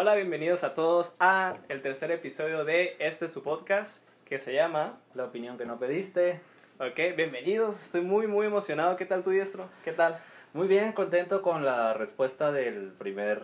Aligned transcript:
Hola, 0.00 0.14
bienvenidos 0.14 0.62
a 0.62 0.74
todos 0.74 1.16
a 1.18 1.56
el 1.68 1.82
tercer 1.82 2.12
episodio 2.12 2.64
de 2.64 2.94
este 3.00 3.26
su 3.26 3.42
podcast 3.42 4.08
que 4.26 4.38
se 4.38 4.54
llama 4.54 5.00
La 5.12 5.24
opinión 5.24 5.58
que 5.58 5.66
no 5.66 5.80
pediste. 5.80 6.38
Ok, 6.78 7.16
bienvenidos, 7.16 7.82
estoy 7.82 8.02
muy 8.02 8.28
muy 8.28 8.46
emocionado. 8.46 8.94
¿Qué 8.96 9.06
tal 9.06 9.24
tu 9.24 9.30
diestro? 9.30 9.68
¿Qué 9.84 9.90
tal? 9.90 10.20
Muy 10.54 10.68
bien, 10.68 10.92
contento 10.92 11.42
con 11.42 11.64
la 11.64 11.94
respuesta 11.94 12.52
del 12.52 12.92
primer, 12.92 13.42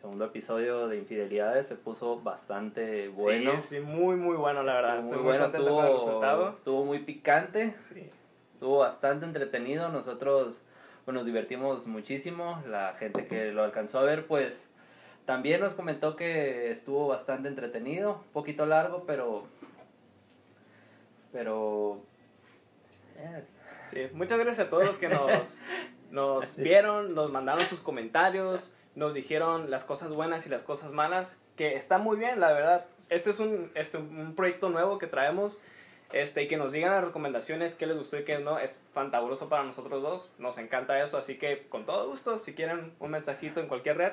segundo 0.00 0.26
episodio 0.26 0.86
de 0.86 0.96
Infidelidades. 0.96 1.66
Se 1.66 1.74
puso 1.74 2.20
bastante 2.20 3.08
bueno. 3.08 3.60
Sí, 3.60 3.78
sí, 3.78 3.80
muy 3.80 4.14
muy 4.14 4.36
bueno 4.36 4.62
la 4.62 4.74
verdad. 4.74 4.98
Estuvo 5.00 5.14
muy 5.14 5.24
bueno, 5.24 5.46
estuvo, 5.46 5.82
resultado. 5.82 6.50
estuvo 6.50 6.84
muy 6.84 7.00
picante, 7.00 7.74
Sí. 7.76 8.08
estuvo 8.54 8.78
bastante 8.78 9.26
entretenido. 9.26 9.88
Nosotros 9.88 10.62
pues, 11.04 11.16
nos 11.16 11.26
divertimos 11.26 11.88
muchísimo. 11.88 12.62
La 12.68 12.94
gente 12.96 13.26
que 13.26 13.50
lo 13.50 13.64
alcanzó 13.64 13.98
a 13.98 14.04
ver, 14.04 14.28
pues 14.28 14.69
también 15.26 15.60
nos 15.60 15.74
comentó 15.74 16.16
que 16.16 16.70
estuvo 16.70 17.08
bastante 17.08 17.48
entretenido. 17.48 18.22
Un 18.26 18.32
poquito 18.32 18.66
largo, 18.66 19.04
pero. 19.06 19.44
Pero. 21.32 22.02
eh, 23.16 23.44
Sí, 23.90 24.08
muchas 24.12 24.38
gracias 24.38 24.68
a 24.68 24.70
todos 24.70 24.86
los 24.86 24.98
que 24.98 25.08
nos, 25.08 25.58
nos 26.12 26.56
vieron, 26.56 27.12
nos 27.12 27.32
mandaron 27.32 27.62
sus 27.62 27.80
comentarios, 27.80 28.72
nos 28.94 29.14
dijeron 29.14 29.68
las 29.68 29.84
cosas 29.84 30.12
buenas 30.12 30.46
y 30.46 30.48
las 30.48 30.62
cosas 30.62 30.92
malas, 30.92 31.42
que 31.56 31.74
está 31.74 31.98
muy 31.98 32.16
bien, 32.16 32.38
la 32.38 32.52
verdad. 32.52 32.86
Este 33.08 33.30
es 33.30 33.40
un, 33.40 33.72
este, 33.74 33.98
un 33.98 34.36
proyecto 34.36 34.70
nuevo 34.70 34.98
que 34.98 35.08
traemos, 35.08 35.60
este, 36.12 36.44
y 36.44 36.48
que 36.48 36.56
nos 36.56 36.72
digan 36.72 36.92
las 36.92 37.04
recomendaciones, 37.04 37.74
qué 37.74 37.86
les 37.86 37.96
gustó 37.96 38.16
y 38.18 38.24
qué 38.24 38.38
no, 38.38 38.60
es 38.60 38.80
fantabuloso 38.92 39.48
para 39.48 39.64
nosotros 39.64 40.02
dos, 40.02 40.32
nos 40.38 40.58
encanta 40.58 41.02
eso, 41.02 41.18
así 41.18 41.36
que 41.36 41.66
con 41.68 41.84
todo 41.84 42.08
gusto, 42.08 42.38
si 42.38 42.54
quieren 42.54 42.94
un 43.00 43.10
mensajito 43.10 43.58
en 43.58 43.66
cualquier 43.66 43.96
red, 43.96 44.12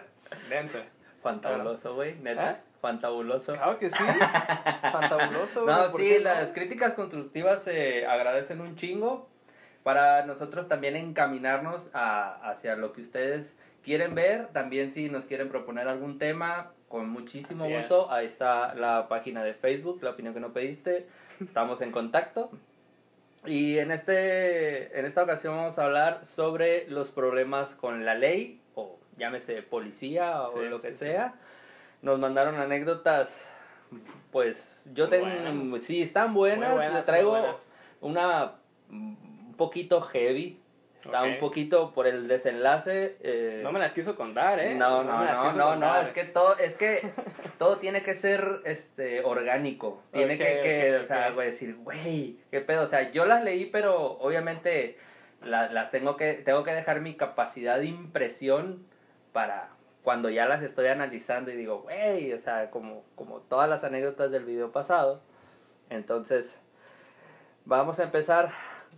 dense. 0.50 0.86
Fantabuloso, 1.22 1.96
güey, 1.96 2.16
neta. 2.16 2.52
¿Eh? 2.52 2.56
Fantabuloso. 2.82 3.54
Claro 3.54 3.80
que 3.80 3.90
sí, 3.90 4.04
fantabuloso. 4.92 5.66
No, 5.66 5.88
¿por 5.90 6.00
sí, 6.00 6.10
qué 6.10 6.20
las 6.20 6.54
críticas 6.54 6.94
constructivas 6.94 7.64
se 7.64 8.06
agradecen 8.06 8.62
un 8.62 8.76
chingo 8.76 9.28
para 9.84 10.26
nosotros 10.26 10.68
también 10.68 10.96
encaminarnos 10.96 11.90
a, 11.94 12.50
hacia 12.50 12.76
lo 12.76 12.94
que 12.94 13.02
ustedes 13.02 13.58
quieren 13.84 14.16
ver. 14.16 14.48
También 14.48 14.92
si 14.92 15.10
nos 15.10 15.26
quieren 15.26 15.50
proponer 15.50 15.88
algún 15.88 16.20
tema, 16.20 16.72
con 16.90 17.10
muchísimo 17.10 17.66
Así 17.66 17.74
gusto. 17.74 18.06
es. 18.06 18.12
Ahí 18.12 18.26
está 18.26 18.76
la 18.76 19.08
página 19.08 19.44
de 19.44 19.54
Facebook, 19.54 20.00
la 20.04 20.12
opinión 20.12 20.34
que 20.34 20.40
no 20.40 20.54
pediste. 20.54 21.08
Estamos 21.40 21.82
en 21.82 21.92
contacto. 21.92 22.52
Y 23.46 23.78
en, 23.78 23.92
este, 23.92 24.98
en 25.00 25.06
esta 25.06 25.24
ocasión 25.24 25.56
vamos 25.56 25.80
a 25.80 25.86
hablar 25.86 26.26
sobre 26.26 26.90
los 26.90 27.10
problemas 27.10 27.76
con 27.76 28.04
la 28.04 28.16
ley, 28.16 28.60
llámese 29.18 29.62
policía 29.64 30.42
o 30.42 30.54
Sí, 30.62 30.70
lo 30.70 30.82
que 30.82 30.88
sí, 30.90 30.94
sí. 30.94 31.00
sea. 31.06 31.34
Nos 32.02 32.20
mandaron 32.20 32.56
anécdotas, 32.60 33.48
pues 34.32 34.90
yo 34.94 35.10
tengo, 35.10 35.78
sí, 35.80 36.02
están 36.02 36.34
buenas, 36.34 36.74
buenas, 36.74 36.94
le 36.94 37.02
traigo 37.02 37.32
buenas. 37.32 37.74
una 38.02 38.54
un 38.90 39.54
poquito 39.58 40.02
heavy, 40.02 40.60
está 41.04 41.24
un 41.24 41.40
poquito 41.40 41.94
por 41.94 42.06
el 42.06 42.28
desenlace. 42.28 43.18
eh, 43.22 43.62
No 43.64 43.72
me 43.72 43.80
las 43.80 43.94
quiso 43.94 44.16
contar, 44.16 44.60
¿eh? 44.60 44.76
no, 44.76 45.04
no, 45.04 45.24
no, 45.26 45.52
no, 45.54 45.76
no, 45.76 46.02
es 46.02 46.10
que 46.10 46.24
todo, 46.26 46.58
es 46.60 46.76
que 46.76 47.10
todo 47.58 47.78
tiene 47.80 48.04
que 48.04 48.14
ser 48.14 48.62
este 48.66 49.24
orgánico. 49.24 50.04
Tiene 50.12 50.38
que, 50.38 50.44
que, 50.62 50.98
o 51.02 51.04
sea, 51.04 51.32
güey, 51.32 51.48
decir, 51.48 51.76
güey, 51.78 52.38
qué 52.52 52.62
pedo. 52.62 52.84
O 52.84 52.88
sea, 52.88 53.12
yo 53.12 53.26
las 53.26 53.44
leí, 53.44 53.66
pero 53.66 54.12
obviamente 54.20 54.98
la- 55.44 55.72
las 55.72 55.90
tengo 55.90 56.16
que, 56.18 56.34
tengo 56.34 56.64
que 56.64 56.72
dejar 56.74 57.02
mi 57.02 57.16
capacidad 57.16 57.80
de 57.80 57.86
impresión 57.88 58.86
para 59.38 59.70
cuando 60.02 60.32
ya 60.32 60.48
las 60.48 60.64
estoy 60.64 60.88
analizando 60.88 61.52
y 61.52 61.56
digo, 61.56 61.82
güey, 61.84 62.34
o 62.34 62.40
sea, 62.40 62.72
como, 62.72 63.04
como 63.14 63.42
todas 63.42 63.70
las 63.70 63.84
anécdotas 63.84 64.32
del 64.32 64.46
video 64.46 64.72
pasado. 64.72 65.22
Entonces, 65.92 66.60
vamos 67.64 68.00
a 68.00 68.04
empezar 68.06 68.52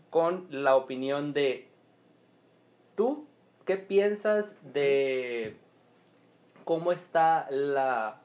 con 0.09 0.47
la 0.49 0.77
opinión 0.77 1.33
de 1.33 1.67
tú. 2.95 3.27
¿Qué 3.65 3.75
piensas 3.75 4.55
de 4.61 5.58
cómo 6.64 6.93
está 6.93 7.47
la, 7.49 8.21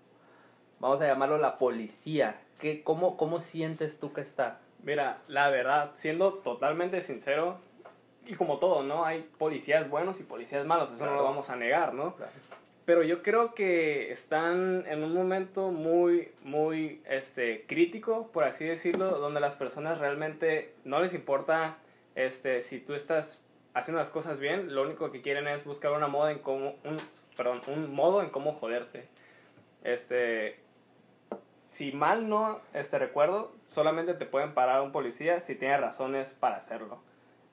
vamos 0.79 1.01
a 1.01 1.09
llamarlo 1.09 1.37
la 1.39 1.59
policía? 1.59 2.41
¿Qué, 2.61 2.85
cómo, 2.85 3.17
¿Cómo 3.17 3.41
sientes 3.41 3.99
tú 3.99 4.13
que 4.13 4.21
está? 4.21 4.61
Mira, 4.85 5.19
la 5.27 5.51
verdad, 5.51 5.89
siendo 5.91 6.35
totalmente 6.35 7.01
sincero, 7.01 7.59
y 8.27 8.35
como 8.35 8.59
todo, 8.59 8.83
¿no? 8.83 9.05
Hay 9.05 9.23
policías 9.39 9.89
buenos 9.89 10.21
y 10.21 10.25
policías 10.25 10.67
malos, 10.67 10.93
eso 10.93 11.07
no 11.07 11.15
lo 11.15 11.25
vamos 11.25 11.51
a 11.51 11.57
negar, 11.57 11.95
¿no? 11.95 12.15
Pero 12.85 13.03
yo 13.03 13.23
creo 13.23 13.55
que 13.55 14.13
están 14.13 14.85
en 14.87 15.03
un 15.03 15.15
momento 15.15 15.71
muy, 15.71 16.33
muy 16.43 17.03
este, 17.09 17.65
crítico, 17.67 18.29
por 18.33 18.45
así 18.45 18.67
decirlo, 18.67 19.19
donde 19.19 19.41
las 19.41 19.55
personas 19.55 19.99
realmente 19.99 20.75
no 20.85 21.01
les 21.01 21.15
importa 21.15 21.79
este, 22.15 22.61
si 22.61 22.81
tú 22.81 22.95
estás 22.95 23.43
haciendo 23.73 23.99
las 23.99 24.11
cosas 24.11 24.39
bien, 24.39 24.75
lo 24.75 24.83
único 24.83 25.11
que 25.11 25.23
quieren 25.23 25.49
es 25.49 25.65
buscar 25.65 25.93
una 25.93 26.09
moda 26.09 26.31
en 26.31 26.41
cómo, 26.41 26.77
un, 26.85 26.99
perdón, 27.37 27.63
un 27.67 27.93
modo 27.95 28.23
en 28.23 28.29
cómo 28.29 28.53
joderte. 28.53 29.09
Este, 29.83 30.61
si 31.67 31.93
mal 31.93 32.29
no 32.29 32.61
este, 32.75 32.99
recuerdo, 32.99 33.53
solamente 33.67 34.15
te 34.15 34.27
pueden 34.27 34.55
parar 34.55 34.83
un 34.83 34.93
policía 34.93 35.41
si 35.41 35.55
tiene 35.55 35.77
razones 35.79 36.33
para 36.33 36.57
hacerlo. 36.57 37.01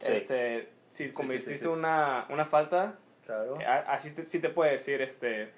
Sí. 0.02 0.14
Este, 0.14 0.70
si 0.90 1.04
sí, 1.04 1.10
sí, 1.10 1.14
cometiste 1.14 1.58
sí. 1.58 1.68
Una, 1.68 2.26
una 2.30 2.46
falta, 2.46 2.96
Claro. 3.26 3.60
eh, 3.62 3.66
Así 3.66 4.12
te, 4.12 4.26
sí 4.26 4.40
te 4.40 4.50
puede 4.50 4.72
decir, 4.72 5.02
este, 5.02 5.52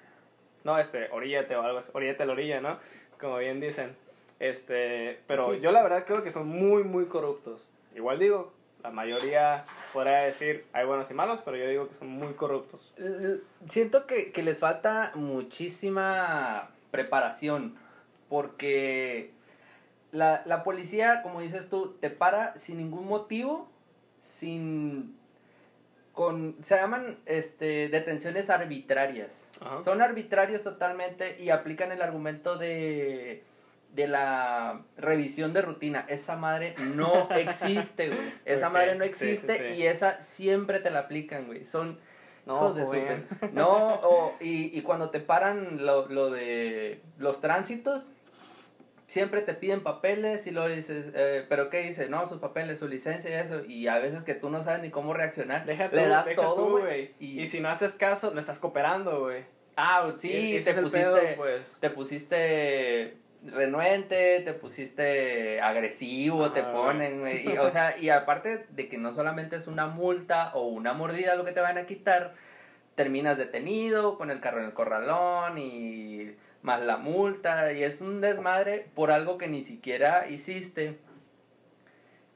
no, 0.62 0.78
este, 0.78 1.08
oríllate 1.10 1.56
o 1.56 1.62
algo 1.62 1.78
así, 1.78 1.90
oríllate 1.94 2.22
a 2.22 2.26
la 2.26 2.32
orilla, 2.32 2.60
¿no? 2.60 2.78
Como 3.20 3.38
bien 3.38 3.60
dicen. 3.60 3.96
Este, 4.40 5.20
pero 5.26 5.54
yo 5.54 5.72
la 5.72 5.82
verdad 5.82 6.04
creo 6.06 6.22
que 6.22 6.30
son 6.30 6.46
muy, 6.48 6.84
muy 6.84 7.06
corruptos. 7.06 7.72
Igual 7.94 8.18
digo, 8.18 8.52
la 8.82 8.90
mayoría 8.90 9.64
podrá 9.92 10.22
decir 10.22 10.66
hay 10.72 10.84
buenos 10.84 11.10
y 11.10 11.14
malos, 11.14 11.40
pero 11.44 11.56
yo 11.56 11.66
digo 11.68 11.88
que 11.88 11.94
son 11.94 12.08
muy 12.08 12.34
corruptos. 12.34 12.92
Siento 13.68 14.06
que, 14.06 14.32
que 14.32 14.42
les 14.42 14.58
falta 14.58 15.12
muchísima 15.14 16.70
preparación, 16.90 17.76
porque 18.28 19.30
la, 20.12 20.42
la 20.46 20.62
policía, 20.64 21.22
como 21.22 21.40
dices 21.40 21.70
tú, 21.70 21.96
te 22.00 22.10
para 22.10 22.56
sin 22.56 22.78
ningún 22.78 23.06
motivo, 23.06 23.68
sin... 24.24 25.16
Con, 26.12 26.56
se 26.62 26.76
llaman 26.76 27.18
este, 27.26 27.88
detenciones 27.88 28.48
arbitrarias. 28.48 29.48
Ajá. 29.60 29.80
Son 29.82 30.00
arbitrarios 30.00 30.62
totalmente 30.62 31.40
y 31.42 31.50
aplican 31.50 31.90
el 31.90 32.02
argumento 32.02 32.56
de, 32.56 33.42
de 33.94 34.06
la 34.06 34.82
revisión 34.96 35.52
de 35.52 35.62
rutina. 35.62 36.04
Esa 36.08 36.36
madre 36.36 36.76
no 36.94 37.28
existe, 37.36 38.08
güey. 38.10 38.32
Esa 38.44 38.68
madre 38.70 38.94
no 38.94 39.04
sí, 39.06 39.12
sí, 39.12 39.26
existe 39.30 39.58
sí. 39.74 39.74
y 39.80 39.86
esa 39.88 40.20
siempre 40.22 40.78
te 40.78 40.90
la 40.90 41.00
aplican, 41.00 41.46
güey. 41.46 41.64
Son 41.64 41.98
No, 42.46 42.58
hijos 42.58 42.76
de 42.76 42.86
su- 42.86 43.48
No, 43.52 43.94
o- 43.94 44.36
y, 44.40 44.78
y 44.78 44.82
cuando 44.82 45.10
te 45.10 45.18
paran 45.18 45.84
lo, 45.84 46.06
lo 46.08 46.30
de 46.30 47.00
los 47.18 47.40
tránsitos, 47.40 48.12
siempre 49.06 49.42
te 49.42 49.54
piden 49.54 49.82
papeles 49.82 50.46
y 50.46 50.50
luego 50.50 50.68
dices, 50.68 51.06
eh, 51.14 51.44
¿pero 51.48 51.68
qué 51.70 51.80
dice? 51.82 52.08
No, 52.08 52.26
sus 52.26 52.38
papeles, 52.40 52.78
su 52.78 52.88
licencia 52.88 53.30
y 53.30 53.34
eso. 53.34 53.64
Y 53.64 53.86
a 53.88 53.98
veces 53.98 54.24
que 54.24 54.34
tú 54.34 54.50
no 54.50 54.62
sabes 54.62 54.80
ni 54.82 54.90
cómo 54.90 55.12
reaccionar, 55.14 55.66
Deja 55.66 55.90
tú, 55.90 55.96
le 55.96 56.08
das 56.08 56.26
deja 56.26 56.40
todo, 56.42 56.54
tú, 56.56 56.78
güey. 56.80 57.12
Y, 57.20 57.40
Y... 57.42 57.46
si 57.46 57.60
no 57.60 57.68
haces 57.68 57.92
caso, 57.96 58.30
no 58.32 58.40
estás 58.40 58.58
cooperando, 58.58 59.20
güey. 59.20 59.44
ah, 59.76 60.10
sí, 60.16 60.32
E- 60.32 60.56
ese 60.58 60.74
te 60.74 60.82
pusiste, 60.82 61.10
pedo, 61.10 61.36
pues. 61.36 61.78
te 61.80 61.90
pusiste 61.90 63.16
renuente, 63.46 64.40
te 64.40 64.54
pusiste 64.54 65.60
agresivo, 65.60 66.52
te 66.52 66.62
ponen, 66.62 67.20
güey. 67.20 67.46
Y, 67.52 67.58
o 67.58 67.70
sea, 67.70 67.96
y 67.98 68.08
aparte 68.08 68.66
de 68.70 68.88
que 68.88 68.96
no 68.98 69.12
solamente 69.12 69.56
es 69.56 69.66
una 69.66 69.86
multa 69.86 70.52
o 70.54 70.66
una 70.68 70.94
mordida 70.94 71.34
lo 71.34 71.44
que 71.44 71.52
te 71.52 71.60
van 71.60 71.76
a 71.76 71.84
quitar, 71.86 72.34
terminas 72.94 73.36
detenido 73.36 74.16
con 74.16 74.30
el 74.30 74.40
carro 74.40 74.60
en 74.60 74.66
el 74.66 74.72
corralón 74.72 75.58
y 75.58 76.34
más 76.64 76.82
la 76.82 76.96
multa 76.96 77.72
y 77.72 77.84
es 77.84 78.00
un 78.00 78.20
desmadre 78.22 78.90
por 78.94 79.12
algo 79.12 79.36
que 79.36 79.48
ni 79.48 79.62
siquiera 79.62 80.26
hiciste. 80.28 80.98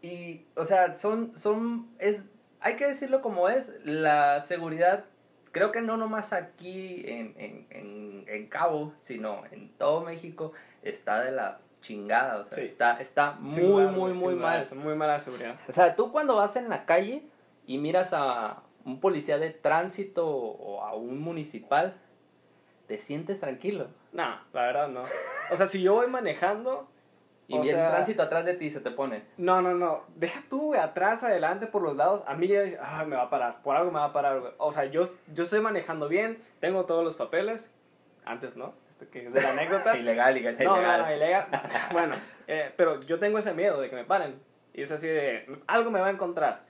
Y, 0.02 0.44
o 0.55 0.64
sea, 0.64 0.94
son, 0.94 1.37
son, 1.37 1.88
es, 1.99 2.25
hay 2.61 2.76
que 2.76 2.87
decirlo 2.87 3.23
como 3.23 3.49
es, 3.49 3.73
la 3.85 4.41
seguridad, 4.43 5.06
creo 5.50 5.73
que 5.73 5.81
no 5.81 5.97
nomás 5.97 6.32
aquí 6.32 7.02
en, 7.06 7.35
en, 7.38 7.67
en, 7.70 8.25
en 8.29 8.47
Cabo, 8.49 8.93
sino 8.99 9.43
en 9.50 9.70
todo 9.79 10.02
México, 10.02 10.52
está 10.82 11.23
de 11.23 11.32
la 11.32 11.61
chingada, 11.81 12.41
o 12.41 12.44
sea, 12.52 12.58
Sí. 12.62 12.67
está, 12.67 13.00
está 13.00 13.32
muy, 13.41 13.87
muy, 13.87 14.12
muy 14.12 14.35
duda, 14.35 14.43
mal. 14.43 14.62
es 14.62 14.75
Muy 14.75 14.94
mala 14.94 15.19
seguridad. 15.19 15.56
O 15.69 15.73
sea, 15.73 15.97
tú 15.97 16.12
cuando 16.12 16.37
vas 16.37 16.55
en 16.56 16.69
la 16.69 16.85
calle 16.85 17.23
y 17.67 17.79
miras 17.79 18.12
a 18.12 18.62
un 18.85 19.00
policía 19.00 19.38
de 19.38 19.50
tránsito 19.50 20.26
o 20.29 20.85
a 20.85 20.94
un 20.94 21.19
municipal, 21.19 21.94
te 22.88 22.99
sientes 22.99 23.38
tranquilo. 23.38 23.87
No, 24.12 24.40
la 24.52 24.62
verdad 24.62 24.88
no. 24.88 25.05
O 25.52 25.56
sea, 25.56 25.67
si 25.67 25.82
yo 25.82 25.94
voy 25.94 26.08
manejando 26.08 26.88
Y 27.46 27.55
viene 27.58 27.79
sea- 27.79 27.90
tránsito 27.90 28.23
atrás 28.23 28.44
de 28.44 28.55
ti 28.55 28.70
se 28.70 28.81
te 28.81 28.90
pone. 28.90 29.23
No, 29.37 29.62
no, 29.62 29.75
no. 29.75 30.05
Deja 30.17 30.43
tú, 30.50 30.69
güey, 30.69 30.81
atrás, 30.81 31.23
adelante, 31.23 31.67
por 31.67 31.82
los 31.82 31.94
lados. 31.96 32.25
A 32.26 32.35
mí 32.35 32.49
ya 32.49 32.62
dice, 32.62 32.79
ah, 32.82 33.05
me 33.06 33.14
va 33.14 33.25
a 33.25 33.31
parar. 33.31 33.62
Por 33.62 33.76
algo 33.76 33.90
me 33.93 33.99
va 34.00 34.06
a 34.06 34.12
parar, 34.12 34.40
güey. 34.40 34.52
O 34.58 34.73
sea, 34.73 34.87
yo, 34.87 35.05
yo 35.32 35.44
estoy 35.44 35.61
manejando 35.61 36.08
bien, 36.08 36.43
tengo 36.61 36.87
todos 36.87 37.05
los 37.05 37.14
papeles. 37.14 37.70
antes 38.25 38.56
no, 38.56 38.75
este 38.90 39.06
que 39.08 39.26
es 39.26 39.32
de 39.32 39.40
la 39.40 39.50
anécdota. 39.52 39.96
ilegal, 39.96 40.37
ilegal. 40.37 40.64
no, 40.64 40.76
no, 40.76 40.82
ilegal. 40.82 41.00
no, 41.00 41.14
ilegal. 41.17 41.49
bueno, 41.93 42.17
eh, 42.46 42.73
pero 42.76 43.02
yo 43.02 43.19
tengo 43.19 43.38
ese 43.38 43.55
miedo 43.55 43.81
de 43.81 43.88
que 43.90 43.96
me 43.96 44.05
paren. 44.05 44.40
Y 44.75 44.82
es 44.82 44.90
así 44.93 45.08
de, 45.08 45.58
algo 45.67 45.90
me 45.90 46.00
va 46.00 46.06
a 46.08 46.11
encontrar. 46.11 46.62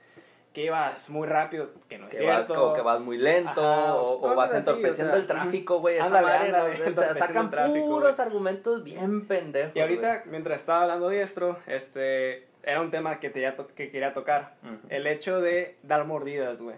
Que 0.59 0.65
ibas 0.65 1.09
muy 1.09 1.25
rápido, 1.25 1.69
que 1.87 1.97
no 1.97 2.09
es 2.09 2.17
Que 2.17 2.25
vas, 2.25 2.45
cierto. 2.45 2.61
como 2.61 2.75
que 2.75 2.81
vas 2.81 2.99
muy 2.99 3.17
lento 3.17 3.65
Ajá, 3.65 3.95
o, 3.95 4.35
vas 4.35 4.49
así, 4.49 4.57
entorpeciendo 4.57 5.13
o 5.13 5.15
sea, 5.15 5.21
el 5.21 5.25
tráfico, 5.25 5.79
güey. 5.79 5.95
Esa 5.95 6.09
madre, 6.09 6.51
¿no? 6.51 7.01
Sacan 7.17 7.49
tráfico, 7.49 7.87
puros 7.87 8.19
argumentos 8.19 8.83
bien 8.83 9.25
pendejos. 9.25 9.73
Y 9.73 9.79
ahorita, 9.79 10.23
mientras 10.25 10.59
estaba 10.59 10.81
hablando 10.81 11.07
diestro, 11.07 11.57
este, 11.65 12.45
era 12.63 12.81
un 12.81 12.91
tema 12.91 13.21
que, 13.21 13.29
te 13.29 13.49
que 13.73 13.89
quería 13.89 14.13
tocar. 14.13 14.55
El 14.89 15.07
hecho 15.07 15.39
de 15.39 15.77
dar 15.83 16.03
mordidas, 16.03 16.61
güey. 16.61 16.75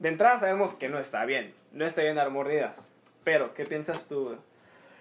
De 0.00 0.08
entrada 0.08 0.40
sabemos 0.40 0.74
que 0.74 0.88
no 0.88 0.98
está 0.98 1.24
bien. 1.26 1.54
No 1.70 1.86
está 1.86 2.02
bien 2.02 2.16
dar 2.16 2.30
mordidas. 2.30 2.90
Pero, 3.22 3.54
¿qué 3.54 3.64
piensas 3.64 4.08
tú? 4.08 4.24
güey? 4.24 4.38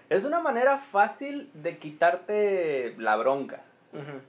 Es 0.10 0.24
una 0.24 0.40
manera 0.40 0.78
fácil 0.78 1.50
de 1.56 1.80
quitarte 1.80 2.94
la 3.00 3.16
bronca. 3.16 3.64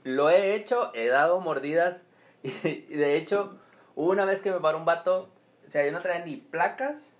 Lo 0.03 0.31
he 0.31 0.55
hecho, 0.55 0.89
he 0.95 1.07
dado 1.09 1.39
mordidas. 1.39 2.01
Y 2.63 2.95
de 2.95 3.15
hecho, 3.17 3.57
hubo 3.95 4.11
una 4.11 4.25
vez 4.25 4.41
que 4.41 4.51
me 4.51 4.59
paró 4.59 4.77
un 4.77 4.85
vato. 4.85 5.29
O 5.67 5.69
sea, 5.69 5.85
yo 5.85 5.91
no 5.91 6.01
traía 6.01 6.25
ni 6.25 6.37
placas, 6.37 7.15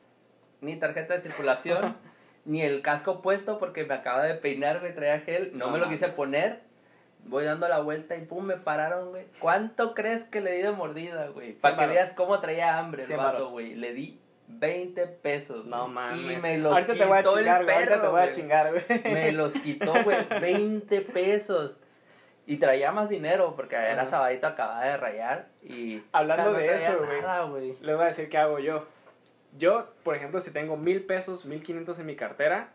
ni 0.62 0.76
tarjeta 0.78 1.14
de 1.14 1.22
circulación, 1.22 1.96
ni 2.46 2.62
el 2.62 2.82
casco 2.82 3.22
puesto 3.22 3.60
porque 3.60 3.86
me 3.86 3.94
acaba 3.94 4.24
de 4.24 4.34
peinar, 4.36 4.80
güey, 4.80 4.94
traía 4.94 5.20
gel. 5.20 5.52
No, 5.54 5.68
No 5.68 5.72
me 5.72 5.80
lo 5.80 5.90
quise 5.90 6.10
poner. 6.10 6.62
Voy 7.26 7.46
dando 7.46 7.68
la 7.68 7.80
vuelta 7.80 8.16
y 8.16 8.26
pum, 8.26 8.46
me 8.46 8.58
pararon, 8.58 9.10
güey. 9.12 9.26
¿Cuánto 9.40 9.94
crees 9.94 10.24
que 10.24 10.42
le 10.42 10.54
di 10.54 10.64
de 10.64 10.72
mordida, 10.72 11.28
güey? 11.28 11.54
Para 11.54 11.78
que 11.78 11.86
veas 11.86 12.14
cómo 12.14 12.40
traía 12.40 12.80
hambre 12.80 13.04
el 13.04 13.08
100 13.08 13.20
vato, 13.20 13.52
güey. 13.52 13.76
Le 13.76 13.94
di 13.94 14.20
20 14.48 15.06
pesos. 15.08 15.66
No 15.66 15.88
mames. 15.88 16.18
Y 16.20 16.38
me 16.42 16.58
los 16.58 16.74
ahorita 16.74 16.94
quitó 16.94 17.04
te 17.04 17.10
voy 17.10 17.18
a 17.18 17.20
el. 17.22 17.48
Ahorita 17.48 17.58
te 17.58 17.86
perro, 17.86 18.12
voy 18.12 18.20
a 18.22 18.24
güey. 18.24 18.36
chingar, 18.36 18.72
güey. 18.72 19.04
Me 19.14 19.32
los 19.34 19.54
quitó, 19.54 19.94
güey, 20.04 20.18
20 20.42 21.02
pesos. 21.02 21.76
Y 22.48 22.58
traía 22.58 22.92
más 22.92 23.08
dinero 23.10 23.54
porque 23.56 23.76
era 23.76 24.06
sabadito, 24.06 24.48
acababa 24.48 24.84
de 24.84 24.98
rayar. 24.98 25.48
Y. 25.64 26.04
Hablando 26.12 26.54
de 26.54 26.74
eso, 26.76 27.00
güey. 27.50 27.76
Les 27.82 27.96
voy 27.96 28.04
a 28.04 28.08
decir 28.08 28.30
qué 28.30 28.38
hago 28.38 28.60
yo. 28.60 28.86
Yo, 29.58 29.88
por 30.04 30.16
ejemplo, 30.16 30.40
si 30.40 30.52
tengo 30.52 30.78
mil 30.78 31.04
pesos, 31.04 31.46
mil 31.46 31.62
quinientos 31.62 32.00
en 32.00 32.06
mi 32.06 32.16
cartera, 32.16 32.70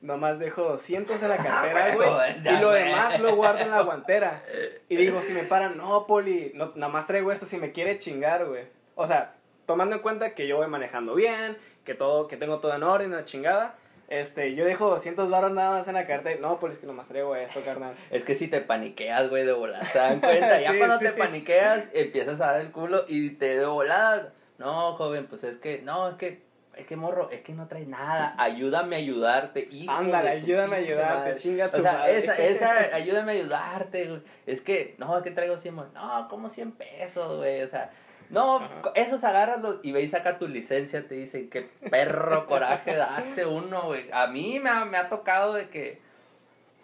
nomás 0.00 0.38
dejo 0.38 0.62
200 0.62 1.20
en 1.22 1.28
la 1.28 1.36
cartera, 1.42 1.86
Ah, 1.86 1.94
güey. 1.94 2.56
y 2.56 2.60
lo 2.60 2.70
demás 2.70 3.20
lo 3.20 3.34
guardo 3.36 3.60
en 3.60 3.70
la 3.70 3.82
guantera. 3.82 4.42
Y 4.88 4.96
digo, 4.96 5.20
si 5.22 5.32
me 5.32 5.42
paran, 5.42 5.76
no, 5.76 6.06
Poli, 6.06 6.52
no, 6.54 6.72
nada 6.76 6.92
más 6.92 7.06
traigo 7.06 7.32
esto 7.32 7.44
si 7.46 7.58
me 7.58 7.72
quiere 7.72 7.98
chingar, 7.98 8.46
güey. 8.46 8.64
O 8.94 9.06
sea, 9.06 9.34
tomando 9.66 9.96
en 9.96 10.02
cuenta 10.02 10.34
que 10.34 10.46
yo 10.46 10.56
voy 10.56 10.68
manejando 10.68 11.14
bien, 11.14 11.56
que 11.84 11.94
todo, 11.94 12.28
que 12.28 12.36
tengo 12.36 12.60
todo 12.60 12.74
en 12.74 12.82
orden, 12.82 13.10
la 13.12 13.24
chingada. 13.24 13.74
Este, 14.20 14.54
yo 14.54 14.64
dejo 14.64 14.90
200 14.90 15.30
baros 15.30 15.52
nada 15.52 15.70
más 15.78 15.88
en 15.88 15.94
la 15.94 16.06
cartera. 16.06 16.38
No, 16.40 16.60
Poli, 16.60 16.74
es 16.74 16.78
que 16.78 16.86
nomás 16.86 17.08
traigo 17.08 17.34
esto, 17.34 17.60
carnal. 17.64 17.94
Es 18.10 18.24
que 18.24 18.34
si 18.34 18.46
te 18.48 18.60
paniqueas, 18.60 19.30
güey, 19.30 19.44
de 19.46 19.52
volada. 19.52 19.84
¿Se 19.86 19.98
dan 19.98 20.20
cuenta? 20.20 20.60
Ya 20.60 20.72
Sí, 20.72 20.78
cuando 20.78 20.98
sí. 20.98 21.04
te 21.06 21.12
paniqueas, 21.12 21.88
empiezas 21.94 22.40
a 22.40 22.52
dar 22.52 22.60
el 22.60 22.70
culo 22.72 23.04
y 23.08 23.30
te 23.30 23.56
de 23.58 23.64
volada. 23.66 24.32
No, 24.58 24.92
joven, 24.96 25.26
pues 25.26 25.44
es 25.44 25.56
que. 25.56 25.82
No, 25.82 26.08
es 26.10 26.16
que. 26.16 26.42
Es 26.74 26.86
que 26.86 26.96
morro, 26.96 27.28
es 27.30 27.42
que 27.42 27.52
no 27.52 27.68
traes 27.68 27.86
nada. 27.86 28.34
Ayúdame 28.38 28.96
a 28.96 28.98
ayudarte, 28.98 29.68
hijo. 29.70 29.92
Ándale, 29.92 30.30
ayúdame 30.30 30.76
a 30.76 30.78
ayudarte, 30.78 31.18
madre. 31.18 31.34
chinga 31.36 31.70
tu 31.70 31.76
O 31.76 31.80
sea, 31.82 31.92
madre. 31.92 32.18
esa, 32.18 32.34
esa, 32.34 32.70
ayúdame 32.94 33.32
a 33.32 33.34
ayudarte, 33.34 34.06
güey. 34.08 34.22
Es 34.46 34.62
que, 34.62 34.94
no, 34.96 35.14
es 35.18 35.22
que 35.22 35.32
traigo 35.32 35.58
100 35.58 35.74
mo- 35.74 35.84
No, 35.92 36.28
como 36.30 36.48
100 36.48 36.72
pesos, 36.72 37.36
güey. 37.36 37.60
O 37.62 37.66
sea, 37.68 37.90
no, 38.32 38.56
Ajá. 38.56 38.92
esos 38.94 39.22
agárralos 39.24 39.78
y 39.82 39.92
ve 39.92 40.00
y 40.00 40.08
saca 40.08 40.38
tu 40.38 40.48
licencia. 40.48 41.06
Te 41.06 41.14
dicen, 41.14 41.50
qué 41.50 41.68
perro 41.90 42.46
coraje 42.46 42.98
hace 43.00 43.44
uno, 43.44 43.82
güey. 43.82 44.10
A 44.10 44.26
mí 44.26 44.58
me 44.58 44.70
ha, 44.70 44.84
me 44.86 44.96
ha 44.96 45.08
tocado 45.08 45.52
de 45.52 45.68
que. 45.68 46.00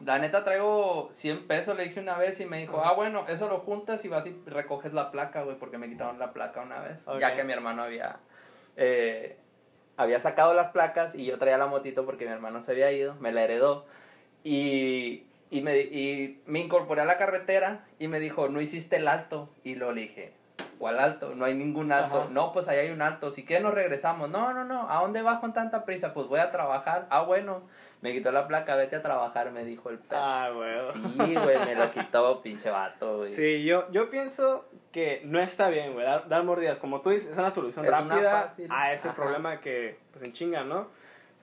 La 0.04 0.18
neta 0.20 0.44
traigo 0.44 1.08
100 1.10 1.48
pesos, 1.48 1.76
le 1.76 1.84
dije 1.84 1.98
una 1.98 2.16
vez 2.16 2.38
y 2.38 2.46
me 2.46 2.58
dijo, 2.58 2.80
ah, 2.84 2.92
bueno, 2.92 3.24
eso 3.26 3.48
lo 3.48 3.58
juntas 3.58 4.04
y 4.04 4.08
vas 4.08 4.24
y 4.26 4.36
recoges 4.46 4.92
la 4.92 5.10
placa, 5.10 5.42
güey, 5.42 5.56
porque 5.56 5.76
me 5.76 5.88
quitaron 5.88 6.20
la 6.20 6.32
placa 6.32 6.60
una 6.60 6.78
vez. 6.80 7.04
Ya 7.18 7.34
que 7.34 7.42
mi 7.42 7.52
hermano 7.52 7.82
había, 7.82 8.20
eh, 8.76 9.36
había 9.96 10.20
sacado 10.20 10.54
las 10.54 10.68
placas 10.68 11.16
y 11.16 11.24
yo 11.24 11.36
traía 11.38 11.58
la 11.58 11.66
motito 11.66 12.06
porque 12.06 12.26
mi 12.26 12.30
hermano 12.30 12.62
se 12.62 12.70
había 12.70 12.92
ido, 12.92 13.16
me 13.16 13.32
la 13.32 13.42
heredó. 13.42 13.86
Y, 14.44 15.24
y, 15.50 15.62
me, 15.62 15.76
y 15.78 16.40
me 16.46 16.60
incorporé 16.60 17.00
a 17.00 17.04
la 17.04 17.18
carretera 17.18 17.84
y 17.98 18.06
me 18.06 18.20
dijo, 18.20 18.48
no 18.48 18.60
hiciste 18.60 18.96
el 18.96 19.08
alto. 19.08 19.48
Y 19.64 19.74
lo 19.74 19.92
dije, 19.94 20.32
¿cuál 20.78 20.98
alto? 20.98 21.34
No 21.34 21.44
hay 21.44 21.54
ningún 21.54 21.92
alto. 21.92 22.20
Ajá. 22.20 22.28
No, 22.30 22.52
pues 22.52 22.68
ahí 22.68 22.78
hay 22.78 22.90
un 22.90 23.02
alto. 23.02 23.30
Si 23.30 23.44
quieres 23.44 23.64
nos 23.64 23.74
regresamos. 23.74 24.30
No, 24.30 24.52
no, 24.54 24.64
no. 24.64 24.90
¿A 24.90 25.00
dónde 25.00 25.22
vas 25.22 25.40
con 25.40 25.52
tanta 25.52 25.84
prisa? 25.84 26.14
Pues 26.14 26.26
voy 26.28 26.40
a 26.40 26.50
trabajar. 26.50 27.06
Ah, 27.10 27.22
bueno. 27.22 27.62
Me 28.00 28.12
quitó 28.12 28.30
la 28.30 28.46
placa, 28.46 28.76
vete 28.76 28.94
a 28.94 29.02
trabajar, 29.02 29.50
me 29.50 29.64
dijo 29.64 29.90
el 29.90 29.98
perro. 29.98 30.22
Ah, 30.22 30.50
güey. 30.54 30.86
Sí, 30.92 31.34
güey, 31.34 31.58
me 31.66 31.74
lo 31.74 31.90
quitó, 31.90 32.40
pinche 32.42 32.70
vato, 32.70 33.18
güey. 33.18 33.34
Sí, 33.34 33.64
yo, 33.64 33.90
yo 33.90 34.08
pienso 34.08 34.66
que 34.92 35.20
no 35.24 35.40
está 35.40 35.68
bien, 35.68 35.94
güey, 35.94 36.06
dar, 36.06 36.28
dar 36.28 36.44
mordidas. 36.44 36.78
Como 36.78 37.00
tú 37.00 37.10
dices, 37.10 37.30
es 37.32 37.38
una 37.38 37.50
solución 37.50 37.84
Es 37.84 37.90
una 37.90 38.00
rápida 38.14 38.42
fácil. 38.42 38.68
a 38.70 38.92
ese 38.92 39.08
Ajá. 39.08 39.16
problema 39.16 39.58
que, 39.60 39.98
pues, 40.12 40.22
en 40.24 40.32
chinga, 40.32 40.62
¿no? 40.62 40.86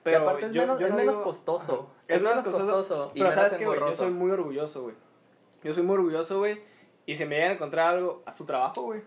Pero 0.02 0.22
aparte 0.22 0.46
es 0.46 0.52
yo- 0.52 0.62
menos, 0.62 0.78
yo 0.80 0.86
es 0.86 0.94
menos 0.94 1.18
costoso. 1.18 1.90
Ajá. 1.92 2.04
Es 2.14 2.22
menos 2.22 2.42
costoso. 2.46 3.10
y 3.14 3.18
Pero 3.18 3.32
¿sabes 3.32 3.62
güey? 3.62 3.78
Yo 3.78 3.92
soy 3.92 4.10
muy 4.10 4.30
orgulloso, 4.30 4.82
güey. 4.84 4.94
Yo 5.62 5.74
soy 5.74 5.82
muy 5.82 5.96
orgulloso, 5.96 6.38
güey. 6.38 6.62
Y 7.04 7.16
si 7.16 7.26
me 7.26 7.34
llegan 7.34 7.50
a 7.50 7.54
encontrar 7.54 7.88
algo, 7.96 8.22
haz 8.24 8.34
tu 8.36 8.46
trabajo, 8.46 8.80
güey. 8.80 9.02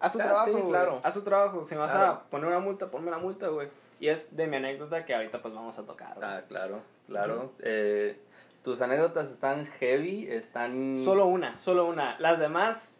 Haz 0.00 0.12
tu 0.12 0.20
Ah, 0.20 0.24
trabajo, 0.24 0.46
sí, 0.46 0.62
claro. 0.68 1.00
Haz 1.02 1.14
tu 1.14 1.22
trabajo. 1.22 1.64
Si 1.64 1.74
me 1.74 1.80
vas 1.80 1.92
Claro. 1.92 2.12
a 2.12 2.22
poner 2.24 2.48
una 2.48 2.60
multa, 2.60 2.86
ponme 2.90 3.08
una 3.08 3.18
multa, 3.18 3.48
güey. 3.48 3.68
Y 4.00 4.08
es 4.08 4.36
de 4.36 4.46
mi 4.46 4.56
anécdota 4.56 5.04
que 5.04 5.14
ahorita, 5.14 5.42
pues, 5.42 5.52
vamos 5.54 5.78
a 5.78 5.84
tocar, 5.84 6.14
güey. 6.16 6.28
Ah, 6.28 6.42
claro, 6.48 6.80
claro. 7.08 7.52
Eh, 7.60 8.18
tus 8.62 8.80
anécdotas 8.80 9.30
están 9.30 9.66
heavy, 9.66 10.28
están... 10.30 10.96
Solo 11.04 11.26
una, 11.26 11.58
solo 11.58 11.86
una. 11.86 12.16
Las 12.20 12.38
demás, 12.38 12.96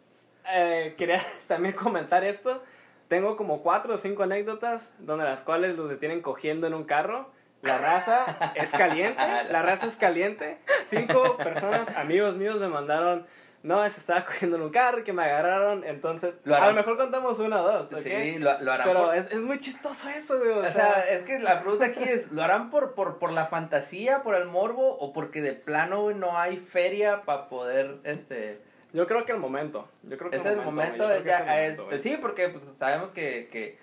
eh, 0.51 0.95
quería 0.97 1.21
también 1.47 1.75
comentar 1.75 2.23
esto. 2.23 2.61
Tengo 3.07 3.37
como 3.37 3.63
cuatro 3.63 3.95
o 3.95 3.97
cinco 3.97 4.23
anécdotas 4.23 4.93
donde 4.99 5.23
las 5.25 5.41
cuales 5.41 5.75
los 5.77 5.89
detienen 5.89 6.21
cogiendo 6.21 6.67
en 6.67 6.73
un 6.73 6.83
carro. 6.83 7.29
La 7.61 7.77
raza 7.77 8.53
es 8.55 8.71
caliente, 8.71 9.19
la 9.51 9.61
raza 9.61 9.87
es 9.87 9.95
caliente. 9.97 10.59
Cinco 10.85 11.35
personas, 11.37 11.89
amigos 11.97 12.35
míos, 12.37 12.57
me 12.59 12.67
mandaron, 12.69 13.25
no, 13.61 13.81
se 13.89 13.99
estaba 13.99 14.25
cogiendo 14.25 14.57
en 14.57 14.63
un 14.63 14.69
carro 14.69 15.03
que 15.03 15.11
me 15.13 15.23
agarraron. 15.23 15.83
Entonces, 15.83 16.37
Lo 16.45 16.55
a 16.55 16.67
lo 16.67 16.73
mejor 16.73 16.97
contamos 16.97 17.39
una 17.39 17.61
o 17.61 17.71
dos, 17.71 17.91
¿ok? 17.93 17.99
Sí, 17.99 18.39
lo, 18.39 18.59
lo 18.61 18.71
harán 18.71 18.87
Pero 18.87 19.05
por- 19.07 19.15
es, 19.15 19.29
es 19.31 19.41
muy 19.41 19.59
chistoso 19.59 20.09
eso, 20.09 20.37
güey. 20.39 20.51
O, 20.51 20.59
O 20.59 20.69
sea, 20.69 21.01
es 21.09 21.23
que 21.23 21.39
la 21.39 21.61
pregunta 21.61 21.85
aquí 21.87 22.03
es, 22.03 22.31
¿lo 22.31 22.43
harán 22.43 22.69
por, 22.69 22.93
por, 22.95 23.17
por 23.19 23.31
la 23.31 23.47
fantasía, 23.47 24.23
por 24.23 24.35
el 24.35 24.45
morbo, 24.45 24.97
o 24.99 25.11
porque 25.13 25.41
de 25.41 25.53
plano 25.53 26.03
güey, 26.03 26.15
no 26.15 26.37
hay 26.37 26.57
feria 26.57 27.23
para 27.23 27.49
poder, 27.49 27.97
este... 28.05 28.61
yo 28.93 29.05
creo 29.07 29.25
que 29.25 29.33
el 29.33 29.39
momento. 29.39 29.87
Yo 30.03 30.17
creo 30.17 30.31
que 30.31 30.37
es 30.37 30.45
el 30.45 30.57
momento, 30.61 31.09
es 31.11 31.23
ya, 31.25 31.39
es- 31.39 31.45
momento, 31.77 31.85
güey. 31.87 32.01
sí, 32.01 32.17
porque 32.21 32.49
pues 32.49 32.63
sabemos 32.63 33.11
que, 33.11 33.49
que, 33.51 33.77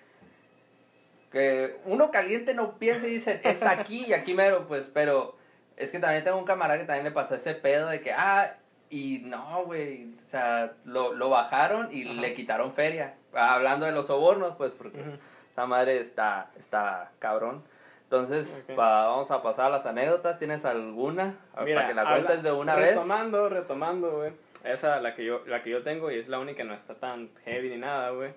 que 1.32 1.76
uno 1.84 2.10
caliente 2.10 2.54
no 2.54 2.78
piensa 2.78 3.06
y 3.06 3.10
dice, 3.10 3.40
es 3.44 3.62
aquí 3.62 4.06
y 4.06 4.12
aquí 4.14 4.32
mero, 4.34 4.66
pues, 4.68 4.88
pero 4.92 5.36
es 5.76 5.90
que 5.90 5.98
también 5.98 6.24
tengo 6.24 6.38
un 6.38 6.44
camarada 6.44 6.78
que 6.80 6.86
también 6.86 7.04
le 7.04 7.10
pasó 7.10 7.34
ese 7.34 7.54
pedo 7.54 7.88
de 7.88 8.00
que, 8.00 8.12
ah, 8.12 8.54
y 8.90 9.18
no, 9.24 9.64
güey, 9.64 10.14
o 10.20 10.22
sea, 10.24 10.72
lo, 10.84 11.12
lo 11.12 11.28
bajaron 11.30 11.88
y 11.92 12.04
Ajá. 12.04 12.20
le 12.20 12.34
quitaron 12.34 12.72
feria. 12.72 13.14
Hablando 13.34 13.86
de 13.86 13.92
los 13.92 14.06
sobornos, 14.06 14.54
pues, 14.56 14.72
porque 14.72 15.00
Ujú. 15.00 15.10
esa 15.50 15.66
madre 15.66 16.00
está, 16.00 16.50
está 16.58 17.10
cabrón. 17.18 17.62
Entonces, 18.04 18.62
Ok. 18.68 18.76
pa- 18.76 19.06
vamos 19.08 19.30
a 19.32 19.42
pasar 19.42 19.66
a 19.66 19.70
las 19.70 19.86
anécdotas. 19.86 20.38
¿Tienes 20.38 20.64
alguna? 20.64 21.34
Mira, 21.64 21.76
para 21.80 21.88
que 21.88 21.94
la 21.94 22.02
habla- 22.02 22.12
cuentes 22.14 22.42
de 22.44 22.52
una 22.52 22.76
vez. 22.76 22.90
retomando, 22.94 23.48
Retomando, 23.48 24.10
güey. 24.18 24.32
Esa, 24.64 25.00
la 25.00 25.14
que, 25.14 25.24
yo, 25.24 25.42
la 25.46 25.62
que 25.62 25.70
yo 25.70 25.82
tengo, 25.82 26.10
y 26.10 26.18
es 26.18 26.28
la 26.28 26.38
única, 26.38 26.62
no 26.64 26.74
está 26.74 26.94
tan 26.94 27.30
heavy 27.44 27.68
ni 27.70 27.76
nada, 27.78 28.10
güey. 28.10 28.32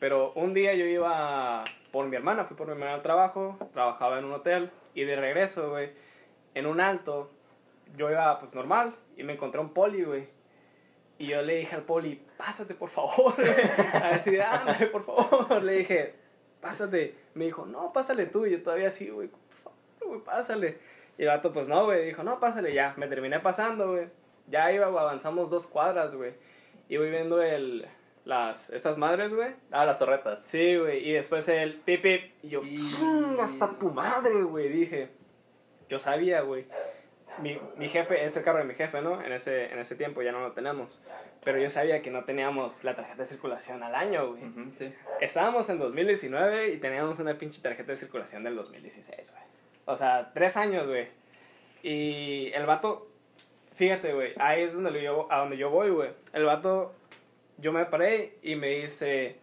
Pero 0.00 0.32
un 0.34 0.52
día 0.52 0.74
yo 0.74 0.84
iba 0.84 1.64
por 1.92 2.06
mi 2.06 2.16
hermana, 2.16 2.44
fui 2.44 2.56
por 2.56 2.66
mi 2.66 2.72
hermana 2.72 2.94
al 2.94 3.02
trabajo, 3.02 3.56
trabajaba 3.72 4.18
en 4.18 4.24
un 4.26 4.32
hotel, 4.32 4.70
y 4.94 5.04
de 5.04 5.16
regreso, 5.16 5.70
güey, 5.70 5.90
en 6.54 6.66
un 6.66 6.80
alto, 6.80 7.30
yo 7.96 8.10
iba, 8.10 8.38
pues, 8.40 8.54
normal, 8.54 8.94
y 9.16 9.22
me 9.24 9.34
encontré 9.34 9.60
un 9.60 9.72
poli, 9.72 10.02
güey. 10.04 10.28
Y 11.18 11.28
yo 11.28 11.42
le 11.42 11.56
dije 11.56 11.76
al 11.76 11.82
poli, 11.82 12.20
pásate, 12.36 12.74
por 12.74 12.90
favor. 12.90 13.34
A 13.94 14.08
decir, 14.14 14.42
ándale, 14.42 14.86
por 14.88 15.04
favor. 15.04 15.62
Le 15.62 15.72
dije, 15.78 16.14
pásate. 16.60 17.14
Me 17.34 17.44
dijo, 17.44 17.66
no, 17.66 17.92
pásale 17.92 18.26
tú. 18.26 18.46
Y 18.46 18.50
yo 18.52 18.62
todavía 18.62 18.88
así, 18.88 19.08
güey, 19.10 19.28
por 19.28 19.40
favor, 19.62 19.78
güey, 20.08 20.20
pásale. 20.20 20.78
Y 21.16 21.22
el 21.22 21.28
vato, 21.28 21.52
pues 21.52 21.68
no, 21.68 21.84
güey, 21.84 22.06
dijo, 22.06 22.24
no, 22.24 22.40
pásale 22.40 22.74
ya. 22.74 22.94
Me 22.96 23.06
terminé 23.06 23.38
pasando, 23.38 23.92
güey. 23.92 24.08
Ya 24.48 24.72
iba, 24.72 24.88
güey, 24.88 25.00
avanzamos 25.02 25.50
dos 25.50 25.68
cuadras, 25.68 26.16
güey. 26.16 26.34
Y 26.88 26.96
voy 26.96 27.10
viendo 27.10 27.40
el, 27.40 27.86
las, 28.24 28.68
estas 28.70 28.98
madres, 28.98 29.32
güey. 29.32 29.54
Ah, 29.70 29.84
las 29.86 29.98
torretas. 30.00 30.44
Sí, 30.44 30.76
güey. 30.76 31.08
Y 31.08 31.12
después 31.12 31.48
el 31.48 31.76
pip, 31.76 32.02
pip. 32.02 32.32
Y 32.42 32.48
yo, 32.48 32.62
Y- 32.64 32.76
chingas 32.76 33.62
a 33.62 33.78
tu 33.78 33.90
madre, 33.90 34.42
güey. 34.42 34.68
Dije, 34.68 35.10
yo 35.88 36.00
sabía, 36.00 36.40
güey. 36.40 36.66
Mi, 37.38 37.58
mi 37.76 37.88
jefe, 37.88 38.24
es 38.24 38.36
el 38.36 38.44
carro 38.44 38.58
de 38.58 38.64
mi 38.64 38.74
jefe, 38.74 39.00
¿no? 39.02 39.22
En 39.22 39.32
ese, 39.32 39.72
en 39.72 39.78
ese 39.78 39.96
tiempo 39.96 40.22
ya 40.22 40.32
no 40.32 40.40
lo 40.40 40.52
tenemos. 40.52 41.00
Pero 41.44 41.58
yo 41.58 41.68
sabía 41.70 42.02
que 42.02 42.10
no 42.10 42.24
teníamos 42.24 42.84
la 42.84 42.94
tarjeta 42.94 43.22
de 43.22 43.26
circulación 43.26 43.82
al 43.82 43.94
año, 43.94 44.30
güey. 44.30 44.44
Ujú, 44.44 44.72
sí. 44.78 44.92
Estábamos 45.20 45.68
en 45.70 45.78
2019 45.78 46.68
y 46.68 46.76
teníamos 46.78 47.18
una 47.18 47.34
pinche 47.34 47.60
tarjeta 47.60 47.92
de 47.92 47.98
circulación 47.98 48.44
del 48.44 48.56
2016, 48.56 49.32
güey. 49.32 49.44
O 49.86 49.96
sea, 49.96 50.32
tres 50.32 50.56
años, 50.56 50.86
güey. 50.86 51.08
Y 51.82 52.50
el 52.54 52.64
vato, 52.64 53.08
fíjate, 53.74 54.14
güey, 54.14 54.32
ahí 54.38 54.62
es 54.62 54.74
donde 54.74 55.02
yo, 55.02 55.30
a 55.30 55.38
donde 55.38 55.56
yo 55.56 55.70
voy, 55.70 55.90
güey. 55.90 56.10
El 56.32 56.44
vato, 56.44 56.94
yo 57.58 57.72
me 57.72 57.84
paré 57.84 58.38
y 58.42 58.56
me 58.56 58.68
dice, 58.68 59.36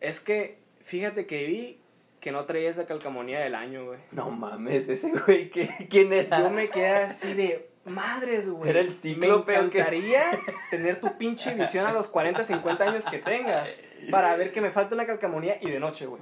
es 0.00 0.20
que, 0.20 0.58
fíjate 0.84 1.26
que 1.26 1.46
vi 1.46 1.80
que 2.20 2.32
no 2.32 2.44
traía 2.44 2.70
esa 2.70 2.86
calcamonía 2.86 3.40
del 3.40 3.54
año, 3.54 3.86
güey. 3.86 3.98
No 4.12 4.30
mames, 4.30 4.88
ese 4.88 5.10
güey, 5.12 5.50
¿qué- 5.50 5.68
¿quién 5.88 6.12
era? 6.12 6.40
Yo 6.40 6.50
me 6.50 6.68
quedé 6.68 6.88
así 6.94 7.34
de 7.34 7.68
madres, 7.84 8.48
güey. 8.50 8.68
¿Era 8.70 8.80
el 8.80 8.92
cíclope 8.94 9.52
Me 9.52 9.58
encantaría 9.66 10.22
tener 10.70 11.00
tu 11.00 11.16
pinche 11.16 11.54
visión 11.54 11.86
a 11.86 11.92
los 11.92 12.08
40, 12.08 12.44
50 12.44 12.84
años 12.84 13.04
que 13.04 13.18
tengas 13.18 13.80
para 14.10 14.36
ver 14.36 14.52
que 14.52 14.60
me 14.60 14.70
falta 14.70 14.94
una 14.94 15.06
calcamonía 15.06 15.58
y 15.60 15.70
de 15.70 15.80
noche, 15.80 16.06
güey. 16.06 16.20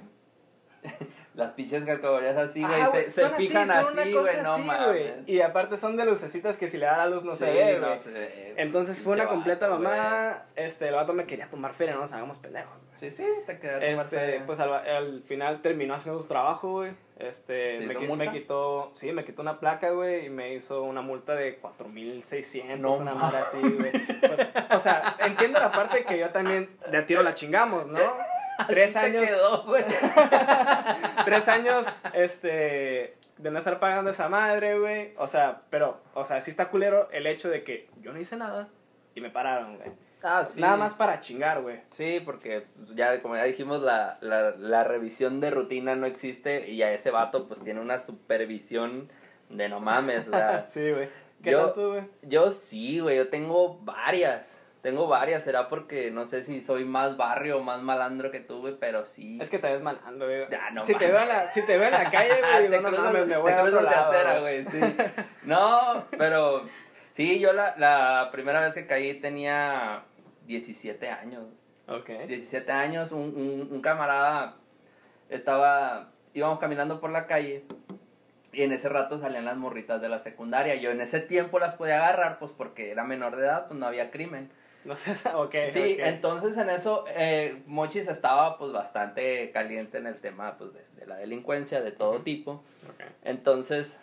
Las 1.36 1.52
pinches 1.52 1.84
calcamonías 1.84 2.36
así, 2.38 2.62
güey, 2.62 2.80
Ajá, 2.80 2.92
se, 3.08 3.28
fijan 3.30 3.70
así, 3.70 4.12
güey, 4.12 4.36
no 4.42 4.56
mames. 4.58 4.86
güey. 4.86 5.12
Y 5.26 5.42
aparte 5.42 5.76
son 5.76 5.94
de 5.96 6.06
lucecitas 6.06 6.56
que 6.56 6.66
si 6.66 6.78
le 6.78 6.86
da 6.86 6.96
la 6.96 7.06
luz 7.08 7.24
no 7.24 7.34
se 7.34 7.50
ve, 7.52 7.78
no 7.78 7.88
güey. 7.88 8.14
ve. 8.14 8.54
Entonces 8.56 8.98
fue 9.02 9.12
una 9.14 9.26
completa 9.26 9.68
vato, 9.68 9.82
mamá. 9.82 10.44
Este, 10.56 10.88
el 10.88 10.94
vato 10.94 11.12
me 11.12 11.26
quería 11.26 11.48
tomar 11.50 11.74
feria, 11.74 11.94
no 11.94 12.00
nos 12.00 12.12
hagamos 12.14 12.38
pendejos. 12.38 12.72
Sí, 12.96 13.10
sí, 13.10 13.26
te 13.46 13.58
quedas 13.58 13.80
tomar 13.80 13.92
Este, 14.06 14.16
feria. 14.18 14.46
pues 14.46 14.60
al, 14.60 14.72
al 14.72 15.22
final 15.24 15.60
terminó 15.60 15.92
haciendo 15.94 16.22
su 16.22 16.26
trabajo, 16.26 16.72
güey. 16.72 16.92
Este, 17.18 17.78
¿Te 17.80 17.86
me, 17.86 17.92
hizo 17.92 18.02
qui- 18.02 18.06
multa? 18.08 18.24
me 18.24 18.32
quitó, 18.32 18.90
sí, 18.94 19.12
me 19.12 19.24
quitó 19.24 19.42
una 19.42 19.60
placa, 19.60 19.90
güey, 19.90 20.26
y 20.26 20.30
me 20.30 20.54
hizo 20.54 20.82
una 20.84 21.02
multa 21.02 21.34
de 21.34 21.56
4600, 21.56 22.78
No 22.80 22.94
una 22.96 23.14
madre 23.14 23.38
así, 23.38 23.58
güey. 23.60 23.90
Pues, 24.20 24.40
o 24.70 24.78
sea, 24.78 25.16
entiendo 25.20 25.58
la 25.60 25.70
parte 25.72 26.04
que 26.04 26.18
yo 26.18 26.30
también 26.30 26.70
de 26.90 26.96
a 26.98 27.06
tiro 27.06 27.22
la 27.22 27.34
chingamos, 27.34 27.86
¿no? 27.86 27.98
Tres 28.68 28.96
Así 28.96 29.12
te 29.12 29.18
años, 29.18 29.22
quedó, 29.30 29.62
güey. 29.64 29.84
tres 31.24 31.48
años, 31.48 31.86
este, 32.14 33.16
de 33.38 33.50
no 33.50 33.58
estar 33.58 33.78
pagando 33.80 34.10
esa 34.10 34.28
madre, 34.28 34.78
güey. 34.78 35.12
O 35.18 35.26
sea, 35.26 35.62
pero, 35.70 36.00
o 36.14 36.24
sea, 36.24 36.40
sí 36.40 36.50
está 36.50 36.68
culero 36.70 37.08
el 37.12 37.26
hecho 37.26 37.48
de 37.48 37.62
que 37.64 37.88
yo 38.00 38.12
no 38.12 38.18
hice 38.20 38.36
nada 38.36 38.68
y 39.14 39.20
me 39.20 39.30
pararon, 39.30 39.76
güey. 39.76 39.90
Ah, 40.22 40.44
sí. 40.44 40.60
Nada 40.60 40.76
más 40.76 40.94
para 40.94 41.20
chingar, 41.20 41.60
güey. 41.62 41.80
Sí, 41.90 42.20
porque 42.24 42.66
pues, 42.76 42.94
ya, 42.96 43.20
como 43.22 43.36
ya 43.36 43.44
dijimos, 43.44 43.82
la, 43.82 44.18
la, 44.20 44.52
la 44.52 44.82
revisión 44.84 45.40
de 45.40 45.50
rutina 45.50 45.94
no 45.94 46.06
existe 46.06 46.68
y 46.68 46.78
ya 46.78 46.90
ese 46.90 47.10
vato 47.10 47.46
pues 47.46 47.60
tiene 47.62 47.80
una 47.80 47.98
supervisión 47.98 49.10
de 49.50 49.68
no 49.68 49.78
mames, 49.80 50.26
o 50.28 50.30
sea, 50.30 50.64
Sí, 50.68 50.90
güey. 50.90 51.08
¿Qué 51.42 51.50
Yo- 51.52 51.74
güey? 51.74 52.04
Yo 52.22 52.50
sí, 52.50 52.98
güey, 53.00 53.18
yo 53.18 53.28
tengo 53.28 53.78
varias. 53.82 54.65
Tengo 54.86 55.08
varias, 55.08 55.42
será 55.42 55.68
porque 55.68 56.12
no 56.12 56.26
sé 56.26 56.42
si 56.42 56.60
soy 56.60 56.84
más 56.84 57.16
barrio 57.16 57.58
o 57.58 57.60
más 57.60 57.82
malandro 57.82 58.30
que 58.30 58.38
tú, 58.38 58.60
güey, 58.60 58.76
pero 58.78 59.04
sí. 59.04 59.36
Es 59.42 59.50
que 59.50 59.58
te 59.58 59.68
ves 59.68 59.82
malando, 59.82 60.26
güey. 60.26 60.46
Ya, 60.48 60.70
no 60.70 60.84
si, 60.84 60.94
te 60.94 61.08
veo 61.10 61.20
en 61.22 61.26
la, 61.26 61.48
si 61.48 61.66
te 61.66 61.76
veo 61.76 61.88
en 61.88 61.94
la 61.94 62.08
calle, 62.12 62.34
güey, 62.40 62.68
te 62.70 62.76
digo, 62.76 62.82
no 62.82 62.88
cruzas- 62.90 63.04
mames, 63.06 63.26
me 63.26 63.32
te 63.34 63.40
voy 63.40 63.50
a 63.50 63.62
otro 63.62 63.64
cruzas 63.78 63.82
de 63.90 63.90
lado, 63.96 64.12
acera, 64.12 64.40
güey. 64.42 64.62
güey, 64.64 64.80
sí. 64.80 64.96
No, 65.42 66.04
pero 66.16 66.68
sí, 67.10 67.40
yo 67.40 67.52
la, 67.52 67.74
la 67.78 68.28
primera 68.30 68.60
vez 68.60 68.74
que 68.74 68.86
caí 68.86 69.14
tenía 69.20 70.04
17 70.46 71.08
años. 71.10 71.42
Ok. 71.88 72.08
17 72.28 72.70
años, 72.70 73.10
un, 73.10 73.34
un, 73.36 73.68
un 73.72 73.82
camarada 73.82 74.54
estaba, 75.30 76.10
íbamos 76.32 76.60
caminando 76.60 77.00
por 77.00 77.10
la 77.10 77.26
calle 77.26 77.64
y 78.52 78.62
en 78.62 78.72
ese 78.72 78.88
rato 78.88 79.18
salían 79.18 79.44
las 79.46 79.56
morritas 79.56 80.00
de 80.00 80.08
la 80.08 80.20
secundaria. 80.20 80.76
Yo 80.76 80.90
en 80.90 81.00
ese 81.00 81.18
tiempo 81.20 81.58
las 81.58 81.74
podía 81.74 81.96
agarrar, 81.96 82.38
pues 82.38 82.52
porque 82.56 82.92
era 82.92 83.02
menor 83.02 83.34
de 83.34 83.46
edad, 83.46 83.66
pues 83.66 83.80
no 83.80 83.86
había 83.86 84.12
crimen. 84.12 84.50
No 84.86 84.94
sé, 84.94 85.14
ok. 85.34 85.54
Sí, 85.68 85.96
entonces 85.98 86.56
en 86.56 86.70
eso 86.70 87.04
eh, 87.08 87.62
Mochis 87.66 88.08
estaba 88.08 88.56
pues 88.56 88.72
bastante 88.72 89.50
caliente 89.50 89.98
en 89.98 90.06
el 90.06 90.20
tema 90.20 90.56
pues 90.56 90.72
de, 90.72 90.84
de 90.94 91.06
la 91.06 91.16
delincuencia 91.16 91.80
de 91.82 91.90
todo 91.90 92.20
tipo. 92.20 92.62
Entonces 93.24 93.98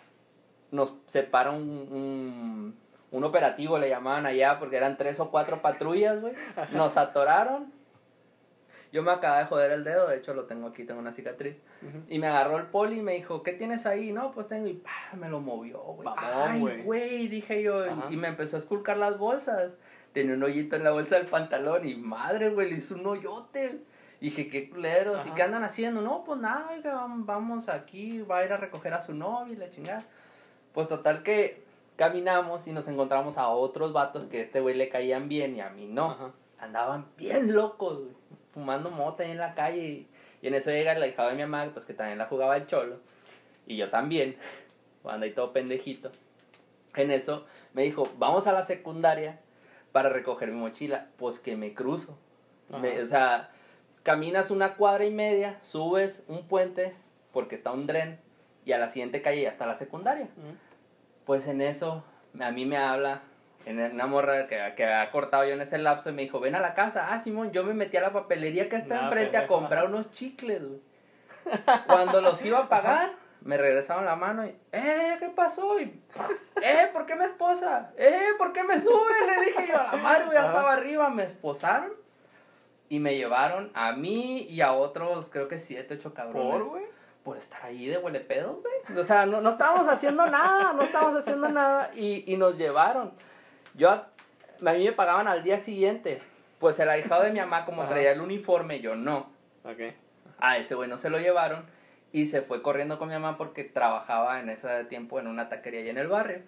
nos 0.70 0.94
separa 1.06 1.50
un, 1.52 1.62
un, 1.62 2.76
un 3.12 3.24
operativo, 3.24 3.78
le 3.78 3.88
llamaban 3.88 4.26
allá, 4.26 4.58
porque 4.58 4.76
eran 4.76 4.96
tres 4.96 5.20
o 5.20 5.30
cuatro 5.30 5.62
patrullas, 5.62 6.20
güey. 6.20 6.34
Nos 6.72 6.96
atoraron. 6.96 7.72
Yo 8.92 9.02
me 9.02 9.10
acababa 9.10 9.40
de 9.40 9.46
joder 9.46 9.72
el 9.72 9.82
dedo, 9.82 10.06
de 10.08 10.18
hecho 10.18 10.34
lo 10.34 10.44
tengo 10.44 10.68
aquí, 10.68 10.84
tengo 10.84 11.00
una 11.00 11.10
cicatriz. 11.12 11.60
Y 12.08 12.18
me 12.20 12.28
agarró 12.28 12.58
el 12.58 12.66
poli 12.66 12.98
y 12.98 13.02
me 13.02 13.14
dijo, 13.14 13.42
¿qué 13.42 13.52
tienes 13.52 13.86
ahí? 13.86 14.12
No, 14.12 14.30
pues 14.30 14.46
tengo, 14.46 14.68
y 14.68 14.80
me 15.16 15.28
lo 15.28 15.40
movió, 15.40 15.80
güey. 15.80 16.08
Ay, 16.16 16.60
güey. 16.84 17.28
dije 17.28 17.60
yo, 17.62 17.84
y 18.08 18.16
me 18.16 18.28
empezó 18.28 18.56
a 18.56 18.60
esculcar 18.60 18.96
las 18.96 19.18
bolsas. 19.18 19.72
Tenía 20.14 20.34
un 20.34 20.42
hoyito 20.44 20.76
en 20.76 20.84
la 20.84 20.92
bolsa 20.92 21.16
del 21.16 21.26
pantalón 21.26 21.86
y 21.86 21.96
madre, 21.96 22.48
güey, 22.50 22.70
le 22.70 22.76
hizo 22.76 22.94
un 22.94 23.04
hoyote. 23.06 23.80
Y 24.20 24.26
dije, 24.26 24.48
qué 24.48 24.70
culeros, 24.70 25.18
¿y 25.26 25.28
Ajá. 25.28 25.34
qué 25.34 25.42
andan 25.42 25.64
haciendo? 25.64 26.00
No, 26.00 26.22
pues 26.24 26.40
nada, 26.40 26.70
oiga, 26.72 27.04
vamos 27.08 27.68
aquí, 27.68 28.22
va 28.22 28.38
a 28.38 28.44
ir 28.44 28.52
a 28.52 28.56
recoger 28.56 28.94
a 28.94 29.02
su 29.02 29.12
novia 29.12 29.52
y 29.52 29.56
la 29.56 29.68
chingada. 29.70 30.04
Pues 30.72 30.88
total 30.88 31.24
que 31.24 31.62
caminamos 31.96 32.66
y 32.68 32.72
nos 32.72 32.86
encontramos 32.86 33.38
a 33.38 33.48
otros 33.48 33.92
vatos 33.92 34.28
que 34.30 34.38
a 34.38 34.42
este 34.42 34.60
güey 34.60 34.76
le 34.76 34.88
caían 34.88 35.28
bien 35.28 35.56
y 35.56 35.60
a 35.60 35.68
mí 35.70 35.86
no. 35.88 36.12
Ajá. 36.12 36.30
Andaban 36.60 37.06
bien 37.18 37.52
locos, 37.52 37.98
güey, 37.98 38.14
fumando 38.52 38.90
mota 38.90 39.24
ahí 39.24 39.32
en 39.32 39.38
la 39.38 39.54
calle. 39.54 39.82
Y, 39.82 40.08
y 40.42 40.46
en 40.46 40.54
eso 40.54 40.70
llega 40.70 40.94
la 40.94 41.08
hija 41.08 41.26
de 41.26 41.34
mi 41.34 41.42
mamá, 41.42 41.68
pues 41.72 41.84
que 41.84 41.92
también 41.92 42.18
la 42.18 42.26
jugaba 42.26 42.56
el 42.56 42.66
cholo. 42.68 43.00
Y 43.66 43.76
yo 43.76 43.90
también, 43.90 44.36
cuando 45.02 45.26
ahí 45.26 45.32
todo 45.32 45.52
pendejito. 45.52 46.12
En 46.94 47.10
eso 47.10 47.44
me 47.72 47.82
dijo, 47.82 48.08
vamos 48.16 48.46
a 48.46 48.52
la 48.52 48.62
secundaria 48.62 49.40
para 49.94 50.08
recoger 50.08 50.50
mi 50.50 50.56
mochila. 50.60 51.06
Pues 51.18 51.38
que 51.38 51.54
me 51.56 51.72
cruzo. 51.72 52.18
Me- 52.80 53.00
o 53.00 53.06
sea, 53.06 53.50
caminas 54.02 54.50
una 54.50 54.74
cuadra 54.74 55.04
y 55.04 55.12
media, 55.12 55.58
subes 55.62 56.24
un 56.26 56.48
puente 56.48 56.92
porque 57.32 57.54
está 57.54 57.70
un 57.70 57.86
dren 57.86 58.18
y 58.64 58.72
a 58.72 58.78
la 58.78 58.88
siguiente 58.88 59.22
calle 59.22 59.42
ya 59.42 59.50
está 59.50 59.66
la 59.66 59.76
secundaria. 59.76 60.26
Pues 61.24 61.46
en 61.46 61.60
eso, 61.60 62.02
a 62.40 62.50
mí 62.50 62.66
me 62.66 62.76
habla 62.76 63.22
en 63.66 63.78
una 63.80 64.06
morra 64.06 64.48
que, 64.48 64.58
que 64.76 64.84
ha 64.84 65.08
cortado 65.12 65.44
yo 65.44 65.52
en 65.52 65.60
ese 65.60 65.78
lapso 65.78 66.10
y 66.10 66.12
me 66.12 66.22
dijo, 66.22 66.40
ven 66.40 66.56
a 66.56 66.60
la 66.60 66.74
casa. 66.74 67.12
Ah, 67.14 67.20
Simón, 67.20 67.52
yo 67.52 67.62
me 67.62 67.72
metí 67.72 67.96
a 67.96 68.00
la 68.02 68.12
papelería 68.12 68.68
que 68.68 68.76
está 68.76 68.96
No, 68.96 69.02
enfrente 69.04 69.36
a 69.36 69.46
comprar 69.46 69.86
unos 69.86 70.10
chicles, 70.10 70.60
güey. 70.66 70.80
Cuando 71.86 72.20
los 72.20 72.44
iba 72.44 72.58
a 72.58 72.68
pagar, 72.68 73.12
me 73.44 73.58
regresaron 73.58 74.06
la 74.06 74.16
mano 74.16 74.46
y, 74.46 74.56
eh, 74.72 75.16
¿qué 75.20 75.28
pasó? 75.28 75.78
Y, 75.78 76.00
eh, 76.62 76.88
¿por 76.92 77.04
qué 77.04 77.14
me 77.14 77.26
esposa? 77.26 77.92
Eh, 77.96 78.28
¿por 78.38 78.52
qué 78.52 78.64
me 78.64 78.80
sube? 78.80 79.26
Le 79.26 79.44
dije 79.44 79.66
yo 79.68 79.78
a 79.78 79.84
la 79.84 80.02
madre, 80.02 80.24
ya 80.32 80.46
estaba 80.46 80.72
arriba, 80.72 81.10
me 81.10 81.24
esposaron 81.24 81.92
y 82.88 82.98
me 83.00 83.16
llevaron 83.16 83.70
a 83.74 83.92
mí 83.92 84.46
y 84.48 84.62
a 84.62 84.72
otros, 84.72 85.28
creo 85.30 85.46
que 85.48 85.58
siete, 85.58 85.94
ocho 85.94 86.14
cabrones 86.14 86.50
¿Por, 86.52 86.64
güey? 86.64 86.84
por 87.22 87.36
estar 87.36 87.62
ahí 87.64 87.86
de 87.86 87.98
huele 87.98 88.20
pedo, 88.20 88.62
güey. 88.62 88.98
O 88.98 89.04
sea, 89.04 89.26
no, 89.26 89.42
no 89.42 89.50
estábamos 89.50 89.88
haciendo 89.88 90.26
nada, 90.26 90.72
no 90.72 90.82
estábamos 90.82 91.20
haciendo 91.20 91.48
nada 91.48 91.90
y, 91.94 92.30
y 92.32 92.36
nos 92.38 92.56
llevaron. 92.56 93.12
Yo, 93.74 93.90
a 93.90 94.08
a 94.64 94.72
mí 94.72 94.84
me 94.84 94.92
pagaban 94.92 95.28
al 95.28 95.42
día 95.42 95.58
siguiente. 95.58 96.22
Pues 96.58 96.78
el 96.78 96.88
ahijado 96.88 97.24
de 97.24 97.30
mi 97.30 97.40
mamá, 97.40 97.66
como 97.66 97.82
Ajá. 97.82 97.90
traía 97.90 98.12
el 98.12 98.20
uniforme, 98.20 98.80
yo 98.80 98.96
no. 98.96 99.30
Ok. 99.64 99.94
A 100.38 100.56
ese 100.56 100.74
güey 100.74 100.88
no 100.88 100.96
se 100.96 101.10
lo 101.10 101.18
llevaron 101.18 101.66
y 102.14 102.26
se 102.26 102.42
fue 102.42 102.62
corriendo 102.62 102.96
con 102.96 103.08
mi 103.08 103.14
mamá 103.14 103.36
porque 103.36 103.64
trabajaba 103.64 104.38
en 104.38 104.48
ese 104.48 104.84
tiempo 104.84 105.18
en 105.18 105.26
una 105.26 105.48
taquería 105.48 105.80
allá 105.80 105.90
en 105.90 105.98
el 105.98 106.06
barrio. 106.06 106.42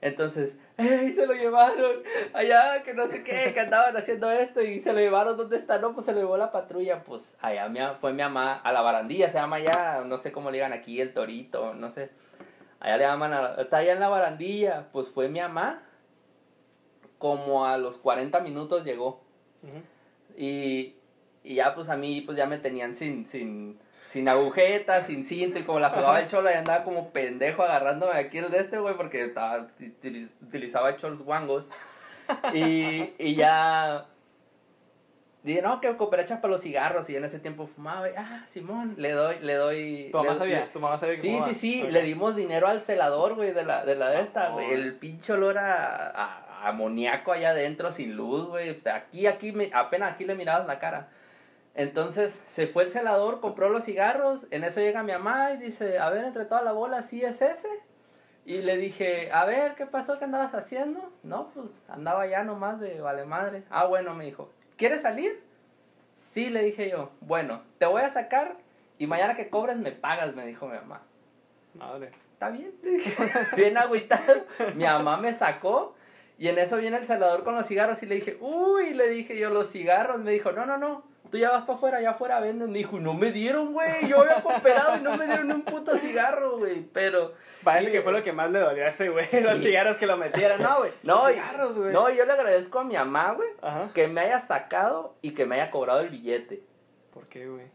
Entonces, 0.00 0.58
¡ey! 0.76 1.12
Se 1.12 1.24
lo 1.24 1.34
llevaron 1.34 2.02
allá, 2.32 2.82
que 2.82 2.94
no 2.94 3.06
sé 3.06 3.22
qué, 3.22 3.54
que 3.54 3.60
andaban 3.60 3.96
haciendo 3.96 4.28
esto 4.28 4.60
y 4.60 4.80
se 4.80 4.92
lo 4.92 4.98
llevaron, 4.98 5.36
¿dónde 5.36 5.54
está? 5.54 5.78
No, 5.78 5.94
pues 5.94 6.04
se 6.04 6.12
lo 6.12 6.18
llevó 6.18 6.36
la 6.36 6.50
patrulla, 6.50 7.04
pues 7.04 7.36
allá 7.40 7.68
mi, 7.68 7.78
fue 8.00 8.10
mi 8.10 8.24
mamá 8.24 8.54
a 8.54 8.72
la 8.72 8.80
barandilla, 8.80 9.28
se 9.30 9.38
llama 9.38 9.56
allá, 9.56 10.02
no 10.04 10.18
sé 10.18 10.32
cómo 10.32 10.50
le 10.50 10.56
digan 10.56 10.72
aquí, 10.72 11.00
el 11.00 11.14
torito, 11.14 11.74
no 11.74 11.92
sé. 11.92 12.10
Allá 12.80 12.96
le 12.96 13.04
llaman, 13.04 13.32
a 13.32 13.54
está 13.60 13.76
allá 13.76 13.92
en 13.92 14.00
la 14.00 14.08
barandilla, 14.08 14.88
pues 14.90 15.06
fue 15.06 15.28
mi 15.28 15.38
mamá, 15.38 15.84
como 17.18 17.66
a 17.66 17.78
los 17.78 17.98
40 17.98 18.40
minutos 18.40 18.84
llegó. 18.84 19.22
Y, 20.36 20.96
y 21.44 21.54
ya 21.54 21.76
pues 21.76 21.88
a 21.88 21.96
mí 21.96 22.20
pues 22.22 22.36
ya 22.36 22.46
me 22.46 22.58
tenían 22.58 22.96
sin, 22.96 23.26
sin, 23.26 23.78
sin 24.08 24.26
agujetas, 24.28 25.06
sin 25.06 25.22
cinto 25.22 25.58
y 25.58 25.64
como 25.64 25.80
la 25.80 25.90
jugaba 25.90 26.18
el 26.20 26.28
cholo 26.28 26.50
y 26.50 26.54
andaba 26.54 26.82
como 26.82 27.10
pendejo 27.10 27.62
agarrándome 27.62 28.14
aquí 28.18 28.38
el 28.38 28.50
de 28.50 28.58
este 28.58 28.78
güey 28.78 28.96
porque 28.96 29.22
estaba, 29.24 29.58
utiliz- 29.66 30.34
utilizaba 30.42 30.96
cholos 30.96 31.22
guangos. 31.22 31.68
Y, 32.54 33.12
y 33.18 33.34
ya 33.34 34.06
dije, 35.42 35.62
no, 35.62 35.80
que 35.80 35.94
cooperachas 35.96 36.40
para 36.40 36.52
los 36.52 36.62
cigarros 36.62 37.08
y 37.10 37.16
en 37.16 37.24
ese 37.24 37.38
tiempo 37.38 37.66
fumaba 37.66 38.08
y, 38.08 38.12
ah, 38.16 38.44
Simón, 38.46 38.94
le 38.96 39.12
doy, 39.12 39.40
le 39.40 39.54
doy. 39.54 40.08
¿Tu 40.10 40.16
mamá 40.18 40.32
le- 40.32 40.38
sabía? 40.38 40.60
le- 40.60 40.66
¿Tu 40.68 40.80
mamá 40.80 40.98
sabía 40.98 41.14
que 41.14 41.20
Sí, 41.20 41.30
fumaba? 41.32 41.48
sí, 41.48 41.54
sí, 41.54 41.82
Ok. 41.84 41.90
le 41.90 42.02
dimos 42.02 42.36
dinero 42.36 42.66
al 42.68 42.82
celador, 42.82 43.34
güey, 43.34 43.52
de 43.52 43.64
la, 43.64 43.84
de 43.84 43.94
la 43.94 44.10
de 44.10 44.20
esta, 44.22 44.48
güey. 44.50 44.72
El 44.72 44.94
pinche 44.94 45.32
olor 45.34 45.58
a, 45.58 46.08
a- 46.10 46.44
a 46.64 46.68
amoníaco 46.68 47.32
allá 47.32 47.50
adentro, 47.50 47.92
sin 47.92 48.14
luz, 48.16 48.46
güey. 48.48 48.80
Aquí, 48.92 49.26
aquí, 49.26 49.52
me- 49.52 49.70
apenas 49.72 50.12
aquí 50.14 50.24
le 50.24 50.34
mirabas 50.34 50.66
la 50.66 50.78
cara. 50.78 51.08
Entonces, 51.78 52.42
se 52.48 52.66
fue 52.66 52.82
el 52.82 52.90
celador, 52.90 53.38
compró 53.38 53.68
los 53.68 53.84
cigarros, 53.84 54.48
en 54.50 54.64
eso 54.64 54.80
llega 54.80 55.04
mi 55.04 55.12
mamá 55.12 55.52
y 55.52 55.58
dice, 55.58 56.00
a 56.00 56.10
ver, 56.10 56.24
entre 56.24 56.44
toda 56.44 56.60
la 56.60 56.72
bola, 56.72 57.04
¿sí 57.04 57.24
es 57.24 57.40
ese? 57.40 57.68
Y 58.44 58.62
le 58.62 58.76
dije, 58.76 59.30
a 59.30 59.44
ver, 59.44 59.76
¿qué 59.76 59.86
pasó? 59.86 60.18
¿Qué 60.18 60.24
andabas 60.24 60.52
haciendo? 60.56 61.12
No, 61.22 61.50
pues 61.54 61.80
andaba 61.86 62.26
ya 62.26 62.42
nomás 62.42 62.80
de 62.80 63.00
vale 63.00 63.24
madre. 63.26 63.62
Ah, 63.70 63.86
bueno, 63.86 64.12
me 64.12 64.24
dijo, 64.24 64.50
¿quieres 64.76 65.02
salir? 65.02 65.40
Sí, 66.18 66.50
le 66.50 66.64
dije 66.64 66.90
yo, 66.90 67.12
bueno, 67.20 67.62
te 67.78 67.86
voy 67.86 68.02
a 68.02 68.10
sacar 68.10 68.56
y 68.98 69.06
mañana 69.06 69.36
que 69.36 69.48
cobres 69.48 69.76
me 69.76 69.92
pagas, 69.92 70.34
me 70.34 70.46
dijo 70.46 70.66
mi 70.66 70.74
mamá. 70.78 71.02
Madres. 71.74 72.14
Está 72.32 72.50
bien, 72.50 72.74
le 72.82 72.90
dije, 72.90 73.14
bien 73.56 73.78
agüitado. 73.78 74.46
Mi 74.74 74.82
mamá 74.82 75.16
me 75.18 75.32
sacó 75.32 75.94
y 76.38 76.48
en 76.48 76.58
eso 76.58 76.78
viene 76.78 76.96
el 76.96 77.06
Salvador 77.06 77.44
con 77.44 77.54
los 77.54 77.68
cigarros 77.68 78.02
y 78.02 78.06
le 78.06 78.16
dije, 78.16 78.36
uy, 78.40 78.94
le 78.94 79.08
dije 79.10 79.38
yo, 79.38 79.50
los 79.50 79.70
cigarros. 79.70 80.18
Me 80.18 80.32
dijo, 80.32 80.50
no, 80.50 80.66
no, 80.66 80.76
no, 80.76 81.04
tú 81.30 81.38
ya 81.38 81.50
vas 81.50 81.62
para 81.64 81.76
afuera, 81.76 81.98
allá 81.98 82.10
afuera 82.10 82.40
venden. 82.40 82.70
Me 82.70 82.78
dijo, 82.78 82.98
no 83.00 83.14
me 83.14 83.30
dieron, 83.32 83.72
güey, 83.72 84.08
yo 84.08 84.20
había 84.22 84.42
cooperado 84.42 84.96
y 84.96 85.00
no 85.00 85.16
me 85.16 85.26
dieron 85.26 85.50
un 85.52 85.62
puto 85.62 85.96
cigarro, 85.98 86.58
güey. 86.58 86.82
Pero. 86.92 87.32
Parece 87.64 87.90
que 87.90 88.02
fue 88.02 88.12
lo 88.12 88.22
que 88.22 88.32
más 88.32 88.50
le 88.50 88.60
dolió 88.60 88.84
a 88.84 88.88
ese 88.88 89.08
güey, 89.08 89.26
los 89.42 89.58
cigarros 89.58 89.96
que 89.96 90.06
lo 90.06 90.16
metieran. 90.16 90.62
No, 90.62 90.78
güey. 90.78 90.92
No, 91.02 91.16
los 91.16 91.30
y- 91.30 91.34
cigarros, 91.34 91.76
güey. 91.76 91.92
no, 91.92 92.08
yo 92.10 92.24
le 92.24 92.32
agradezco 92.32 92.78
a 92.78 92.84
mi 92.84 92.94
mamá, 92.94 93.32
güey, 93.32 93.48
que 93.94 94.06
me 94.08 94.20
haya 94.22 94.40
sacado 94.40 95.16
y 95.22 95.32
que 95.34 95.44
me 95.46 95.56
haya 95.56 95.70
cobrado 95.70 96.00
el 96.00 96.08
billete. 96.08 96.62
¿Por 97.12 97.26
qué, 97.26 97.48
güey? 97.48 97.66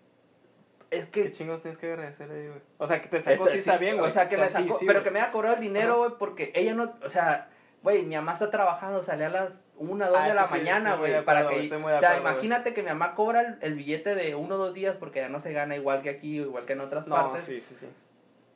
Es 0.89 1.07
¿Qué 1.07 1.23
que. 1.23 1.31
chingos 1.31 1.61
tienes 1.61 1.77
que 1.79 1.91
agradecerle, 1.91 2.49
güey? 2.49 2.61
O 2.77 2.87
sea, 2.87 3.01
que 3.01 3.07
te 3.09 3.21
sacó 3.21 3.45
Este, 3.45 3.53
sí 3.53 3.57
está 3.59 3.77
bien, 3.77 3.97
güey. 3.97 4.09
O 4.09 4.13
sea, 4.13 4.29
que 4.29 4.37
me 4.37 4.47
sacó, 4.47 4.77
sí, 4.77 4.85
pero 4.85 5.03
que 5.03 5.09
me 5.11 5.19
haya 5.19 5.31
cobrado 5.31 5.55
el 5.55 5.61
dinero, 5.61 5.97
güey, 5.97 6.11
porque 6.19 6.51
ella 6.55 6.75
no, 6.75 6.93
o 7.03 7.09
sea, 7.09 7.49
güey, 7.81 8.03
mi 8.03 8.15
mamá 8.15 8.33
está 8.33 8.51
trabajando, 8.51 9.01
sale 9.01 9.25
a 9.25 9.29
las 9.29 9.63
1, 9.89 10.07
2 10.09 10.17
Ah, 10.19 10.27
de 10.27 10.33
la 10.33 10.45
sí, 10.45 10.53
mañana, 10.57 10.95
güey, 10.95 11.23
para 11.25 11.41
acuerdo, 11.41 11.61
que, 11.61 11.75
o 11.75 11.99
sea, 11.99 12.17
imagínate 12.17 12.73
que 12.73 12.81
mi 12.83 12.89
mamá 12.89 13.15
cobra 13.15 13.41
el, 13.41 13.57
el 13.61 13.75
billete 13.75 14.15
de 14.15 14.35
uno 14.35 14.55
o 14.55 14.57
dos 14.57 14.73
días 14.73 14.95
porque 14.99 15.19
ya 15.21 15.29
no 15.29 15.39
se 15.39 15.53
gana 15.53 15.75
igual 15.75 16.01
que 16.01 16.09
aquí 16.09 16.39
o 16.39 16.43
igual 16.43 16.65
que 16.65 16.73
en 16.73 16.81
otras 16.81 17.07
No, 17.07 17.15
partes. 17.15 17.43
sí, 17.43 17.61
sí, 17.61 17.75
sí. 17.75 17.87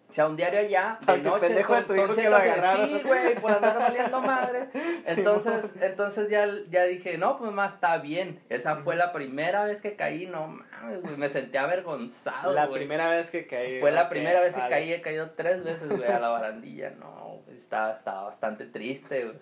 O 0.10 0.14
sea, 0.14 0.26
un 0.26 0.38
diario 0.38 0.60
allá, 0.62 0.98
de 1.06 1.18
noche, 1.18 1.62
son, 1.64 1.86
son 1.86 1.98
hijo 1.98 2.08
que 2.08 2.14
ciento 2.14 2.30
lo 2.32 2.38
cien- 2.38 2.52
agarraron. 2.54 2.88
Sí, 2.88 3.02
güey, 3.06 3.36
por 3.36 3.52
andar 3.52 3.78
valiendo 3.78 4.22
madre. 4.22 4.70
Entonces, 5.06 5.66
entonces 5.82 6.30
ya, 6.30 6.48
ya 6.70 6.84
dije, 6.86 7.18
no, 7.18 7.38
pues 7.38 7.52
más 7.52 7.74
está 7.74 7.98
bien. 7.98 8.40
Esa 8.48 8.78
fue 8.78 8.96
la 8.96 9.12
primera 9.12 9.66
vez 9.66 9.82
que 9.82 9.98
caí, 9.98 10.26
no 10.26 10.48
mames, 10.48 11.02
güey, 11.02 11.18
me 11.18 11.28
sentí 11.28 11.58
avergonzado, 11.58 12.54
La 12.54 12.70
primera 12.70 13.10
vez 13.10 13.32
que 13.32 13.48
caí. 13.48 13.82
Fue 13.82 13.92
la 13.92 14.08
primera 14.08 14.40
vez 14.40 14.56
que 14.56 14.62
caí, 14.62 14.94
he 14.94 15.02
caído 15.02 15.32
tres 15.32 15.66
veces, 15.66 15.90
güey, 15.90 16.10
a 16.10 16.20
la 16.20 16.30
barandilla. 16.30 16.92
No, 16.92 17.42
estaba, 17.58 17.92
estaba 17.92 18.24
bastante 18.24 18.66
triste, 18.66 19.26
güey. 19.26 19.38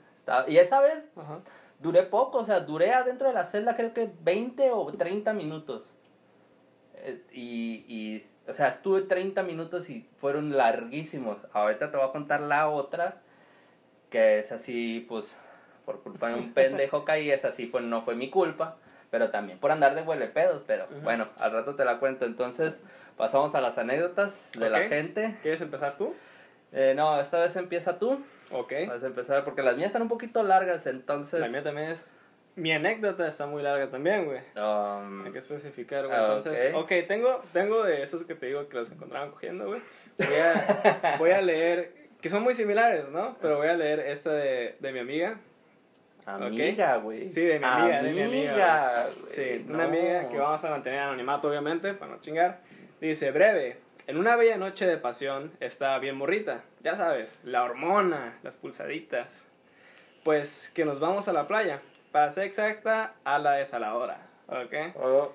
Y 0.48 0.58
esa 0.58 0.82
vez 0.82 1.08
Ajá. 1.16 1.42
Duré 1.80 2.04
poco, 2.04 2.40
o 2.40 2.46
sea, 2.46 2.62
duré 2.62 2.94
adentro 2.94 3.28
de 3.28 3.34
la 3.34 3.46
celda 3.46 3.76
creo 3.76 3.94
que 3.94 4.10
20 4.22 4.72
o 4.72 4.86
30 4.94 5.34
minutos. 5.34 5.96
Eh, 6.96 7.22
Y, 7.32 7.86
y, 7.88 8.24
o 8.48 8.54
sea, 8.54 8.70
estuve 8.70 9.02
30 9.02 9.44
minutos 9.44 9.90
y 9.90 10.08
fueron 10.18 10.56
larguísimos. 10.56 11.38
Ahorita 11.54 11.92
te 11.92 11.98
voy 11.98 12.08
a 12.08 12.12
contar 12.12 12.42
la 12.42 12.70
otra, 12.70 13.22
que 14.10 14.40
es 14.40 14.52
así, 14.52 15.06
pues, 15.08 15.38
por 15.86 16.02
culpa 16.02 16.30
de 16.30 16.36
un 16.36 16.54
pendejo 16.54 17.06
caí, 17.06 17.30
esa 17.30 17.52
sí 17.52 17.68
fue, 17.68 17.82
no 17.82 18.02
fue 18.02 18.16
mi 18.16 18.30
culpa, 18.30 18.78
pero 19.12 19.30
también 19.30 19.60
por 19.60 19.72
andar 19.72 19.96
de 19.96 20.02
huele 20.02 20.28
pedos, 20.28 20.64
pero 20.66 20.88
bueno, 21.04 21.28
al 21.38 21.52
rato 21.52 21.76
te 21.76 21.86
la 21.86 22.00
cuento. 22.00 22.26
Entonces, 22.26 22.82
pasamos 23.18 23.56
a 23.56 23.62
las 23.62 23.78
anécdotas 23.78 24.52
de 24.58 24.70
la 24.70 24.88
gente. 24.88 25.38
¿Quieres 25.42 25.62
empezar 25.62 25.98
tú? 25.98 26.14
Eh, 26.72 26.94
no, 26.96 27.20
esta 27.22 27.40
vez 27.40 27.56
empieza 27.56 28.00
tú. 28.00 28.20
Ok. 28.60 28.74
Vas 28.88 29.04
a 29.04 29.08
empezar 29.08 29.44
porque 29.44 29.62
las 29.62 29.76
mías 29.76 29.88
están 29.88 30.02
un 30.04 30.08
poquito 30.10 30.44
largas, 30.44 30.86
entonces... 30.88 31.40
La 31.40 31.48
mía 31.50 31.64
también 31.64 31.90
es. 31.90 32.16
Mi 32.56 32.72
anécdota 32.72 33.28
está 33.28 33.48
muy 33.48 33.62
larga 33.62 33.90
también, 33.90 34.26
güey. 34.26 34.40
um, 34.56 35.26
Hay 35.26 35.32
que 35.34 35.40
especificar, 35.40 36.06
güey. 36.08 36.18
Ah, 36.18 36.22
Entonces, 36.38 36.74
ok. 36.74 36.84
ok, 36.84 36.92
tengo, 37.08 37.44
tengo 37.52 37.84
de 37.84 38.02
esos 38.02 38.24
que 38.24 38.34
te 38.34 38.46
digo 38.46 38.68
que 38.70 38.78
los 38.78 38.90
encontraban 38.92 39.32
cogiendo, 39.32 39.68
güey. 39.68 39.82
Voy 40.18 40.28
a, 40.38 41.16
voy 41.20 41.32
a 41.32 41.42
leer, 41.42 41.92
que 42.22 42.30
son 42.30 42.44
muy 42.44 42.54
similares, 42.54 43.10
¿no? 43.10 43.36
Pero 43.42 43.58
voy 43.58 43.68
a 43.68 43.74
leer 43.74 44.00
esta 44.00 44.32
de, 44.32 44.78
de 44.80 44.92
mi 44.94 45.00
amiga. 45.00 45.38
Amiga, 46.26 46.96
güey. 46.98 47.28
Sí, 47.28 47.42
de 47.42 47.60
mi 47.60 47.66
amiga, 47.66 48.02
de 48.02 48.12
mi 48.14 48.22
amiga, 48.22 48.52
Amiga, 48.54 49.10
güey. 49.20 49.30
Sí, 49.32 49.66
No. 49.68 49.76
una 49.76 49.84
amiga 49.84 50.30
que 50.30 50.38
vamos 50.38 50.64
a 50.64 50.70
mantener 50.72 51.00
anonimato, 51.00 51.50
obviamente, 51.50 51.94
para 51.94 52.14
no 52.14 52.22
chingar. 52.22 52.60
Dice, 53.00 53.30
breve, 53.32 53.78
en 54.08 54.18
una 54.18 54.36
bella 54.36 54.58
noche 54.58 54.86
de 54.86 54.98
pasión 54.98 55.52
estaba 55.60 55.98
bien 56.00 56.16
morrita. 56.16 56.62
Ya 56.82 56.96
sabes, 56.96 57.42
la 57.44 57.64
hormona, 57.64 58.38
las 58.44 58.58
pulsaditas. 58.58 59.48
Pues 60.24 60.72
que 60.74 60.86
nos 60.86 61.00
vamos 61.00 61.28
a 61.28 61.34
la 61.34 61.48
playa. 61.48 61.82
Para 62.12 62.32
ser 62.32 62.46
exacta, 62.46 63.14
a 63.24 63.40
la 63.40 63.54
desaladora. 63.54 64.20
¿Ok? 64.48 64.96
Oh. 64.96 65.32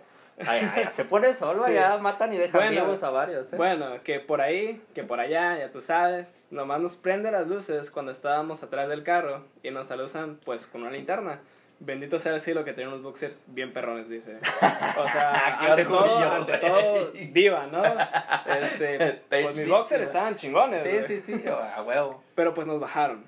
Ay, 0.47 0.71
ay, 0.75 0.87
se 0.91 1.05
pone 1.05 1.35
solo, 1.35 1.65
Sí. 1.65 1.73
allá 1.73 1.99
matan 1.99 2.33
y 2.33 2.39
dejan 2.39 2.61
Bueno, 2.63 2.85
vivos 2.87 3.03
a 3.03 3.11
varios, 3.11 3.53
¿eh? 3.53 3.57
Bueno, 3.57 4.03
que 4.03 4.21
por 4.21 4.41
ahí, 4.41 4.83
que 4.95 5.05
por 5.05 5.21
allá, 5.21 5.59
ya 5.59 5.71
tú 5.71 5.83
sabes, 5.83 6.47
nomás 6.51 6.81
nos 6.81 6.97
prende 6.97 7.31
las 7.31 7.47
luces 7.47 7.91
cuando 7.91 8.11
estábamos 8.13 8.63
atrás 8.63 8.89
del 8.89 9.03
carro 9.05 9.45
y 9.63 9.71
nos 9.71 9.89
saludan 9.89 10.41
pues 10.45 10.67
con 10.67 10.83
una 10.83 10.93
linterna. 10.93 11.41
Bendito 11.83 12.19
sea 12.19 12.35
el 12.35 12.43
cielo 12.43 12.63
que 12.63 12.75
tiene 12.75 12.89
unos 12.89 13.03
boxers 13.03 13.47
bien 13.49 13.73
perrones, 13.73 14.09
dice. 14.09 14.37
O 14.37 15.09
sea, 15.09 15.57
Qué 15.61 15.67
ante 15.67 15.85
todo, 15.87 16.19
ante 16.19 16.59
todo, 16.59 17.11
diva, 17.33 17.67
¿no? 17.69 17.83
Este, 18.55 19.23
pues 19.31 19.57
mis 19.57 19.69
boxers 19.69 20.03
estaban 20.03 20.35
chingones, 20.37 20.83
sí, 20.83 20.91
güey. 20.91 21.05
sí, 21.05 21.21
sí, 21.21 21.45
a 21.49 21.83
huevo. 21.83 22.23
Pero 22.35 22.53
pues 22.53 22.67
nos 22.67 22.81
bajaron. 22.81 23.25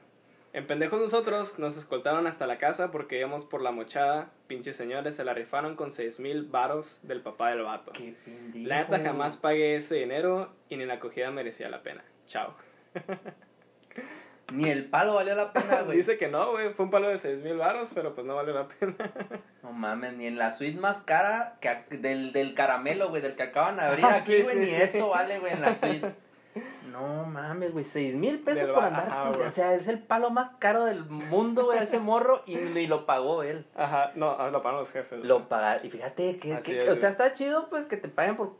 En 0.52 0.66
pendejos 0.66 1.00
nosotros 1.00 1.58
nos 1.58 1.78
escoltaron 1.78 2.26
hasta 2.26 2.46
la 2.46 2.58
casa 2.58 2.90
porque 2.90 3.18
íbamos 3.18 3.46
por 3.46 3.62
la 3.62 3.70
mochada. 3.70 4.28
Pinches 4.48 4.76
señores 4.76 5.16
se 5.16 5.24
la 5.24 5.32
rifaron 5.32 5.74
con 5.74 5.90
seis 5.90 6.20
mil 6.20 6.44
varos 6.44 7.00
del 7.02 7.22
papá 7.22 7.50
del 7.50 7.62
vato. 7.62 7.92
Qué 7.92 8.14
pendejo. 8.22 8.68
La 8.68 8.82
neta 8.82 9.00
jamás 9.00 9.38
pagué 9.38 9.76
ese 9.76 9.94
dinero 9.94 10.52
y 10.68 10.76
ni 10.76 10.84
la 10.84 10.94
acogida 10.94 11.30
merecía 11.30 11.70
la 11.70 11.82
pena. 11.82 12.04
Chao. 12.26 12.54
Ni 14.52 14.68
el 14.68 14.84
palo 14.86 15.14
valió 15.14 15.34
la 15.34 15.52
pena, 15.52 15.82
güey. 15.84 15.96
Dice 15.98 16.18
que 16.18 16.28
no, 16.28 16.52
güey. 16.52 16.72
Fue 16.74 16.84
un 16.86 16.90
palo 16.90 17.08
de 17.08 17.18
seis 17.18 17.40
mil 17.42 17.56
varos, 17.56 17.90
pero 17.94 18.14
pues 18.14 18.26
no 18.26 18.34
valió 18.36 18.52
la 18.54 18.68
pena. 18.68 18.94
No 19.62 19.72
mames, 19.72 20.14
ni 20.16 20.26
en 20.26 20.36
la 20.38 20.52
suite 20.52 20.78
más 20.80 21.02
cara 21.02 21.56
que 21.60 21.84
del, 21.96 22.32
del 22.32 22.54
caramelo, 22.54 23.08
güey, 23.08 23.22
del 23.22 23.36
que 23.36 23.44
acaban 23.44 23.76
de 23.76 23.82
abrir 23.82 24.04
Ah, 24.08 24.16
aquí, 24.16 24.42
güey, 24.42 24.54
sí, 24.54 24.60
ni 24.60 24.66
sí. 24.66 24.82
eso 24.82 25.08
vale, 25.10 25.38
güey, 25.38 25.52
en 25.54 25.62
la 25.62 25.74
suite. 25.74 26.14
No 26.90 27.24
mames, 27.24 27.72
güey, 27.72 27.84
seis 27.84 28.14
mil 28.14 28.40
pesos 28.40 28.60
Del 28.66 28.72
por 28.74 28.84
andar. 28.84 29.06
ajá, 29.08 29.30
o 29.30 29.50
sea, 29.50 29.72
es 29.72 29.88
el 29.88 29.98
palo 30.00 30.28
más 30.30 30.50
caro 30.58 30.84
del 30.84 31.06
mundo, 31.06 31.64
güey, 31.64 31.78
ese 31.78 31.98
morro, 31.98 32.42
y 32.44 32.56
ni 32.56 32.86
lo 32.86 33.06
pagó 33.06 33.42
él. 33.42 33.64
Ajá, 33.74 34.12
no, 34.16 34.36
ah, 34.38 34.50
lo 34.50 34.58
pagaron 34.60 34.80
los 34.80 34.92
jefes. 34.92 35.24
Lo 35.24 35.48
pagaron. 35.48 35.86
Y 35.86 35.88
fíjate 35.88 36.36
que, 36.36 36.52
Así 36.52 36.72
que- 36.72 36.82
es, 36.82 36.88
o 36.90 36.96
sea, 36.96 37.08
está 37.08 37.32
chido, 37.32 37.70
pues, 37.70 37.86
que 37.86 37.96
te 37.96 38.08
paguen 38.08 38.36
por, 38.36 38.56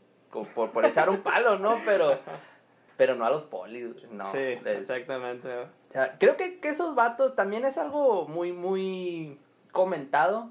por, 0.55 0.71
por 0.71 0.85
echar 0.87 1.11
un 1.11 1.21
palo, 1.21 1.59
¿no? 1.59 1.77
Pero, 1.85 2.17
pero 2.97 3.15
no 3.15 3.25
a 3.25 3.29
los 3.29 3.43
polis, 3.43 3.95
no. 4.11 4.25
sí, 4.31 4.37
Es- 4.37 4.65
exactamente. 4.65 5.47
güey. 5.47 5.65
o 5.65 5.91
sea, 5.93 6.15
creo 6.19 6.37
que, 6.37 6.59
que 6.59 6.69
esos 6.69 6.95
vatos 6.95 7.35
también 7.35 7.65
es 7.65 7.77
algo 7.77 8.27
muy, 8.27 8.51
muy 8.53 9.37
comentado. 9.71 10.49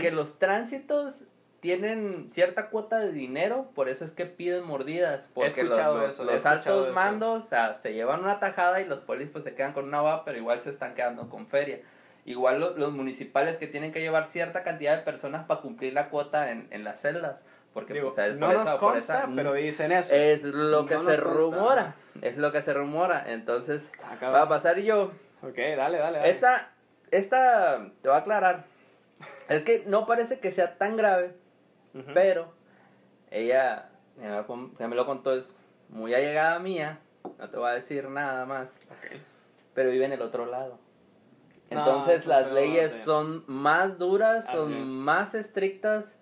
Que 0.00 0.10
los 0.10 0.38
tránsitos 0.40 1.22
tienen 1.60 2.28
cierta 2.30 2.68
cuota 2.68 2.98
de 2.98 3.12
dinero, 3.12 3.68
por 3.74 3.88
eso 3.88 4.04
es 4.04 4.10
que 4.12 4.26
piden 4.26 4.64
mordidas, 4.64 5.28
porque 5.34 5.62
los, 5.62 5.72
escuchado 5.78 5.98
los- 5.98 6.14
eso, 6.14 6.24
los 6.24 6.44
altos 6.46 6.84
eso. 6.86 6.92
mandos 6.94 7.44
o 7.44 7.48
sea, 7.48 7.74
se 7.74 7.94
llevan 7.94 8.20
una 8.20 8.38
tajada 8.40 8.80
y 8.80 8.86
los 8.86 8.98
polis 9.00 9.28
pues 9.30 9.44
se 9.44 9.54
quedan 9.54 9.72
con 9.72 9.84
una 9.86 10.02
va, 10.02 10.24
pero 10.24 10.36
igual 10.36 10.60
se 10.62 10.70
están 10.70 10.94
quedando 10.94 11.28
con 11.28 11.46
feria. 11.46 11.80
Igual 12.24 12.60
lo- 12.60 12.76
los 12.76 12.92
municipales 12.92 13.56
que 13.56 13.66
tienen 13.68 13.92
que 13.92 14.00
llevar 14.00 14.26
cierta 14.26 14.62
cantidad 14.64 14.96
de 14.96 15.02
personas 15.04 15.46
para 15.46 15.60
cumplir 15.60 15.94
la 15.94 16.10
cuota 16.10 16.50
en, 16.50 16.66
en 16.70 16.82
las 16.84 17.00
celdas, 17.00 17.42
porque 17.74 17.94
Digo, 17.94 18.10
pues, 18.12 18.18
es 18.28 18.36
no 18.36 18.46
por 18.46 18.54
nos 18.56 18.66
esa- 18.68 18.78
consta, 18.78 19.18
esa- 19.20 19.28
pero 19.34 19.52
dicen 19.52 19.92
eso. 19.92 20.14
es 20.14 20.42
lo 20.44 20.86
que 20.86 20.94
No 20.94 21.02
se 21.02 21.16
rumora, 21.16 21.94
es 22.22 22.36
lo 22.36 22.50
que 22.52 22.62
se 22.62 22.72
rumora, 22.74 23.24
entonces 23.32 23.92
Ah, 24.02 24.30
va 24.30 24.42
a 24.42 24.48
pasar 24.48 24.78
yo 24.80 25.12
Ok, 25.42 25.56
dale, 25.56 25.98
dale, 25.98 26.18
dale. 26.18 26.28
esta, 26.30 26.70
esta, 27.10 27.78
te 28.02 28.08
voy 28.08 28.16
a 28.16 28.20
aclarar. 28.20 28.64
Es 29.48 29.62
que 29.62 29.84
no 29.86 30.06
parece 30.06 30.40
que 30.40 30.50
sea 30.50 30.76
tan 30.76 30.96
grave, 30.96 31.34
Ujú. 31.94 32.10
pero 32.14 32.52
ella, 33.30 33.88
ya 34.20 34.44
me, 34.88 34.94
lo 34.96 35.06
contó, 35.06 35.32
es 35.34 35.58
muy 35.88 36.12
allegada 36.14 36.58
mía. 36.58 36.98
No 37.38 37.48
te 37.48 37.56
voy 37.56 37.68
a 37.70 37.72
decir 37.74 38.08
nada 38.08 38.44
más, 38.46 38.80
Ok. 38.90 39.20
pero 39.74 39.90
vive 39.90 40.04
en 40.04 40.12
el 40.12 40.22
otro 40.22 40.44
lado. 40.46 40.78
No, 41.70 41.78
Entonces 41.78 42.20
eso 42.22 42.30
las 42.30 42.50
leyes 42.52 42.92
son 42.92 43.44
más 43.46 43.98
duras, 43.98 44.46
son 44.50 44.98
más 44.98 45.34
estrictas. 45.34 46.17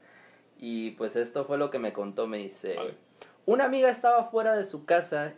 Y 0.58 0.92
pues 0.92 1.16
esto 1.16 1.44
fue 1.44 1.58
lo 1.58 1.70
que 1.70 1.78
me 1.78 1.92
contó. 1.92 2.26
Me 2.26 2.38
dice, 2.38 2.74
Vale. 2.74 2.94
una 3.44 3.64
amiga 3.64 3.88
estaba 3.88 4.24
fuera 4.24 4.56
de 4.56 4.64
su 4.64 4.84
casa 4.84 5.34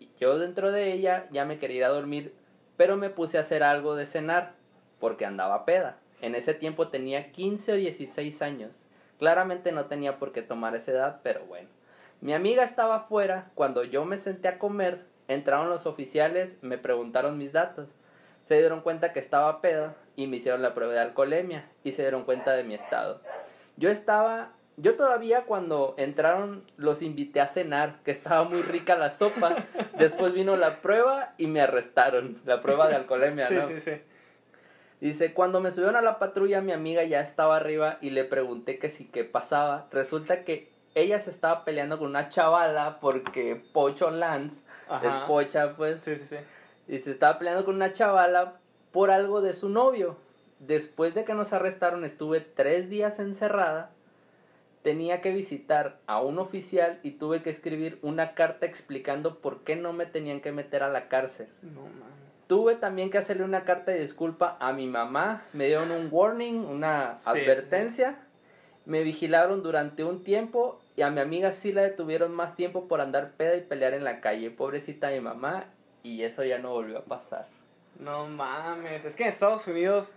y 0.00 0.10
yo 0.18 0.38
dentro 0.38 0.72
de 0.72 0.92
ella 0.92 1.26
ya 1.30 1.44
me 1.44 1.58
quería 1.58 1.76
ir 1.78 1.84
a 1.84 1.88
dormir, 1.88 2.34
pero 2.76 2.96
me 2.96 3.10
puse 3.10 3.38
a 3.38 3.42
hacer 3.42 3.62
algo 3.62 3.94
de 3.94 4.06
cenar 4.06 4.54
porque 4.98 5.26
andaba 5.26 5.64
peda. 5.64 5.98
En 6.20 6.34
ese 6.34 6.54
tiempo 6.54 6.88
tenía 6.88 7.32
15 7.32 7.72
o 7.72 7.76
16 7.76 8.42
años. 8.42 8.84
Claramente 9.18 9.72
no 9.72 9.86
tenía 9.86 10.18
por 10.18 10.32
qué 10.32 10.42
tomar 10.42 10.74
esa 10.76 10.92
edad, 10.92 11.20
pero 11.22 11.44
bueno. 11.46 11.68
Mi 12.20 12.32
amiga 12.32 12.62
estaba 12.62 12.96
afuera, 12.96 13.50
cuando 13.54 13.82
yo 13.82 14.04
me 14.04 14.16
senté 14.16 14.46
a 14.46 14.58
comer, 14.58 15.04
entraron 15.26 15.68
los 15.68 15.86
oficiales, 15.86 16.58
me 16.62 16.78
preguntaron 16.78 17.36
mis 17.36 17.52
datos. 17.52 17.88
Se 18.44 18.56
dieron 18.58 18.80
cuenta 18.80 19.12
que 19.12 19.20
estaba 19.20 19.60
peda 19.60 19.96
y 20.14 20.28
me 20.28 20.36
hicieron 20.36 20.62
la 20.62 20.74
prueba 20.74 20.92
de 20.92 21.00
alcoholemia 21.00 21.68
y 21.82 21.92
se 21.92 22.02
dieron 22.02 22.24
cuenta 22.24 22.52
de 22.52 22.64
mi 22.64 22.74
estado. 22.74 23.20
Yo 23.76 23.90
estaba 23.90 24.52
yo 24.76 24.94
todavía 24.96 25.44
cuando 25.44 25.94
entraron 25.98 26.64
los 26.76 27.02
invité 27.02 27.40
a 27.40 27.46
cenar, 27.46 28.00
que 28.04 28.10
estaba 28.10 28.44
muy 28.44 28.62
rica 28.62 28.96
la 28.96 29.10
sopa. 29.10 29.56
Después 29.98 30.32
vino 30.32 30.56
la 30.56 30.80
prueba 30.80 31.34
y 31.38 31.46
me 31.46 31.60
arrestaron, 31.60 32.40
la 32.44 32.60
prueba 32.60 32.88
de 32.88 32.96
alcoholemia, 32.96 33.48
Sí, 33.48 33.54
¿no? 33.54 33.66
sí, 33.66 33.80
sí. 33.80 33.92
Dice, 35.00 35.34
cuando 35.34 35.60
me 35.60 35.72
subieron 35.72 35.96
a 35.96 36.00
la 36.00 36.18
patrulla, 36.20 36.60
mi 36.60 36.70
amiga 36.72 37.02
ya 37.02 37.20
estaba 37.20 37.56
arriba 37.56 37.98
y 38.00 38.10
le 38.10 38.24
pregunté 38.24 38.78
que 38.78 38.88
si 38.88 39.06
qué 39.08 39.24
pasaba. 39.24 39.88
Resulta 39.90 40.44
que 40.44 40.70
ella 40.94 41.18
se 41.18 41.30
estaba 41.30 41.64
peleando 41.64 41.98
con 41.98 42.08
una 42.08 42.28
chavala 42.28 42.98
porque 43.00 43.60
Pocho 43.72 44.10
Land 44.12 44.52
Ajá. 44.88 45.08
es 45.08 45.14
pocha, 45.24 45.74
pues. 45.76 46.04
Sí, 46.04 46.16
sí, 46.16 46.26
sí. 46.26 46.36
Y 46.86 46.98
se 47.00 47.10
estaba 47.10 47.38
peleando 47.38 47.64
con 47.64 47.74
una 47.74 47.92
chavala 47.92 48.54
por 48.92 49.10
algo 49.10 49.40
de 49.40 49.54
su 49.54 49.68
novio. 49.70 50.16
Después 50.60 51.14
de 51.16 51.24
que 51.24 51.34
nos 51.34 51.52
arrestaron, 51.52 52.04
estuve 52.04 52.40
tres 52.40 52.88
días 52.88 53.18
encerrada. 53.18 53.90
Tenía 54.82 55.20
que 55.20 55.32
visitar 55.32 55.98
a 56.06 56.20
un 56.20 56.38
oficial 56.38 56.98
y 57.02 57.12
tuve 57.12 57.42
que 57.42 57.50
escribir 57.50 57.98
una 58.02 58.34
carta 58.34 58.66
explicando 58.66 59.38
por 59.38 59.62
qué 59.62 59.76
no 59.76 59.92
me 59.92 60.06
tenían 60.06 60.40
que 60.40 60.50
meter 60.50 60.82
a 60.82 60.88
la 60.88 61.08
cárcel. 61.08 61.46
No. 61.62 61.82
Tuve 62.48 62.74
también 62.74 63.10
que 63.10 63.18
hacerle 63.18 63.44
una 63.44 63.64
carta 63.64 63.92
de 63.92 64.00
disculpa 64.00 64.56
a 64.60 64.72
mi 64.72 64.86
mamá. 64.86 65.42
Me 65.52 65.66
dieron 65.66 65.90
un 65.92 66.08
warning, 66.10 66.64
una 66.66 67.14
Sí, 67.16 67.22
sí, 67.22 67.30
advertencia. 67.30 68.16
Me 68.84 69.04
vigilaron 69.04 69.62
durante 69.62 70.02
un 70.02 70.24
tiempo 70.24 70.80
y 70.96 71.02
a 71.02 71.10
mi 71.10 71.20
amiga 71.20 71.52
sí 71.52 71.72
la 71.72 71.82
detuvieron 71.82 72.34
más 72.34 72.56
tiempo 72.56 72.88
por 72.88 73.00
andar 73.00 73.30
peda 73.36 73.56
y 73.56 73.62
pelear 73.62 73.94
en 73.94 74.02
la 74.04 74.20
calle. 74.20 74.50
Pobrecita 74.50 75.10
mi 75.10 75.20
mamá 75.20 75.66
y 76.02 76.24
eso 76.24 76.44
ya 76.44 76.58
no 76.58 76.72
volvió 76.72 76.98
a 76.98 77.04
pasar. 77.04 77.46
No 78.00 78.26
mames. 78.26 79.04
Es 79.04 79.16
que 79.16 79.22
en 79.22 79.28
Estados 79.28 79.66
Unidos 79.68 80.16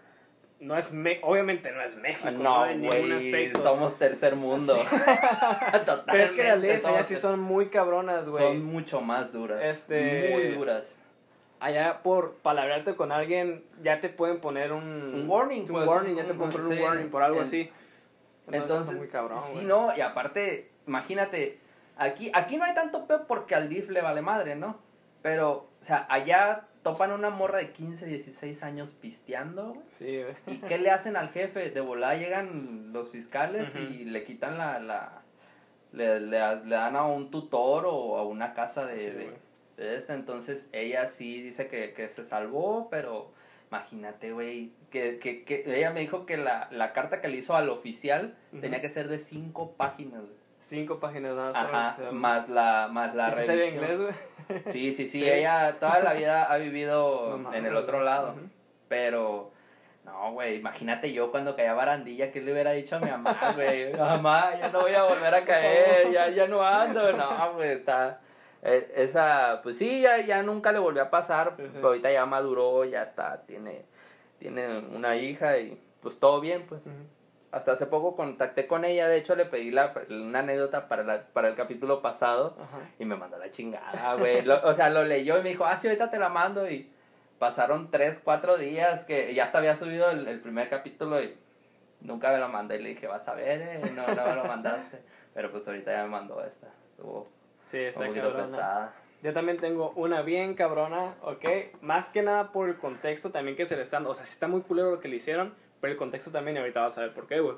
no 0.59 0.77
es 0.77 0.93
Me- 0.93 1.19
obviamente 1.23 1.71
no 1.71 1.81
es 1.81 1.95
México. 1.97 2.31
No, 2.31 2.65
en 2.65 2.81
ningún 2.81 3.11
aspecto. 3.11 3.59
somos 3.61 3.97
tercer 3.99 4.35
mundo. 4.35 4.77
Pero 6.05 6.23
es 6.23 6.31
que 6.31 6.43
las 6.43 6.59
leyes 6.59 6.85
allá 6.85 7.03
sí 7.03 7.15
son 7.15 7.39
muy 7.39 7.67
cabronas, 7.67 8.29
güey. 8.29 8.43
Son 8.43 8.63
mucho 8.63 9.01
más 9.01 9.31
duras. 9.33 9.59
Este- 9.63 10.29
Muy 10.31 10.47
duras. 10.49 10.99
Allá 11.59 12.01
por 12.03 12.35
palabrearte 12.35 12.95
con 12.95 13.11
alguien 13.11 13.63
ya 13.81 13.99
te 14.01 14.09
pueden 14.09 14.39
poner 14.39 14.71
un... 14.73 14.83
Un 15.15 15.29
warning, 15.29 15.61
Un 15.61 15.67
pues, 15.67 15.87
warning, 15.87 16.15
ya 16.15 16.25
te 16.25 16.33
pueden 16.33 16.51
poner 16.51 16.67
sí. 16.67 16.73
un 16.73 16.83
warning 16.87 17.09
por 17.09 17.23
algo 17.23 17.37
En- 17.37 17.43
así. 17.43 17.71
Entonces, 18.51 18.87
está 18.87 18.97
muy 18.97 19.07
cabrón, 19.07 19.39
sí, 19.51 19.59
no, 19.63 19.95
y 19.97 20.01
aparte, 20.01 20.69
imagínate, 20.85 21.57
aquí, 21.97 22.29
aquí 22.31 22.57
no 22.57 22.65
hay 22.65 22.75
tanto 22.75 23.07
peor 23.07 23.25
porque 23.27 23.55
al 23.55 23.69
DIF 23.69 23.89
le 23.89 24.01
vale 24.03 24.21
madre, 24.21 24.55
¿no? 24.55 24.77
Pero, 25.23 25.67
o 25.81 25.83
sea, 25.83 26.05
allá 26.09 26.67
topan 26.85 27.11
una 27.11 27.31
morra 27.31 27.57
de 27.57 27.71
15, 27.73 28.05
16 28.05 28.61
años 28.61 28.91
pisteando, 29.01 29.73
güey. 29.73 29.87
Sí, 29.87 30.21
güey. 30.21 30.35
¿Y 30.57 30.61
qué 30.61 30.77
le 30.77 30.91
hacen 30.91 31.17
al 31.17 31.29
jefe? 31.29 31.71
De 31.71 31.81
volada 31.81 32.13
llegan 32.15 32.93
los 32.93 33.09
fiscales 33.09 33.75
y 33.75 34.05
le 34.05 34.23
quitan 34.23 34.57
la... 34.59 34.79
la 34.79 35.21
le, 35.91 36.19
le, 36.19 36.27
le 36.65 36.75
dan 36.75 36.95
a 36.95 37.05
un 37.05 37.31
tutor 37.31 37.85
o 37.87 38.17
a 38.19 38.23
una 38.23 38.53
casa 38.53 38.85
de, 38.85 38.99
Sí, 38.99 39.05
de, 39.09 39.23
güey. 39.25 39.35
de 39.77 39.95
esta. 39.97 40.13
Entonces 40.13 40.69
ella 40.73 41.07
sí 41.07 41.41
dice 41.41 41.67
que, 41.67 41.93
que 41.93 42.07
se 42.09 42.23
salvó, 42.23 42.87
pero 42.91 43.31
imagínate, 43.69 44.31
güey, 44.31 44.71
que, 44.91 45.17
que, 45.17 45.43
que 45.43 45.63
ella 45.65 45.89
me 45.91 46.01
dijo 46.01 46.25
que 46.27 46.37
la, 46.37 46.67
la 46.71 46.93
carta 46.93 47.19
que 47.19 47.29
le 47.29 47.37
hizo 47.37 47.55
al 47.55 47.69
oficial 47.69 48.35
tenía 48.61 48.79
que 48.81 48.89
ser 48.91 49.07
de 49.07 49.17
cinco 49.17 49.71
páginas, 49.75 50.21
güey. 50.21 50.35
Cinco 50.59 50.99
páginas 50.99 51.35
nada 51.35 51.51
más. 51.51 51.97
Ajá, 51.99 52.11
más 52.11 52.47
la, 52.49 52.89
más 52.91 53.15
la 53.15 53.29
¿y 53.29 53.31
si 53.31 53.41
revisión. 53.47 53.73
inglés, 53.75 53.99
güey? 53.99 54.13
Sí, 54.67 54.93
sí, 54.95 55.07
sí, 55.07 55.19
Sí. 55.21 55.29
ella 55.29 55.77
toda 55.79 55.99
la 55.99 56.13
vida 56.13 56.43
ha 56.45 56.57
vivido 56.57 57.37
No 57.41 57.53
en 57.53 57.65
el 57.65 57.75
otro 57.75 58.01
lado. 58.01 58.35
Pero, 58.87 59.51
no, 60.03 60.31
güey, 60.33 60.55
imagínate 60.57 61.11
yo 61.11 61.31
cuando 61.31 61.55
caía 61.55 61.73
barandilla, 61.73 62.31
¿qué 62.31 62.41
le 62.41 62.51
hubiera 62.53 62.71
dicho 62.71 62.97
a 62.97 62.99
mi 62.99 63.09
mamá, 63.09 63.53
güey? 63.55 63.91
Mamá, 63.97 64.51
ya 64.59 64.69
no 64.69 64.81
voy 64.81 64.93
a 64.93 65.03
volver 65.03 65.33
a 65.33 65.43
caer, 65.45 66.11
ya, 66.11 66.29
ya 66.29 66.47
no 66.47 66.61
ando. 66.65 67.11
No, 67.13 67.53
güey, 67.55 67.71
está... 67.71 68.19
eh, 68.61 68.91
Esa, 68.95 69.61
pues 69.63 69.77
sí, 69.77 70.01
ya, 70.01 70.19
ya 70.21 70.43
nunca 70.43 70.71
le 70.71 70.79
volvió 70.79 71.01
a 71.03 71.09
pasar, 71.09 71.53
Sí, 71.55 71.63
sí. 71.67 71.71
pero 71.75 71.87
ahorita 71.87 72.11
ya 72.11 72.25
maduró, 72.25 72.85
ya 72.85 73.01
está, 73.03 73.41
tiene, 73.47 73.83
tiene 74.37 74.77
una 74.79 75.15
hija 75.15 75.57
y 75.57 75.79
pues 76.01 76.19
todo 76.19 76.39
bien, 76.39 76.65
pues. 76.69 76.81
Hasta 77.55 77.71
hace 77.71 77.85
poco 77.85 78.17
contacté 78.17 78.67
con 78.67 78.83
ella, 78.83 79.07
de 79.07 79.15
hecho 79.15 79.33
le 79.33 79.45
pedí 79.45 79.71
la, 79.71 79.93
una 80.09 80.39
anécdota 80.39 80.89
para, 80.89 81.03
la, 81.03 81.21
para 81.21 81.47
el 81.47 81.55
capítulo 81.55 82.01
pasado 82.01 82.57
Ajá. 82.61 82.79
y 82.99 83.05
me 83.05 83.15
mandó 83.15 83.37
la 83.37 83.49
chingada, 83.49 84.15
güey. 84.15 84.45
O 84.49 84.73
sea, 84.73 84.89
lo 84.89 85.05
leyó 85.05 85.39
y 85.39 85.41
me 85.41 85.49
dijo, 85.51 85.63
ah, 85.65 85.77
sí, 85.77 85.87
ahorita 85.87 86.11
te 86.11 86.19
la 86.19 86.27
mando. 86.27 86.69
Y 86.69 86.91
pasaron 87.39 87.89
tres, 87.91 88.19
cuatro 88.21 88.57
días 88.57 89.05
que 89.05 89.33
ya 89.33 89.45
hasta 89.45 89.59
había 89.59 89.73
subido 89.77 90.11
el, 90.11 90.27
el 90.27 90.41
primer 90.41 90.67
capítulo 90.67 91.23
y 91.23 91.33
nunca 92.01 92.29
me 92.33 92.39
lo 92.39 92.49
mandé. 92.49 92.75
Y 92.75 92.83
le 92.83 92.89
dije, 92.89 93.07
vas 93.07 93.25
a 93.29 93.35
ver, 93.35 93.61
eh, 93.61 93.81
no, 93.95 94.05
no 94.05 94.25
me 94.25 94.35
lo 94.35 94.43
mandaste. 94.43 94.99
Pero 95.33 95.49
pues 95.49 95.65
ahorita 95.65 95.93
ya 95.93 96.03
me 96.03 96.09
mandó 96.09 96.43
esta. 96.43 96.67
Estuvo 96.89 97.25
Sí, 97.71 97.79
un 97.95 98.07
poquito 98.07 98.35
pesada. 98.35 98.93
Yo 99.23 99.33
también 99.33 99.57
tengo 99.59 99.91
una 99.95 100.21
bien 100.23 100.55
cabrona, 100.55 101.15
¿ok? 101.21 101.45
Más 101.81 102.09
que 102.09 102.21
nada 102.21 102.51
por 102.51 102.67
el 102.67 102.75
contexto 102.75 103.31
también 103.31 103.55
que 103.55 103.65
se 103.65 103.77
le 103.77 103.81
están... 103.81 104.05
O 104.05 104.13
sea, 104.13 104.25
sí 104.25 104.33
está 104.33 104.49
muy 104.49 104.59
culero 104.59 104.91
lo 104.91 104.99
que 104.99 105.07
le 105.07 105.15
hicieron, 105.15 105.53
el 105.91 105.97
contexto 105.97 106.31
también 106.31 106.57
y 106.57 106.59
ahorita 106.59 106.81
vas 106.81 106.97
a 106.97 107.01
ver 107.01 107.13
por 107.13 107.27
qué, 107.27 107.39
güey. 107.39 107.57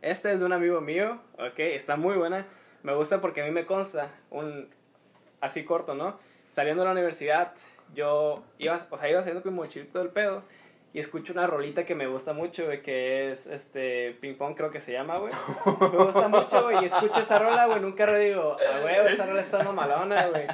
Este 0.00 0.32
es 0.32 0.40
de 0.40 0.46
un 0.46 0.52
amigo 0.52 0.80
mío, 0.80 1.20
¿ok? 1.34 1.58
Está 1.58 1.96
muy 1.96 2.16
buena. 2.16 2.46
Me 2.82 2.94
gusta 2.94 3.20
porque 3.20 3.42
a 3.42 3.44
mí 3.44 3.50
me 3.50 3.66
consta, 3.66 4.10
un... 4.30 4.68
Así 5.40 5.64
corto, 5.64 5.94
¿no? 5.94 6.18
Saliendo 6.50 6.82
de 6.82 6.86
la 6.86 6.92
universidad, 6.92 7.54
yo 7.94 8.44
iba, 8.58 8.78
o 8.90 8.98
sea, 8.98 9.10
iba 9.10 9.20
haciendo 9.20 9.42
como 9.42 9.62
mochilito 9.62 9.98
del 9.98 10.08
pedo 10.08 10.42
y 10.94 10.98
escucho 10.98 11.32
una 11.32 11.46
rolita 11.46 11.86
que 11.86 11.94
me 11.94 12.06
gusta 12.06 12.34
mucho, 12.34 12.66
güey, 12.66 12.82
que 12.82 13.30
es, 13.30 13.46
este, 13.46 14.12
Ping 14.20 14.34
Pong 14.34 14.54
creo 14.54 14.70
que 14.70 14.80
se 14.80 14.92
llama, 14.92 15.18
güey. 15.18 15.32
Me 15.80 16.04
gusta 16.04 16.28
mucho, 16.28 16.64
güey, 16.64 16.82
y 16.82 16.84
escucho 16.84 17.20
esa 17.20 17.38
rola, 17.38 17.66
güey, 17.66 17.78
en 17.78 17.84
un 17.86 17.92
carro 17.92 18.18
digo, 18.18 18.56
ah, 18.60 18.80
güey, 18.80 19.12
esa 19.12 19.24
rola 19.24 19.40
está 19.40 19.62
mamalona, 19.62 20.26
güey. 20.28 20.46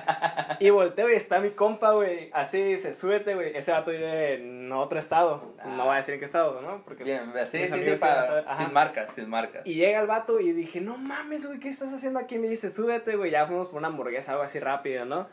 Y 0.61 0.70
volteo 0.70 1.11
y 1.11 1.14
está 1.14 1.40
mi 1.40 1.51
compa, 1.51 1.92
güey, 1.92 2.31
así 2.33 2.62
dice, 2.62 2.94
súbete, 2.94 3.35
güey. 3.35 3.57
Ese 3.57 3.72
vato 3.72 3.90
vive 3.90 4.35
en 4.35 4.70
otro 4.72 4.98
estado, 4.98 5.55
no 5.64 5.85
voy 5.85 5.94
a 5.94 5.96
decir 5.96 6.14
en 6.14 6.20
qué 6.20 6.27
estado, 6.27 6.61
¿no? 6.61 6.83
Porque 6.85 7.03
Bien, 7.03 7.33
sí, 7.46 7.59
para, 7.98 8.59
sin 8.59 8.72
marcas, 8.72 9.14
sin 9.14 9.29
marcas. 9.29 9.66
Y 9.66 9.74
llega 9.74 10.01
el 10.01 10.07
vato 10.07 10.38
y 10.38 10.53
dije, 10.53 10.81
no 10.81 10.96
mames, 10.98 11.46
güey, 11.46 11.59
¿qué 11.59 11.68
estás 11.68 11.92
haciendo 11.92 12.20
aquí? 12.20 12.37
Y 12.37 12.38
me 12.38 12.48
dice, 12.48 12.70
súbete, 12.70 13.16
güey. 13.16 13.31
Ya 13.31 13.46
fuimos 13.46 13.68
por 13.68 13.79
una 13.79 13.88
hamburguesa, 13.88 14.33
algo 14.33 14.44
así 14.44 14.61
rápido, 14.61 15.05
¿no? 15.05 15.29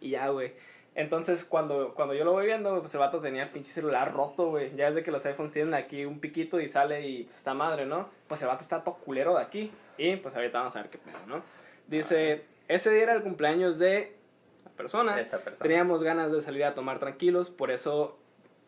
Y 0.00 0.10
ya, 0.10 0.28
güey. 0.28 0.52
Entonces, 0.96 1.44
cuando, 1.44 1.92
cuando 1.94 2.14
yo 2.14 2.24
lo 2.24 2.32
voy 2.32 2.46
viendo, 2.46 2.80
pues 2.80 2.94
el 2.94 3.00
vato 3.00 3.20
tenía 3.20 3.42
el 3.42 3.50
pinche 3.50 3.70
celular 3.70 4.14
roto, 4.14 4.48
güey. 4.48 4.74
Ya 4.76 4.86
desde 4.86 5.02
que 5.02 5.10
los 5.10 5.26
iPhones 5.26 5.52
tienen 5.52 5.74
aquí 5.74 6.06
un 6.06 6.20
piquito 6.20 6.58
y 6.58 6.68
sale 6.68 7.06
y 7.06 7.24
pues 7.24 7.36
esa 7.36 7.52
madre, 7.52 7.84
¿no? 7.84 8.08
Pues 8.26 8.40
el 8.40 8.48
vato 8.48 8.62
está 8.62 8.82
todo 8.82 8.94
culero 8.94 9.36
de 9.36 9.42
aquí. 9.42 9.70
Y 9.98 10.16
pues 10.16 10.34
ahorita 10.34 10.58
vamos 10.58 10.74
a 10.74 10.80
ver 10.80 10.90
qué 10.90 10.96
pedo, 10.96 11.18
¿no? 11.26 11.42
Dice, 11.86 12.44
ese 12.66 12.90
día 12.90 13.02
era 13.02 13.12
el 13.12 13.22
cumpleaños 13.22 13.78
de 13.78 14.16
la 14.64 14.70
persona. 14.70 15.20
Esta 15.20 15.38
persona. 15.38 15.68
Teníamos 15.68 16.02
ganas 16.02 16.32
de 16.32 16.40
salir 16.40 16.64
a 16.64 16.74
tomar 16.74 16.98
tranquilos, 16.98 17.50
por 17.50 17.70
eso, 17.70 18.18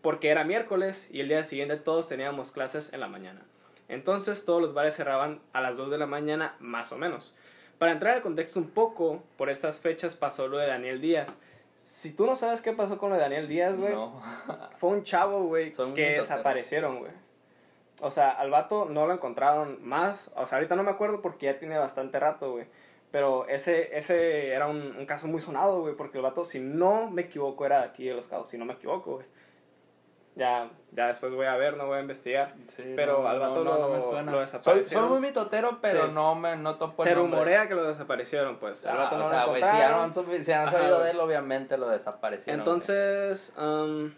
porque 0.03 0.29
era 0.29 0.45
miércoles 0.45 1.09
y 1.11 1.21
el 1.21 1.29
día 1.29 1.45
siguiente 1.45 1.79
todos 1.79 2.11
teníamos 2.11 2.53
clases 2.53 2.93
en 2.93 3.01
la 3.01 3.09
mañana. 3.09 3.41
Entonces 3.89 4.45
todos 4.45 4.61
los 4.61 4.75
bares 4.75 4.95
cerraban 4.95 5.41
a 5.55 5.63
las 5.63 5.79
2 5.79 5.91
de 5.91 5.97
la 5.97 6.07
mañana 6.07 6.57
más 6.61 6.93
o 6.93 6.99
menos. 6.99 7.35
Para 7.79 7.93
entrar 7.93 8.17
al 8.17 8.23
contexto 8.23 8.61
un 8.61 8.69
poco, 8.69 9.23
por 9.39 9.49
estas 9.49 9.79
fechas 9.79 10.15
pasó 10.15 10.47
lo 10.47 10.59
de 10.59 10.67
Daniel 10.67 11.01
Díaz. 11.01 11.39
Si 11.79 12.13
tú 12.13 12.27
no 12.27 12.35
sabes 12.35 12.61
qué 12.61 12.73
pasó 12.73 12.99
con 12.99 13.11
lo 13.11 13.15
de 13.15 13.23
Daniel 13.23 13.47
Díaz, 13.47 13.77
güey, 13.77 13.95
No. 13.95 14.21
fue 14.79 14.91
un 14.91 15.05
chavo, 15.05 15.45
güey, 15.45 15.71
que 15.95 16.11
desaparecieron, 16.11 16.99
güey. 16.99 17.13
O 18.01 18.11
sea, 18.11 18.31
al 18.31 18.51
vato 18.51 18.85
no 18.87 19.07
lo 19.07 19.15
encontraron 19.15 19.79
más. 19.83 20.31
O 20.35 20.45
sea, 20.45 20.59
ahorita 20.59 20.75
no 20.75 20.83
me 20.83 20.91
acuerdo 20.91 21.23
porque 21.23 21.47
ya 21.47 21.59
tiene 21.59 21.79
bastante 21.79 22.19
rato, 22.19 22.51
güey. 22.53 22.67
Pero 23.13 23.47
ese, 23.49 23.97
ese 23.97 24.49
era 24.49 24.67
un, 24.67 24.97
un 24.97 25.07
caso 25.07 25.29
muy 25.29 25.41
sonado, 25.41 25.81
güey. 25.81 25.95
Porque 25.95 26.19
el 26.19 26.25
vato, 26.25 26.45
si 26.45 26.59
no 26.59 27.09
me 27.11 27.23
equivoco, 27.23 27.65
era 27.65 27.79
de 27.79 27.87
aquí 27.87 28.05
de 28.07 28.15
los 28.15 28.27
casos. 28.27 28.49
Si 28.49 28.59
no 28.59 28.65
me 28.65 28.75
equivoco, 28.75 29.15
güey. 29.15 29.27
Ya, 30.39 30.71
ya 30.93 31.09
después 31.09 31.33
voy 31.35 31.47
a 31.47 31.57
ver, 31.57 31.77
no 31.77 31.87
voy 31.87 31.99
a 31.99 32.01
investigar. 32.01 32.55
Sí, 32.69 32.93
Pero 32.95 33.23
no, 33.23 33.29
al 33.29 33.41
vato 33.41 33.57
no, 33.57 33.65
no, 33.65 33.79
no 33.79 33.89
lo- 33.89 33.95
me 33.95 34.01
suena. 34.01 34.31
lo 34.33 34.39
soy, 34.39 34.41
desaparecieron. 34.47 35.09
soy 35.09 35.19
muy 35.19 35.29
mitotero, 35.29 35.79
pero 35.83 36.07
Sí. 36.07 36.13
no 36.15 36.35
me 36.37 36.57
no 36.57 36.77
topo 36.77 37.03
el 37.03 37.09
Se 37.09 37.15
nombre. 37.17 37.33
rumorea 37.39 37.67
que 37.69 37.75
lo 37.75 37.83
desaparecieron, 37.89 38.57
pues. 38.59 38.85
El 38.85 38.93
Ah, 38.93 38.97
vato 38.97 39.19
no 39.19 39.27
o 39.27 39.31
sea, 39.31 39.45
güey, 39.47 39.61
si 39.61 39.69
han, 39.69 40.45
si 40.45 40.53
han 40.53 40.71
sabido 40.71 41.01
de 41.03 41.11
él, 41.11 41.19
obviamente 41.21 41.77
lo 41.77 41.89
desaparecieron. 41.89 42.61
Entonces, 42.61 43.53
um, 43.59 44.13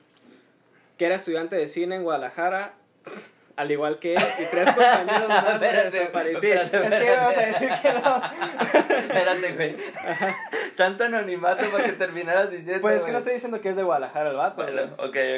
que 0.98 1.06
era 1.06 1.14
estudiante 1.14 1.56
de 1.56 1.66
cine 1.66 1.96
en 1.96 2.02
Guadalajara, 2.04 2.74
al 3.56 3.70
igual 3.70 3.98
que 3.98 4.14
él, 4.14 4.22
y 4.38 4.44
tres 4.50 4.66
compañeros 4.74 5.28
más 5.28 5.54
Espérate, 5.54 5.98
desaparecieron. 5.98 6.64
espérate, 6.66 6.96
Es 6.96 7.02
que 7.02 7.16
vamos 7.16 7.36
a 7.36 7.40
decir 7.40 7.70
que 7.82 7.92
no. 7.92 8.22
Espérate, 9.00 9.52
güey. 9.54 9.76
Tanto 10.76 11.04
anonimato 11.04 11.70
para 11.70 11.84
que 11.84 11.92
terminaras 11.92 12.50
diciendo. 12.50 12.80
Pues 12.80 12.94
es 12.96 13.00
que 13.00 13.04
güey. 13.04 13.12
no 13.12 13.18
estoy 13.18 13.32
diciendo 13.34 13.60
que 13.60 13.68
es 13.70 13.76
de 13.76 13.82
Guadalajara 13.82 14.30
el 14.30 14.36
vato. 14.36 14.62
Bueno. 14.62 14.94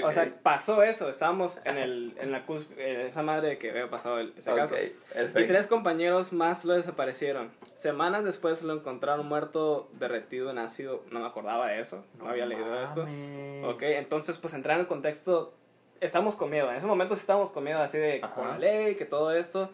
O 0.07 0.13
sea, 0.13 0.29
pasó 0.43 0.83
eso, 0.83 1.09
estábamos 1.09 1.61
en, 1.65 1.79
el, 1.79 2.15
en 2.21 2.33
la 2.33 2.47
cusp- 2.47 2.77
en 2.79 3.01
esa 3.01 3.23
madre 3.23 3.59
que 3.59 3.71
había 3.71 3.89
pasado 3.89 4.19
el- 4.21 4.35
ese 4.37 4.55
caso. 4.55 4.77
Y 4.77 5.47
tres 5.47 5.67
compañeros 5.67 6.33
más 6.33 6.65
lo 6.65 6.75
desaparecieron. 6.75 7.51
Semanas 7.77 8.25
después 8.25 8.63
lo 8.63 8.75
encontraron 8.75 9.27
muerto, 9.27 9.89
derretido 9.95 10.51
en 10.51 10.59
ácido. 10.59 11.03
No 11.11 11.19
me 11.21 11.27
acordaba 11.27 11.67
de 11.69 11.81
eso, 11.81 12.05
no, 12.19 12.29
había 12.29 12.47
leído 12.47 12.81
esto. 12.83 13.03
mames. 13.05 13.65
Ok, 13.65 13.83
entonces 13.83 14.39
pues 14.39 14.55
entrar 14.55 14.79
en 14.79 14.87
contexto, 14.87 15.55
estamos 16.03 16.37
con 16.37 16.51
miedo, 16.51 16.71
en 16.71 16.77
ese 16.77 16.87
momento 16.87 17.15
sí 17.15 17.21
estábamos 17.21 17.53
con 17.53 17.65
miedo 17.65 17.79
así 17.81 17.97
de 17.99 18.21
Ajá. 18.23 18.35
con 18.35 18.49
la 18.49 18.59
ley, 18.59 18.97
que 18.97 19.05
todo 19.05 19.33
esto. 19.33 19.71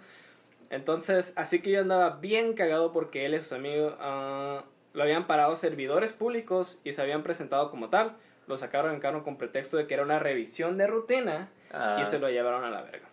Entonces, 0.71 1.33
así 1.37 1.61
que 1.63 1.71
yo 1.71 1.81
andaba 1.81 2.17
bien 2.17 2.53
cagado 2.55 2.93
porque 2.93 3.25
él 3.27 3.35
y 3.35 3.41
sus 3.41 3.53
amigos 3.53 3.95
ah, 4.01 4.65
lo 4.93 5.03
habían 5.03 5.27
parado 5.27 5.57
servidores 5.57 6.13
públicos 6.13 6.79
y 6.85 6.93
se 6.93 7.03
habían 7.03 7.23
presentado 7.23 7.71
como 7.71 7.89
tal. 7.89 8.17
Lo 8.47 8.57
sacaron 8.59 8.95
en 8.95 9.01
carro 9.01 9.25
con 9.25 9.37
pretexto 9.37 9.77
de 9.77 9.87
que 9.87 9.95
era 9.95 10.03
una 10.03 10.19
revisión 10.19 10.79
de 10.79 10.87
rutina 10.87 11.49
Ah, 11.73 11.99
y 12.01 12.05
se 12.05 12.19
lo 12.19 12.31
llevaron 12.31 12.65
a 12.65 12.71
la 12.71 12.83
verga. 12.83 13.07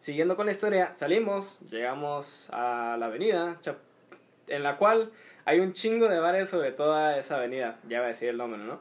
Siguiendo 0.00 0.36
con 0.36 0.46
la 0.46 0.52
historia, 0.52 0.92
salimos, 0.94 1.60
llegamos 1.70 2.48
a 2.52 2.96
la 2.98 3.06
avenida, 3.06 3.56
en 4.46 4.62
la 4.62 4.76
cual 4.76 5.10
hay 5.44 5.60
un 5.60 5.72
chingo 5.72 6.08
de 6.08 6.18
bares 6.20 6.50
sobre 6.50 6.72
toda 6.72 7.16
esa 7.18 7.36
avenida, 7.36 7.78
ya 7.88 8.00
va 8.00 8.06
a 8.06 8.08
decir 8.08 8.28
el 8.28 8.36
nombre, 8.36 8.60
¿no? 8.60 8.78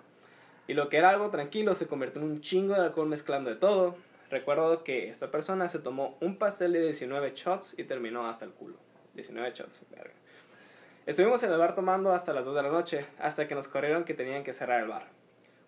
Y 0.67 0.73
lo 0.73 0.89
que 0.89 0.97
era 0.97 1.11
algo 1.11 1.29
tranquilo 1.29 1.75
se 1.75 1.87
convirtió 1.87 2.21
en 2.21 2.27
un 2.27 2.41
chingo 2.41 2.73
de 2.73 2.81
alcohol 2.81 3.07
mezclando 3.07 3.49
de 3.49 3.55
todo. 3.55 3.95
Recuerdo 4.31 4.83
que 4.83 5.09
esta 5.09 5.29
persona 5.29 5.69
se 5.69 5.79
tomó 5.79 6.17
un 6.21 6.37
pastel 6.37 6.73
de 6.73 6.81
19 6.81 7.33
shots 7.35 7.77
y 7.77 7.83
terminó 7.83 8.27
hasta 8.27 8.45
el 8.45 8.51
culo. 8.51 8.77
19 9.13 9.51
shots, 9.53 9.85
verga. 9.91 10.13
Estuvimos 11.05 11.43
en 11.43 11.51
el 11.51 11.59
bar 11.59 11.75
tomando 11.75 12.11
hasta 12.13 12.33
las 12.33 12.45
2 12.45 12.55
de 12.55 12.63
la 12.63 12.69
noche, 12.69 13.05
hasta 13.19 13.47
que 13.47 13.53
nos 13.53 13.67
corrieron 13.67 14.05
que 14.05 14.15
tenían 14.15 14.43
que 14.43 14.53
cerrar 14.53 14.81
el 14.81 14.89
bar. 14.89 15.05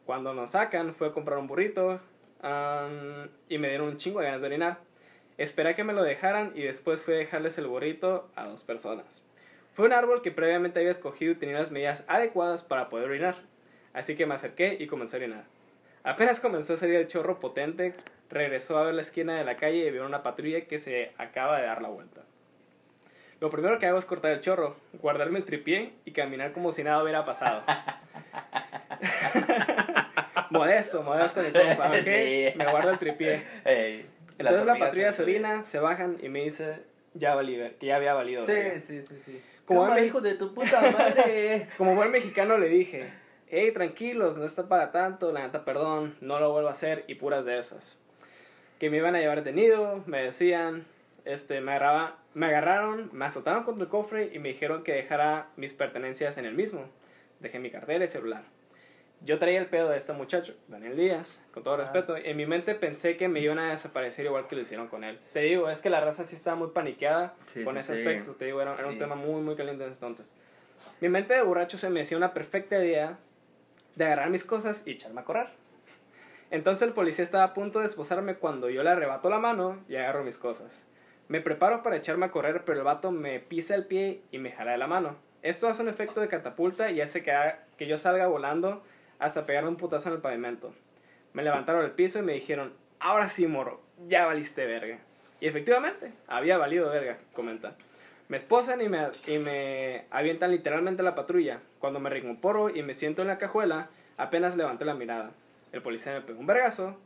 Cuando 0.05 0.33
nos 0.33 0.51
sacan, 0.51 0.95
fue 0.95 1.09
a 1.09 1.11
comprar 1.11 1.37
un 1.37 1.47
burrito 1.47 1.99
y 3.47 3.57
me 3.57 3.69
dieron 3.69 3.89
un 3.89 3.97
chingo 3.97 4.19
de 4.19 4.25
ganas 4.25 4.41
de 4.41 4.47
orinar. 4.47 4.79
Esperé 5.37 5.69
a 5.69 5.75
que 5.75 5.83
me 5.83 5.93
lo 5.93 6.01
dejaran 6.01 6.53
y 6.55 6.63
después 6.63 7.01
fui 7.01 7.13
a 7.13 7.17
dejarles 7.17 7.59
el 7.59 7.67
burrito 7.67 8.31
a 8.35 8.47
dos 8.47 8.63
personas. 8.63 9.23
Fue 9.73 9.85
un 9.85 9.93
árbol 9.93 10.23
que 10.23 10.31
previamente 10.31 10.79
había 10.79 10.89
escogido 10.89 11.33
y 11.33 11.35
tenía 11.35 11.59
las 11.59 11.71
medidas 11.71 12.03
adecuadas 12.07 12.63
para 12.63 12.89
poder 12.89 13.09
orinar. 13.09 13.35
Así 13.93 14.15
que 14.15 14.25
me 14.25 14.35
acerqué 14.35 14.77
y 14.79 14.87
comencé 14.87 15.17
a 15.17 15.19
orinar. 15.19 15.43
Apenas 16.03 16.39
comenzó 16.39 16.73
a 16.73 16.77
salir 16.77 16.95
el 16.95 17.07
chorro 17.07 17.39
potente, 17.39 17.93
regresó 18.29 18.77
a 18.77 18.83
ver 18.83 18.93
la 18.93 19.01
esquina 19.01 19.37
de 19.37 19.43
la 19.43 19.57
calle 19.57 19.85
y 19.85 19.91
vio 19.91 20.05
una 20.05 20.23
patrulla 20.23 20.61
que 20.65 20.79
se 20.79 21.11
acaba 21.17 21.59
de 21.59 21.65
dar 21.65 21.81
la 21.81 21.89
vuelta. 21.89 22.21
Lo 23.39 23.49
primero 23.51 23.77
que 23.77 23.85
hago 23.85 23.99
es 23.99 24.05
cortar 24.05 24.31
el 24.31 24.41
chorro, 24.41 24.77
guardarme 24.93 25.39
el 25.39 25.45
tripié 25.45 25.91
y 26.05 26.11
caminar 26.11 26.53
como 26.53 26.71
si 26.71 26.83
nada 26.83 27.03
hubiera 27.03 27.23
pasado. 27.25 27.63
modesto, 30.49 31.03
modesto 31.03 31.41
mi 31.41 31.51
compa, 31.51 31.89
¿ok? 31.89 31.95
Sí. 32.03 32.45
Me 32.55 32.65
guardo 32.71 32.91
el 32.91 32.99
tripié. 32.99 33.41
ey, 33.65 34.05
Entonces 34.37 34.65
la 34.65 34.75
patrulla 34.75 35.11
se- 35.11 35.23
orina, 35.23 35.63
se 35.63 35.79
bajan 35.79 36.17
y 36.21 36.29
me 36.29 36.43
dice, 36.43 36.79
ya 37.13 37.35
valí, 37.35 37.57
que 37.79 37.85
ya 37.85 37.95
había 37.97 38.13
valido. 38.13 38.45
verga". 38.45 38.79
Sí, 38.79 39.01
sí, 39.01 39.07
sí, 39.07 39.21
sí. 39.25 39.41
Como 39.65 39.85
me- 39.85 40.05
hijo 40.05 40.21
de 40.21 40.35
tu 40.35 40.53
puta 40.53 40.81
madre. 40.97 41.67
Como 41.77 41.95
buen 41.95 42.11
mexicano 42.11 42.57
le 42.57 42.69
dije, 42.69 43.09
hey, 43.49 43.71
tranquilos, 43.71 44.37
no 44.37 44.45
está 44.45 44.67
para 44.67 44.91
tanto, 44.91 45.31
la 45.31 45.41
neta, 45.41 45.63
perdón, 45.65 46.15
no 46.21 46.39
lo 46.39 46.51
vuelvo 46.51 46.69
a 46.69 46.73
hacer 46.73 47.03
y 47.07 47.15
puras 47.15 47.45
de 47.45 47.57
esas. 47.59 47.99
Que 48.79 48.89
me 48.89 48.97
iban 48.97 49.15
a 49.15 49.19
llevar 49.19 49.43
detenido, 49.43 50.03
me 50.05 50.21
decían, 50.23 50.85
este, 51.25 51.61
me, 51.61 51.71
agarraba, 51.71 52.17
me 52.33 52.45
agarraron, 52.47 53.09
me 53.13 53.25
azotaron 53.25 53.63
contra 53.63 53.83
el 53.85 53.89
cofre 53.89 54.29
y 54.33 54.39
me 54.39 54.49
dijeron 54.49 54.83
que 54.83 54.93
dejara 54.93 55.47
mis 55.55 55.73
pertenencias 55.73 56.37
en 56.37 56.45
el 56.45 56.53
mismo. 56.53 56.85
Dejé 57.39 57.59
mi 57.59 57.69
cartera 57.71 58.03
y 58.05 58.07
celular. 58.07 58.43
Yo 59.21 59.39
traía 59.39 59.59
el 59.59 59.65
pedo 59.65 59.89
de 59.89 59.97
este 59.97 60.13
muchacho, 60.13 60.53
Daniel 60.67 60.95
Díaz, 60.95 61.41
con 61.51 61.63
todo 61.63 61.73
Ah. 61.73 61.77
respeto. 61.77 62.15
En 62.15 62.37
mi 62.37 62.45
mente 62.45 62.75
pensé 62.75 63.17
que 63.17 63.27
me 63.27 63.39
iban 63.39 63.57
a 63.57 63.71
desaparecer 63.71 64.25
igual 64.25 64.47
que 64.47 64.55
lo 64.55 64.61
hicieron 64.61 64.87
con 64.89 65.03
él. 65.03 65.17
Te 65.33 65.39
digo, 65.41 65.69
es 65.71 65.81
que 65.81 65.89
la 65.89 65.99
raza 66.01 66.23
sí 66.23 66.35
estaba 66.35 66.55
muy 66.55 66.69
paniqueada 66.69 67.33
Sí, 67.47 67.63
con 67.63 67.73
sí, 67.75 67.79
ese 67.79 67.95
sí. 67.95 68.01
aspecto. 68.01 68.33
Te 68.33 68.45
digo, 68.45 68.61
era, 68.61 68.75
era 68.75 68.87
un 68.87 68.99
tema 68.99 69.15
muy, 69.15 69.41
muy 69.41 69.55
caliente 69.55 69.85
entonces. 69.85 70.31
Mi 71.01 71.09
mente 71.09 71.33
de 71.33 71.41
borracho 71.41 71.79
se 71.79 71.89
me 71.89 72.01
hacía 72.01 72.15
una 72.17 72.31
perfecta 72.35 72.77
idea 72.77 73.17
de 73.97 74.05
agarrar 74.05 74.29
mis 74.29 74.43
cosas 74.43 74.85
y 74.85 74.91
echarme 74.91 75.21
a 75.21 75.25
correr. 75.25 75.47
Entonces 76.51 76.87
el 76.87 76.93
policía 76.93 77.23
estaba 77.23 77.43
a 77.43 77.53
punto 77.53 77.79
de 77.79 77.87
esposarme 77.87 78.35
cuando 78.35 78.69
yo 78.69 78.83
le 78.83 78.91
arrebato 78.91 79.29
la 79.29 79.39
mano 79.39 79.83
y 79.89 79.95
agarro 79.95 80.23
mis 80.23 80.37
cosas. 80.37 80.85
Me 81.27 81.41
preparo 81.41 81.83
para 81.83 81.97
echarme 81.97 82.27
a 82.27 82.31
correr, 82.31 82.63
pero 82.63 82.77
el 82.77 82.85
vato 82.85 83.11
me 83.11 83.39
pisa 83.39 83.75
el 83.75 83.85
pie 83.85 84.21
y 84.31 84.37
me 84.37 84.51
jala 84.51 84.71
de 84.71 84.77
la 84.77 84.87
mano. 84.87 85.17
Esto 85.41 85.67
hace 85.67 85.81
un 85.81 85.89
efecto 85.89 86.21
de 86.21 86.29
catapulta 86.29 86.91
y 86.91 87.01
hace 87.01 87.23
que, 87.23 87.33
que 87.77 87.87
yo 87.87 87.97
salga 87.97 88.27
volando 88.27 88.83
hasta 89.19 89.45
pegarme 89.45 89.69
un 89.69 89.77
putazo 89.77 90.09
en 90.09 90.15
el 90.15 90.21
pavimento. 90.21 90.73
Me 91.33 91.43
levantaron 91.43 91.81
del 91.81 91.91
piso 91.91 92.19
y 92.19 92.21
me 92.21 92.33
dijeron, 92.33 92.73
ahora 92.99 93.27
sí, 93.27 93.47
morro, 93.47 93.81
ya 94.07 94.25
valiste 94.25 94.65
verga. 94.65 94.99
Y 95.41 95.47
efectivamente, 95.47 96.11
había 96.27 96.57
valido 96.57 96.89
verga, 96.89 97.17
comenta. 97.33 97.75
Me 98.29 98.37
esposan 98.37 98.81
y 98.81 98.89
me, 98.89 99.07
y 99.27 99.37
me 99.37 100.05
avientan 100.11 100.51
literalmente 100.51 101.01
a 101.01 101.05
la 101.05 101.15
patrulla. 101.15 101.59
Cuando 101.79 101.99
me 101.99 102.09
recupero 102.09 102.69
y 102.69 102.83
me 102.83 102.93
siento 102.93 103.21
en 103.21 103.29
la 103.29 103.37
cajuela, 103.37 103.89
apenas 104.17 104.57
levanté 104.57 104.83
la 104.85 104.95
mirada. 104.95 105.31
El 105.71 105.81
policía 105.81 106.13
me 106.13 106.21
pegó 106.21 106.39
un 106.39 106.45
vergazo 106.47 106.97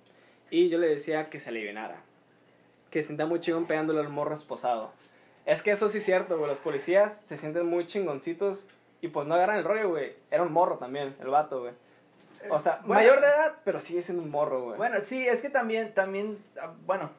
y 0.50 0.70
yo 0.70 0.78
le 0.80 0.88
decía 0.88 1.30
que 1.30 1.40
se 1.40 1.50
alivianara. 1.50 1.98
Que 2.90 3.02
se 3.02 3.08
sienta 3.10 3.26
muy 3.26 3.40
chingón 3.40 3.68
pegándole 3.68 4.00
al 4.00 4.10
morro 4.10 4.34
esposado. 4.34 4.92
Es 5.46 5.62
que 5.62 5.72
eso 5.72 5.90
sí 5.90 6.00
es 6.00 6.06
cierto, 6.06 6.38
güey. 6.38 6.50
Los 6.50 6.60
policías 6.60 7.16
se 7.22 7.38
sienten 7.38 7.66
muy 7.68 7.86
chingoncitos 7.86 8.68
y 9.02 9.08
pues 9.10 9.28
no 9.28 9.36
agarran 9.36 9.58
el 9.58 9.64
rollo, 9.64 9.90
güey. 9.90 10.14
Era 10.32 10.44
un 10.44 10.52
morro 10.52 10.78
también, 10.78 11.16
el 11.20 11.28
vato, 11.28 11.62
güey. 11.62 11.74
O 12.50 12.58
sea, 12.58 12.78
Bueno. 12.84 12.96
mayor 12.96 13.22
de 13.22 13.28
edad, 13.28 13.56
pero 13.64 13.80
sigue 13.80 14.02
siendo 14.02 14.24
un 14.24 14.30
morro, 14.32 14.64
güey. 14.64 14.78
Bueno, 14.78 14.98
sí, 15.02 15.28
es 15.28 15.42
que 15.42 15.50
también, 15.50 15.94
también, 15.94 16.38
ah, 16.60 16.74
bueno, 16.86 17.12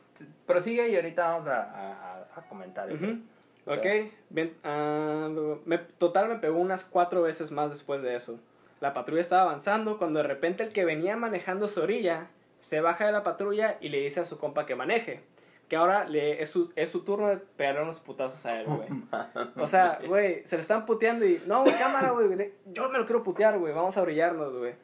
prosigue 0.46 0.88
y 0.88 0.96
ahorita 0.96 1.28
vamos 1.30 1.46
a, 1.46 1.62
a- 1.62 2.26
a 2.36 2.42
comentar 2.48 2.90
eso. 2.90 3.04
Ujú. 3.04 3.18
Ok, 3.66 3.86
bien. 4.30 4.56
ah, 4.64 5.28
me, 5.64 5.78
total 5.78 6.28
me 6.28 6.36
pegó 6.36 6.58
unas 6.58 6.84
cuatro 6.84 7.22
veces 7.22 7.52
más 7.52 7.70
después 7.70 8.02
de 8.02 8.16
eso. 8.16 8.40
La 8.80 8.94
patrulla 8.94 9.20
estaba 9.20 9.42
avanzando 9.42 9.98
cuando 9.98 10.20
de 10.20 10.26
repente 10.26 10.64
el 10.64 10.72
que 10.72 10.84
venía 10.84 11.16
manejando 11.16 11.68
su 11.68 11.80
orilla 11.80 12.28
se 12.60 12.80
baja 12.80 13.06
de 13.06 13.12
la 13.12 13.22
patrulla 13.22 13.76
y 13.80 13.90
le 13.90 14.00
dice 14.00 14.20
a 14.20 14.24
su 14.24 14.38
compa 14.38 14.66
que 14.66 14.74
maneje. 14.74 15.20
Que 15.68 15.76
ahora 15.76 16.04
le, 16.04 16.42
es, 16.42 16.50
su, 16.50 16.72
es 16.74 16.90
su 16.90 17.02
turno 17.04 17.28
de 17.28 17.36
pegarle 17.36 17.82
unos 17.82 18.00
putazos 18.00 18.44
a 18.44 18.60
él, 18.60 18.66
güey. 18.66 18.88
O 19.56 19.66
sea, 19.66 20.00
güey, 20.06 20.44
se 20.44 20.56
le 20.56 20.62
están 20.62 20.84
puteando 20.84 21.24
y... 21.24 21.40
No, 21.46 21.62
güey, 21.62 21.74
cámara, 21.78 22.10
güey. 22.10 22.52
Yo 22.66 22.88
me 22.90 22.98
lo 22.98 23.06
quiero 23.06 23.22
putear, 23.22 23.58
güey. 23.58 23.72
Vamos 23.72 23.96
a 23.96 24.02
brillarnos, 24.02 24.58
güey. 24.58 24.74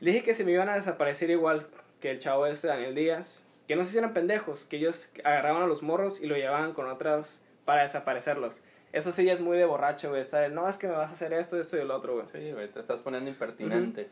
Le 0.00 0.12
dije 0.12 0.24
que 0.24 0.34
se 0.34 0.44
me 0.44 0.52
iban 0.52 0.68
a 0.68 0.74
desaparecer 0.74 1.30
igual 1.30 1.66
que 2.00 2.10
el 2.10 2.18
chavo 2.18 2.46
este, 2.46 2.68
Daniel 2.68 2.94
Díaz. 2.94 3.46
Que 3.66 3.74
no 3.74 3.84
se 3.84 3.90
hicieran 3.90 4.12
pendejos. 4.12 4.64
Que 4.66 4.76
ellos 4.76 5.10
agarraban 5.24 5.62
a 5.62 5.66
los 5.66 5.82
morros 5.82 6.20
y 6.20 6.26
lo 6.26 6.36
llevaban 6.36 6.72
con 6.72 6.86
otras 6.86 7.42
para 7.66 7.82
desaparecerlos. 7.82 8.62
Eso 8.92 9.12
sí 9.12 9.26
ya 9.26 9.34
es 9.34 9.42
muy 9.42 9.58
de 9.58 9.66
borracho, 9.66 10.08
güey. 10.08 10.22
No, 10.52 10.66
es 10.66 10.78
que 10.78 10.86
me 10.86 10.94
vas 10.94 11.10
a 11.10 11.14
hacer 11.14 11.34
esto, 11.34 11.60
esto 11.60 11.76
y 11.76 11.80
el 11.80 11.90
otro, 11.90 12.14
güey. 12.14 12.26
Sí, 12.28 12.52
güey, 12.52 12.68
te 12.68 12.80
estás 12.80 13.02
poniendo 13.02 13.28
impertinente. 13.28 14.08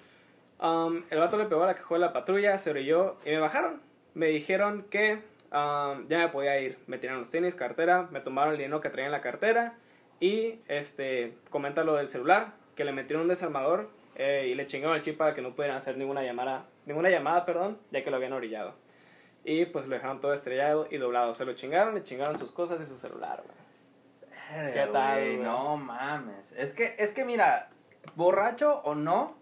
Um, 0.60 1.02
el 1.08 1.18
vato 1.18 1.38
le 1.38 1.46
pegó 1.46 1.64
a 1.64 1.68
la 1.68 1.74
cajuela 1.74 2.08
de 2.08 2.10
la 2.10 2.12
patrulla, 2.12 2.58
se 2.58 2.70
orilló 2.70 3.16
y 3.24 3.30
me 3.30 3.38
bajaron. 3.38 3.80
Me 4.12 4.26
dijeron 4.26 4.84
que 4.90 5.22
um, 5.50 6.06
ya 6.08 6.18
me 6.18 6.28
podía 6.28 6.60
ir. 6.60 6.76
Me 6.86 6.98
tiraron 6.98 7.20
los 7.20 7.30
tenis, 7.30 7.54
cartera, 7.54 8.08
me 8.10 8.20
tomaron 8.20 8.52
el 8.52 8.58
dinero 8.58 8.82
que 8.82 8.90
traía 8.90 9.06
en 9.06 9.12
la 9.12 9.22
cartera 9.22 9.78
y 10.20 10.60
este 10.68 11.36
comenta 11.50 11.84
lo 11.84 11.94
del 11.94 12.08
celular, 12.08 12.52
que 12.76 12.84
le 12.84 12.92
metieron 12.92 13.22
un 13.22 13.28
desarmador 13.28 13.90
eh, 14.16 14.48
y 14.50 14.54
le 14.54 14.66
chingaron 14.66 14.96
el 14.96 15.02
chip 15.02 15.16
para 15.16 15.34
que 15.34 15.42
no 15.42 15.54
pudieran 15.54 15.76
hacer 15.76 15.96
ninguna 15.96 16.22
llamada, 16.22 16.66
ninguna 16.86 17.10
llamada, 17.10 17.44
perdón, 17.44 17.78
ya 17.90 18.04
que 18.04 18.10
lo 18.10 18.16
habían 18.16 18.32
orillado. 18.32 18.74
Y 19.44 19.66
pues 19.66 19.86
lo 19.86 19.94
dejaron 19.94 20.20
todo 20.20 20.32
estrellado 20.32 20.86
y 20.90 20.96
doblado. 20.96 21.34
Se 21.34 21.44
lo 21.44 21.52
chingaron, 21.52 21.94
le 21.94 22.02
chingaron 22.02 22.38
sus 22.38 22.50
cosas 22.50 22.80
y 22.80 22.86
su 22.86 22.98
celular, 22.98 23.42
güey. 23.44 24.72
¿Qué 24.72 24.88
tal? 24.92 25.42
No 25.42 25.76
mames. 25.76 26.52
Es 26.52 26.74
que, 26.74 26.94
es 26.98 27.12
que 27.12 27.24
mira, 27.24 27.70
borracho 28.14 28.80
o 28.84 28.94
no, 28.94 29.36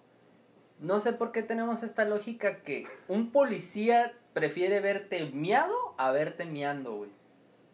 no 0.80 1.00
sé 1.00 1.12
por 1.12 1.32
qué 1.32 1.42
tenemos 1.42 1.82
esta 1.82 2.04
lógica 2.04 2.58
que 2.62 2.86
un 3.08 3.30
policía 3.30 4.14
prefiere 4.32 4.80
verte 4.80 5.30
miado 5.32 5.94
a 5.98 6.10
verte 6.10 6.44
miando, 6.44 6.94
güey. 6.94 7.10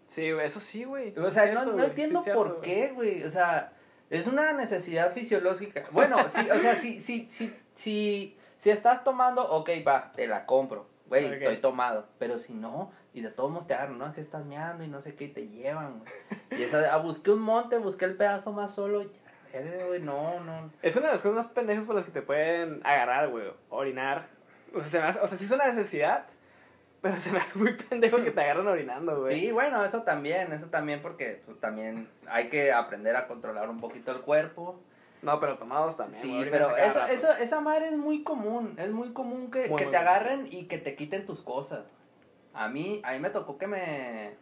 Sí, 0.07 0.27
eso 0.27 0.61
sí, 0.61 0.85
güey. 0.85 1.17
O 1.19 1.31
sea, 1.31 1.53
no, 1.53 1.64
no 1.64 1.85
entiendo 1.85 2.21
Sí 2.21 2.31
es 2.31 2.35
cierto, 2.35 2.43
por 2.43 2.61
qué, 2.61 2.93
güey. 2.93 3.23
O 3.25 3.31
sea, 3.31 3.73
es 4.11 4.27
una 4.27 4.53
necesidad 4.53 5.12
fisiológica. 5.12 5.85
Bueno, 5.93 6.29
sí, 6.29 6.41
o 6.51 6.59
sea, 6.59 6.77
si, 6.77 7.01
si, 7.01 7.29
si, 7.31 7.55
si, 7.75 8.37
si 8.57 8.71
estás 8.71 9.05
tomando, 9.05 9.49
ok, 9.51 9.71
va, 9.87 10.12
te 10.12 10.27
la 10.27 10.47
compro. 10.47 10.88
Güey, 11.09 11.33
estoy 11.33 11.57
tomado. 11.59 12.07
Pero 12.18 12.38
si 12.38 12.55
no, 12.55 12.92
y 13.12 13.21
de 13.21 13.31
todos 13.31 13.51
modos 13.51 13.66
te 13.66 13.75
agarran, 13.75 13.99
¿no? 13.99 14.07
Es 14.07 14.14
que 14.14 14.21
estás 14.21 14.44
meando 14.44 14.85
y 14.85 14.88
no 14.88 15.01
sé 15.01 15.14
qué, 15.14 15.25
y 15.25 15.29
te 15.29 15.49
llevan, 15.49 16.01
güey. 16.01 16.61
Y 16.61 16.62
esa, 16.64 16.94
ah, 16.94 16.99
busqué 16.99 17.31
un 17.31 17.40
monte, 17.40 17.79
busqué 17.79 18.05
el 18.05 18.16
pedazo 18.16 18.53
más 18.53 18.75
solo, 18.75 19.03
y 19.03 19.11
güey, 19.87 20.01
no, 20.01 20.40
no. 20.40 20.71
Es 20.83 20.97
una 20.97 21.07
de 21.07 21.12
las 21.12 21.23
cosas 21.23 21.37
más 21.37 21.47
pendejas 21.47 21.85
por 21.85 21.94
las 21.94 22.05
que 22.05 22.11
te 22.11 22.23
pueden 22.23 22.81
agarrar, 22.85 23.29
güey. 23.29 23.51
Orinar. 23.71 24.27
O 24.75 24.81
sea, 24.81 24.88
se 24.88 25.01
me 25.01 25.07
hace, 25.07 25.21
o 25.21 25.27
sea, 25.27 25.38
sí 25.38 25.44
es 25.47 25.51
una 25.51 25.66
necesidad, 25.66 26.27
pero 27.01 27.16
se 27.16 27.33
me 27.33 27.38
hace 27.38 27.59
muy 27.59 27.73
pendejo 27.73 28.23
que 28.23 28.31
te 28.31 28.40
agarran 28.40 28.66
orinando, 28.66 29.21
güey. 29.21 29.40
Sí, 29.40 29.53
bueno, 29.53 29.85
eso 29.85 30.03
también, 30.03 30.53
eso 30.53 30.66
también, 30.66 31.01
porque 31.01 31.42
pues 31.47 31.59
también 31.59 32.09
hay 32.27 32.49
que 32.49 32.73
aprender 32.73 33.16
a 33.16 33.27
controlar 33.27 33.71
un 33.71 33.81
poquito 33.81 34.12
el 34.12 34.21
cuerpo. 34.21 34.81
No, 35.22 35.40
pero 35.40 35.59
tomados 35.59 35.96
también. 35.96 36.20
Sí, 36.22 36.35
güey, 36.35 36.50
pero 36.50 36.76
eso, 36.76 37.00
rato. 37.00 37.12
eso, 37.12 37.33
esa 37.35 37.61
madre 37.61 37.88
es 37.88 37.96
muy 37.96 38.22
común, 38.22 38.74
es 38.78 38.90
muy 38.92 39.12
común 39.12 39.50
que, 39.50 39.68
Muy, 39.68 39.76
que 39.78 39.85
muy 39.85 39.90
te 39.92 39.96
agarren 39.96 40.48
y 40.50 40.64
que 40.66 40.78
te 40.78 40.94
quiten 40.94 41.26
tus 41.26 41.42
cosas. 41.42 41.85
A 42.54 42.68
mí, 42.68 43.00
a 43.04 43.12
mí 43.12 43.18
me 43.20 43.31
tocó 43.31 43.59
que 43.59 43.66
me... 43.66 44.35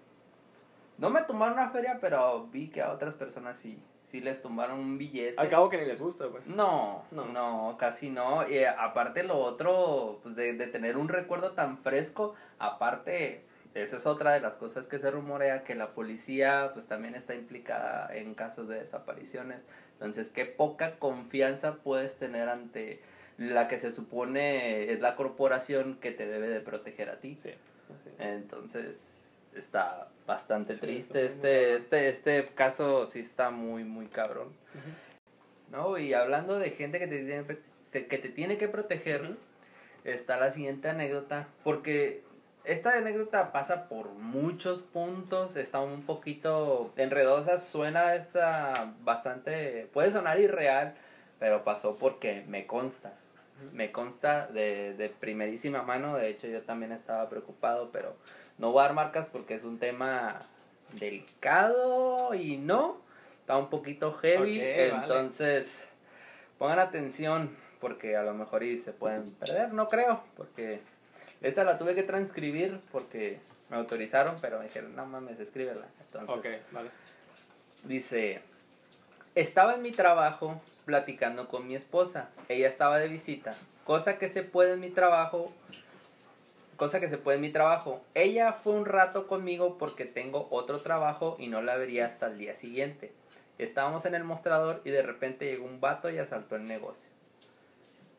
No 0.98 1.10
me 1.10 1.22
tumbaron 1.22 1.54
una 1.58 1.70
feria, 1.70 1.98
pero 2.00 2.46
vi 2.46 2.68
que 2.68 2.80
a 2.80 2.90
otras 2.92 3.14
personas 3.16 3.58
sí, 3.58 3.82
sí 4.04 4.20
les 4.20 4.40
tumbaron 4.40 4.78
un 4.78 4.96
billete. 4.96 5.34
Al 5.38 5.50
cabo 5.50 5.68
que 5.68 5.76
ni 5.76 5.84
les 5.84 6.00
gusta, 6.00 6.24
güey. 6.26 6.42
No, 6.46 7.04
No. 7.10 7.26
no, 7.26 7.76
casi 7.78 8.08
no. 8.10 8.48
Y 8.48 8.54
eh, 8.54 8.68
aparte 8.68 9.22
lo 9.22 9.38
otro, 9.38 10.20
pues 10.22 10.36
de, 10.36 10.54
de 10.54 10.66
tener 10.68 10.96
un 10.96 11.08
recuerdo 11.08 11.52
tan 11.52 11.76
fresco, 11.78 12.34
aparte 12.58 13.44
esa 13.74 13.98
es 13.98 14.06
otra 14.06 14.32
de 14.32 14.40
las 14.40 14.56
cosas 14.56 14.86
que 14.86 14.98
se 14.98 15.10
rumorea, 15.10 15.62
que 15.62 15.74
la 15.74 15.88
policía 15.88 16.70
pues 16.72 16.86
también 16.86 17.14
está 17.14 17.34
implicada 17.34 18.08
en 18.16 18.34
casos 18.34 18.68
de 18.68 18.76
desapariciones. 18.80 19.60
Entonces, 19.96 20.28
qué 20.30 20.44
poca 20.44 20.98
confianza 20.98 21.76
puedes 21.76 22.16
tener 22.16 22.48
ante 22.48 23.00
la 23.38 23.66
que 23.68 23.78
se 23.78 23.90
supone 23.90 24.92
es 24.92 25.00
la 25.00 25.16
corporación 25.16 25.96
que 26.00 26.10
te 26.12 26.26
debe 26.26 26.48
de 26.48 26.60
proteger 26.60 27.08
a 27.10 27.18
ti. 27.20 27.36
Sí. 27.36 27.50
Entonces, 28.18 29.38
está 29.54 30.08
bastante 30.26 30.74
Sí, 30.74 30.80
triste. 30.80 31.24
Este, 31.24 31.74
este, 31.74 32.08
este 32.08 32.48
caso 32.54 33.06
sí 33.06 33.20
está 33.20 33.50
muy, 33.50 33.84
muy 33.84 34.06
cabrón. 34.06 34.48
¿No? 35.70 35.98
Y 35.98 36.14
hablando 36.14 36.58
de 36.58 36.70
gente 36.70 36.98
que 36.98 37.06
te 37.06 37.24
tiene, 37.24 37.44
te- 37.90 38.06
que 38.06 38.18
te 38.18 38.28
tiene 38.28 38.56
que 38.58 38.68
proteger, 38.68 39.36
está 40.04 40.36
la 40.36 40.52
siguiente 40.52 40.88
anécdota. 40.88 41.48
Porque 41.64 42.22
esta 42.66 42.96
anécdota 42.96 43.52
pasa 43.52 43.88
por 43.88 44.08
muchos 44.10 44.82
puntos, 44.82 45.56
está 45.56 45.80
un 45.80 46.02
poquito 46.02 46.92
enredosa, 46.96 47.58
suena 47.58 48.14
esta 48.14 48.92
bastante, 49.02 49.88
puede 49.92 50.10
sonar 50.10 50.40
irreal, 50.40 50.94
pero 51.38 51.64
pasó 51.64 51.96
porque 51.96 52.44
me 52.48 52.66
consta. 52.66 53.12
Me 53.72 53.90
consta 53.90 54.48
de, 54.48 54.92
de 54.94 55.08
primerísima 55.08 55.82
mano, 55.82 56.16
de 56.16 56.28
hecho 56.28 56.46
yo 56.46 56.60
también 56.62 56.92
estaba 56.92 57.28
preocupado, 57.30 57.90
pero 57.90 58.14
no 58.58 58.70
voy 58.70 58.80
a 58.80 58.82
dar 58.84 58.94
marcas 58.94 59.26
porque 59.32 59.54
es 59.54 59.64
un 59.64 59.78
tema 59.78 60.38
delicado 60.98 62.34
y 62.34 62.58
no, 62.58 62.98
está 63.40 63.56
un 63.56 63.70
poquito 63.70 64.12
heavy, 64.14 64.58
vale. 64.58 64.88
entonces 64.88 65.88
pongan 66.58 66.80
atención 66.80 67.56
porque 67.80 68.16
a 68.16 68.22
lo 68.22 68.34
mejor 68.34 68.62
y 68.62 68.78
se 68.78 68.92
pueden 68.92 69.30
perder, 69.36 69.72
no 69.72 69.88
creo, 69.88 70.22
porque 70.36 70.80
esta 71.46 71.64
la 71.64 71.78
tuve 71.78 71.94
que 71.94 72.02
transcribir 72.02 72.80
porque 72.92 73.38
me 73.68 73.76
autorizaron, 73.76 74.36
pero 74.40 74.58
me 74.58 74.64
dijeron, 74.64 74.94
no 74.94 75.06
mames, 75.06 75.38
escríbela. 75.40 75.86
Entonces, 76.00 76.36
Ok, 76.36 76.72
vale. 76.72 76.90
Dice, 77.84 78.42
estaba 79.34 79.74
en 79.74 79.82
mi 79.82 79.92
trabajo 79.92 80.60
platicando 80.84 81.48
con 81.48 81.66
mi 81.66 81.74
esposa. 81.74 82.30
Ella 82.48 82.68
estaba 82.68 82.98
de 82.98 83.08
visita. 83.08 83.54
Cosa 83.84 84.18
que 84.18 84.28
se 84.28 84.42
puede 84.42 84.74
en 84.74 84.80
mi 84.80 84.90
trabajo. 84.90 85.52
Cosa 86.76 87.00
que 87.00 87.08
se 87.08 87.18
puede 87.18 87.36
en 87.36 87.42
mi 87.42 87.52
trabajo. 87.52 88.02
Ella 88.14 88.52
fue 88.52 88.74
un 88.74 88.84
rato 88.84 89.26
conmigo 89.26 89.78
porque 89.78 90.04
tengo 90.04 90.46
otro 90.50 90.78
trabajo 90.80 91.36
y 91.38 91.48
no 91.48 91.62
la 91.62 91.76
vería 91.76 92.06
hasta 92.06 92.26
el 92.26 92.38
día 92.38 92.54
siguiente. 92.54 93.12
Estábamos 93.58 94.04
en 94.04 94.14
el 94.14 94.24
mostrador 94.24 94.82
y 94.84 94.90
de 94.90 95.02
repente 95.02 95.46
llegó 95.46 95.64
un 95.64 95.80
vato 95.80 96.10
y 96.10 96.18
asaltó 96.18 96.56
el 96.56 96.64
negocio. 96.64 97.10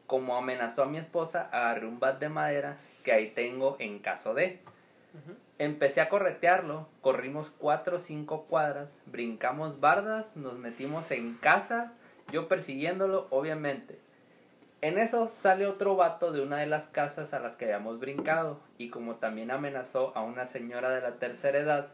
Como 0.08 0.38
amenazó 0.38 0.84
a 0.84 0.88
mi 0.88 0.98
esposa, 0.98 1.50
agarré 1.52 1.86
un 1.86 2.00
bat 2.00 2.20
de 2.20 2.30
madera 2.30 2.78
que 3.04 3.12
ahí 3.12 3.30
tengo 3.30 3.76
en 3.80 4.00
caso 4.00 4.34
de. 4.34 4.60
Empecé 5.60 6.02
a 6.02 6.10
corretearlo, 6.10 6.88
corrimos 7.02 7.52
cuatro 7.58 7.98
o 7.98 8.00
cinco 8.00 8.44
cuadras, 8.44 8.98
brincamos 9.06 9.80
bardas, 9.80 10.28
nos 10.36 10.58
metimos 10.60 11.10
en 11.12 11.34
casa, 11.36 11.94
yo 12.32 12.48
persiguiéndolo, 12.48 13.28
obviamente. 13.32 14.00
En 14.82 15.00
eso 15.00 15.28
sale 15.28 15.66
otro 15.66 15.96
vato 15.96 16.32
de 16.32 16.42
una 16.42 16.58
de 16.58 16.68
las 16.68 16.88
casas 16.88 17.34
a 17.34 17.40
las 17.40 17.56
que 17.56 17.66
habíamos 17.66 18.00
brincado, 18.00 18.60
y 18.78 18.90
como 18.90 19.16
también 19.16 19.50
amenazó 19.50 20.16
a 20.16 20.22
una 20.22 20.46
señora 20.46 20.92
de 20.92 21.02
la 21.02 21.14
tercera 21.14 21.58
edad, 21.58 21.88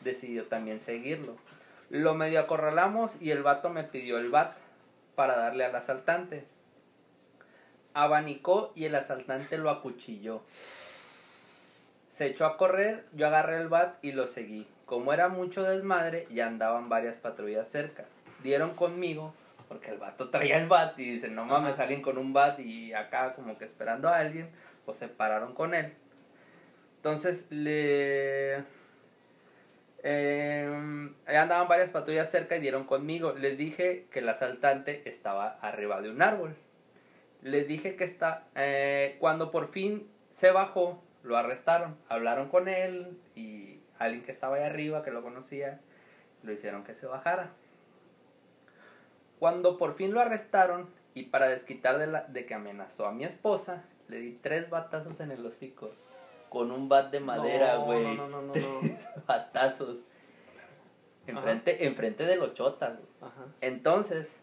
decidió 0.00 0.46
también 0.46 0.80
seguirlo. 0.80 1.36
Lo 1.90 2.14
medio 2.14 2.40
acorralamos 2.40 3.20
y 3.20 3.32
el 3.32 3.42
vato 3.42 3.68
me 3.68 3.84
pidió 3.84 4.16
el 4.16 4.30
bat 4.30 4.54
para 5.14 5.36
darle 5.36 5.66
al 5.66 5.76
asaltante. 5.76 6.46
Abanicó 7.94 8.72
y 8.74 8.86
el 8.86 8.94
asaltante 8.94 9.58
lo 9.58 9.70
acuchilló. 9.70 10.42
Se 12.10 12.26
echó 12.26 12.46
a 12.46 12.56
correr, 12.56 13.06
yo 13.12 13.26
agarré 13.26 13.58
el 13.58 13.68
bat 13.68 13.96
y 14.02 14.12
lo 14.12 14.26
seguí. 14.26 14.66
Como 14.84 15.12
era 15.12 15.28
mucho 15.28 15.62
desmadre, 15.62 16.26
ya 16.30 16.46
andaban 16.46 16.88
varias 16.88 17.16
patrullas 17.16 17.68
cerca. 17.68 18.04
Dieron 18.42 18.74
conmigo, 18.74 19.34
porque 19.68 19.90
el 19.90 19.98
vato 19.98 20.28
traía 20.28 20.58
el 20.58 20.68
bat 20.68 20.98
y 20.98 21.12
dicen, 21.12 21.34
no 21.34 21.46
mames, 21.46 21.78
alguien 21.78 22.02
con 22.02 22.18
un 22.18 22.32
bat 22.32 22.58
y 22.60 22.92
acá 22.92 23.32
como 23.34 23.56
que 23.56 23.64
esperando 23.64 24.08
a 24.08 24.18
alguien, 24.18 24.50
pues 24.84 24.98
se 24.98 25.08
pararon 25.08 25.54
con 25.54 25.74
él. 25.74 25.94
Entonces 26.96 27.46
le... 27.50 28.64
Eh, 30.04 31.10
ahí 31.26 31.36
andaban 31.36 31.68
varias 31.68 31.90
patrullas 31.90 32.30
cerca 32.30 32.56
y 32.56 32.60
dieron 32.60 32.84
conmigo. 32.84 33.32
Les 33.32 33.56
dije 33.56 34.06
que 34.12 34.18
el 34.18 34.28
asaltante 34.28 35.08
estaba 35.08 35.58
arriba 35.62 36.00
de 36.00 36.10
un 36.10 36.20
árbol. 36.22 36.54
Les 37.42 37.66
dije 37.66 37.96
que 37.96 38.04
está... 38.04 38.46
eh, 38.54 39.16
cuando 39.20 39.50
por 39.50 39.68
fin 39.68 40.08
se 40.30 40.50
bajó, 40.50 41.02
lo 41.22 41.36
arrestaron. 41.36 41.96
Hablaron 42.08 42.48
con 42.48 42.68
él 42.68 43.18
y 43.34 43.80
alguien 43.98 44.22
que 44.24 44.32
estaba 44.32 44.56
ahí 44.56 44.62
arriba, 44.62 45.02
que 45.02 45.10
lo 45.10 45.22
conocía, 45.22 45.80
lo 46.42 46.52
hicieron 46.52 46.84
que 46.84 46.94
se 46.94 47.06
bajara. 47.06 47.50
Cuando 49.38 49.76
por 49.76 49.94
fin 49.94 50.14
lo 50.14 50.20
arrestaron 50.20 50.88
y 51.14 51.24
para 51.24 51.48
desquitar 51.48 51.98
de, 51.98 52.06
la, 52.06 52.22
de 52.22 52.46
que 52.46 52.54
amenazó 52.54 53.06
a 53.06 53.12
mi 53.12 53.24
esposa, 53.24 53.84
le 54.08 54.18
di 54.18 54.32
tres 54.32 54.70
batazos 54.70 55.20
en 55.20 55.30
el 55.30 55.44
hocico. 55.44 55.90
Con 56.48 56.70
un 56.70 56.88
bat 56.88 57.10
de 57.10 57.20
madera, 57.20 57.76
güey. 57.76 58.14
No, 58.16 58.28
no, 58.28 58.42
no, 58.42 58.42
no. 58.42 58.52
Tres 58.82 59.08
batazos. 59.26 60.04
Enfrente, 61.26 61.86
enfrente 61.86 62.24
de 62.24 62.36
los 62.36 62.52
chotas. 62.52 62.98
Entonces, 63.60 64.41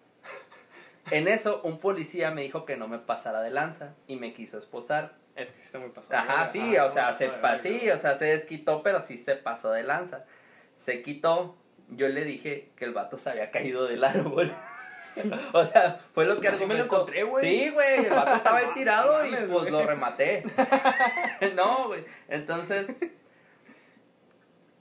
en 1.12 1.28
eso, 1.28 1.62
un 1.64 1.80
policía 1.80 2.32
me 2.32 2.42
dijo 2.44 2.66
que 2.66 2.78
no 2.78 2.88
me 2.88 3.00
pasara 3.00 3.42
de 3.42 3.50
lanza 3.52 3.96
y 4.08 4.16
me 4.16 4.34
quiso 4.34 4.58
esposar. 4.58 5.14
Es 5.36 5.52
que 5.52 5.62
está 5.64 5.80
muy 5.80 5.90
pasado. 5.90 6.20
Ajá, 6.20 6.46
sí, 6.46 6.78
o 6.78 6.92
sea, 6.92 7.12
se 7.14 7.30
pa- 7.30 7.58
sí, 7.58 7.90
o 7.90 7.98
sea, 7.98 8.16
se 8.16 8.26
desquitó, 8.26 8.84
pero 8.84 9.00
sí 9.00 9.18
se 9.18 9.36
pasó 9.36 9.72
de 9.72 9.84
lanza. 9.84 10.26
Se 10.76 11.02
quitó, 11.02 11.56
yo 11.90 12.08
le 12.10 12.26
dije 12.26 12.70
que 12.76 12.86
el 12.86 12.94
vato 12.94 13.18
se 13.18 13.30
había 13.30 13.52
caído 13.52 13.86
del 13.88 14.04
árbol. 14.04 14.52
o 15.54 15.66
sea, 15.66 16.02
fue 16.14 16.26
lo 16.26 16.40
que 16.40 16.50
Así 16.50 16.66
me 16.66 16.76
lo 16.76 16.84
encontré, 16.86 17.24
güey. 17.24 17.46
Sí, 17.46 17.70
güey, 17.70 18.06
el 18.06 18.12
vato 18.12 18.34
estaba 18.36 18.58
ahí 18.58 18.68
tirado 18.74 19.26
y 19.26 19.36
pues 19.48 19.72
lo 19.72 19.86
rematé. 19.86 20.44
no, 21.56 21.88
güey. 21.88 22.04
Entonces, 22.28 22.94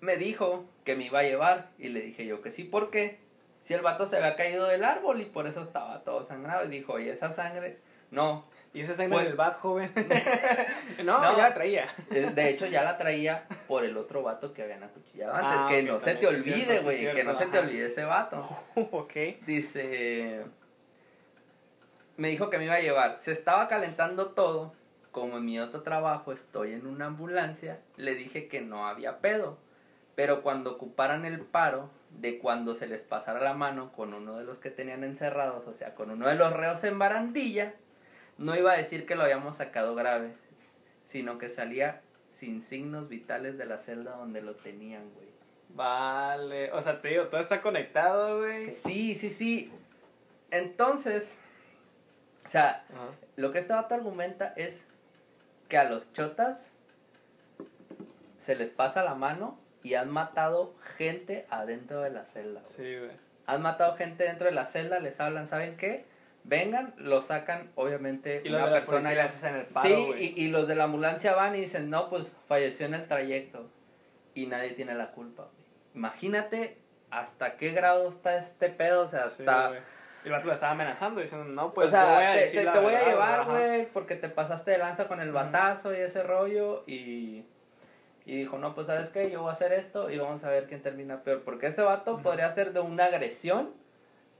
me 0.00 0.16
dijo 0.16 0.66
que 0.84 0.96
me 0.96 1.06
iba 1.06 1.20
a 1.20 1.24
llevar 1.24 1.70
y 1.78 1.88
le 1.88 2.00
dije 2.00 2.26
yo 2.26 2.40
que 2.42 2.50
sí, 2.50 2.64
¿por 2.64 2.90
qué? 2.90 3.18
Si 3.68 3.74
el 3.74 3.82
vato 3.82 4.06
se 4.06 4.16
había 4.16 4.34
caído 4.34 4.66
del 4.66 4.82
árbol 4.82 5.20
y 5.20 5.26
por 5.26 5.46
eso 5.46 5.60
estaba 5.60 6.00
todo 6.02 6.24
sangrado 6.24 6.64
y 6.64 6.68
dijo, 6.68 6.94
oye, 6.94 7.12
esa 7.12 7.30
sangre, 7.30 7.76
no, 8.10 8.46
¿Y 8.72 8.80
ese 8.80 8.94
sangre 8.94 9.14
Fue- 9.16 9.22
en 9.24 9.30
el 9.32 9.36
bat, 9.36 9.58
joven? 9.60 9.92
no, 11.04 11.18
No. 11.22 11.36
ya 11.36 11.42
la 11.48 11.54
traía. 11.54 11.86
Eh, 12.10 12.30
De 12.34 12.48
hecho, 12.48 12.64
ya 12.64 12.82
la 12.82 12.96
traía 12.96 13.44
por 13.66 13.84
el 13.84 13.94
otro 13.98 14.22
vato 14.22 14.54
que 14.54 14.62
habían 14.62 14.82
acuchillado 14.84 15.34
antes. 15.34 15.60
Ah, 15.60 15.66
que 15.68 15.82
no 15.82 16.00
se 16.00 16.14
te 16.14 16.26
olvide, 16.26 16.78
sí, 16.78 16.84
güey. 16.84 17.14
que 17.14 17.24
no 17.24 17.34
se 17.36 17.44
te 17.46 17.58
olvide 17.58 17.86
ese 17.88 18.04
vato. 18.04 18.48
ok. 18.74 19.12
Dice. 19.46 20.44
Me 22.16 22.28
dijo 22.28 22.48
que 22.50 22.56
me 22.58 22.64
iba 22.64 22.74
a 22.74 22.80
llevar. 22.80 23.18
Se 23.20 23.32
estaba 23.32 23.68
calentando 23.68 24.30
todo. 24.32 24.72
Como 25.12 25.38
en 25.38 25.44
mi 25.46 25.58
otro 25.58 25.82
trabajo 25.82 26.32
estoy 26.32 26.72
en 26.72 26.86
una 26.86 27.06
ambulancia, 27.06 27.80
le 27.96 28.14
dije 28.14 28.48
que 28.48 28.60
no 28.60 28.86
había 28.86 29.18
pedo. 29.18 29.58
Pero 30.18 30.42
cuando 30.42 30.72
ocuparan 30.72 31.24
el 31.24 31.42
paro 31.42 31.90
de 32.10 32.40
cuando 32.40 32.74
se 32.74 32.88
les 32.88 33.04
pasara 33.04 33.38
la 33.38 33.54
mano 33.54 33.92
con 33.92 34.14
uno 34.14 34.36
de 34.36 34.42
los 34.42 34.58
que 34.58 34.68
tenían 34.68 35.04
encerrados, 35.04 35.68
o 35.68 35.74
sea, 35.74 35.94
con 35.94 36.10
uno 36.10 36.26
de 36.26 36.34
los 36.34 36.52
reos 36.52 36.82
en 36.82 36.98
barandilla, 36.98 37.74
no 38.36 38.56
iba 38.56 38.72
a 38.72 38.76
decir 38.76 39.06
que 39.06 39.14
lo 39.14 39.22
habíamos 39.22 39.58
sacado 39.58 39.94
grave, 39.94 40.32
sino 41.04 41.38
que 41.38 41.48
salía 41.48 42.00
sin 42.30 42.62
signos 42.62 43.08
vitales 43.08 43.58
de 43.58 43.66
la 43.66 43.78
celda 43.78 44.16
donde 44.16 44.42
lo 44.42 44.56
tenían, 44.56 45.08
güey. 45.14 45.28
Vale. 45.68 46.72
O 46.72 46.82
sea, 46.82 47.00
te 47.00 47.10
digo, 47.10 47.28
todo 47.28 47.40
está 47.40 47.62
conectado, 47.62 48.38
güey. 48.38 48.70
Sí, 48.70 49.14
sí, 49.14 49.30
sí. 49.30 49.72
Entonces, 50.50 51.38
o 52.44 52.48
sea, 52.48 52.84
lo 53.36 53.52
que 53.52 53.60
este 53.60 53.72
vato 53.72 53.94
argumenta 53.94 54.52
es 54.56 54.84
que 55.68 55.78
a 55.78 55.88
los 55.88 56.12
chotas 56.12 56.72
se 58.38 58.56
les 58.56 58.72
pasa 58.72 59.04
la 59.04 59.14
mano 59.14 59.67
y 59.88 59.94
han 59.94 60.10
matado 60.10 60.74
gente 60.96 61.46
adentro 61.50 62.00
de 62.02 62.10
la 62.10 62.24
celda. 62.24 62.60
güey. 62.60 62.72
Sí, 62.72 62.96
güey. 62.98 63.10
Han 63.46 63.62
matado 63.62 63.96
gente 63.96 64.24
dentro 64.24 64.46
de 64.46 64.52
la 64.52 64.66
celda, 64.66 65.00
les 65.00 65.18
hablan, 65.20 65.48
¿saben 65.48 65.76
qué? 65.76 66.04
Vengan, 66.44 66.94
lo 66.98 67.20
sacan, 67.22 67.70
obviamente, 67.74 68.42
Y 68.44 68.48
una 68.50 68.70
persona 68.70 69.00
policías 69.02 69.34
hacen 69.34 69.56
el 69.56 69.66
paro, 69.66 69.88
Sí, 69.88 69.94
güey. 69.94 70.24
y, 70.38 70.44
y 70.44 70.48
los 70.48 70.66
de 70.68 70.74
la 70.76 70.84
ambulancia 70.84 71.34
van 71.34 71.54
y 71.56 71.60
dicen, 71.60 71.90
no, 71.90 72.08
pues 72.10 72.36
falleció 72.46 72.86
en 72.86 72.94
el 72.94 73.06
trayecto. 73.08 73.68
Y 74.34 74.46
nadie 74.46 74.70
tiene 74.70 74.94
la 74.94 75.10
culpa, 75.10 75.44
güey. 75.44 75.68
Imagínate 75.94 76.78
hasta 77.10 77.56
qué 77.56 77.70
grado 77.72 78.08
está 78.08 78.36
este 78.36 78.68
pedo, 78.68 79.02
o 79.02 79.06
sea, 79.08 79.28
Sí, 79.30 79.42
hasta... 79.42 79.68
güey. 79.68 79.80
Y 80.24 80.26
el 80.26 80.32
vato 80.32 80.46
lo 80.48 80.52
estaba 80.54 80.72
amenazando 80.72 81.20
diciendo, 81.20 81.46
no, 81.48 81.72
pues 81.72 81.88
o 81.88 81.90
sea, 81.90 82.02
te 82.06 82.14
voy 82.14 82.24
a 82.24 82.32
te, 82.32 82.38
decir 82.40 82.58
te- 82.60 82.64
la 82.64 82.72
te 82.72 82.78
voy 82.80 82.88
a 82.94 82.98
verdad, 82.98 83.10
llevar, 83.12 83.44
güey, 83.46 83.86
porque 83.92 84.16
te 84.16 84.28
pasaste 84.28 84.72
de 84.72 84.78
lanza 84.78 85.06
con 85.08 85.20
el 85.20 85.32
batazo 85.32 85.94
y 85.94 85.98
ese 85.98 86.22
rollo. 86.22 86.82
Y, 86.86 87.44
y 88.28 88.36
dijo, 88.36 88.58
no, 88.58 88.74
pues, 88.74 88.88
¿sabes 88.88 89.08
qué? 89.08 89.30
Yo 89.30 89.40
voy 89.40 89.48
a 89.48 89.52
hacer 89.52 89.72
esto 89.72 90.10
y 90.10 90.18
vamos 90.18 90.44
a 90.44 90.50
ver 90.50 90.66
quién 90.66 90.82
termina 90.82 91.22
peor. 91.22 91.44
Porque 91.44 91.68
ese 91.68 91.80
vato 91.80 92.18
podría 92.18 92.52
ser 92.54 92.74
de 92.74 92.80
una 92.80 93.06
agresión, 93.06 93.70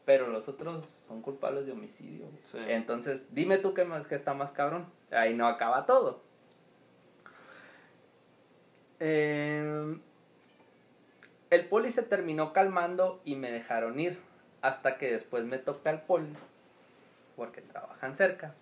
pero 0.04 0.26
los 0.26 0.46
otros 0.46 1.02
son 1.08 1.22
culpables 1.22 1.64
de 1.64 1.72
homicidio. 1.72 2.26
Sí. 2.44 2.58
Entonces, 2.68 3.34
dime 3.34 3.56
tú 3.56 3.72
qué 3.72 3.84
más 3.84 4.06
que 4.06 4.14
está 4.14 4.34
más 4.34 4.52
cabrón. 4.52 4.92
Ahí 5.10 5.32
no 5.32 5.48
acaba 5.48 5.86
todo. 5.86 6.20
Eh, 9.00 9.96
el 11.48 11.68
poli 11.68 11.90
se 11.90 12.02
terminó 12.02 12.52
calmando 12.52 13.22
y 13.24 13.36
me 13.36 13.50
dejaron 13.50 13.98
ir. 13.98 14.18
Hasta 14.60 14.98
que 14.98 15.10
después 15.10 15.44
me 15.44 15.56
toca 15.56 15.88
el 15.88 16.02
poli. 16.02 16.34
Porque 17.36 17.62
trabajan 17.62 18.14
cerca. 18.14 18.54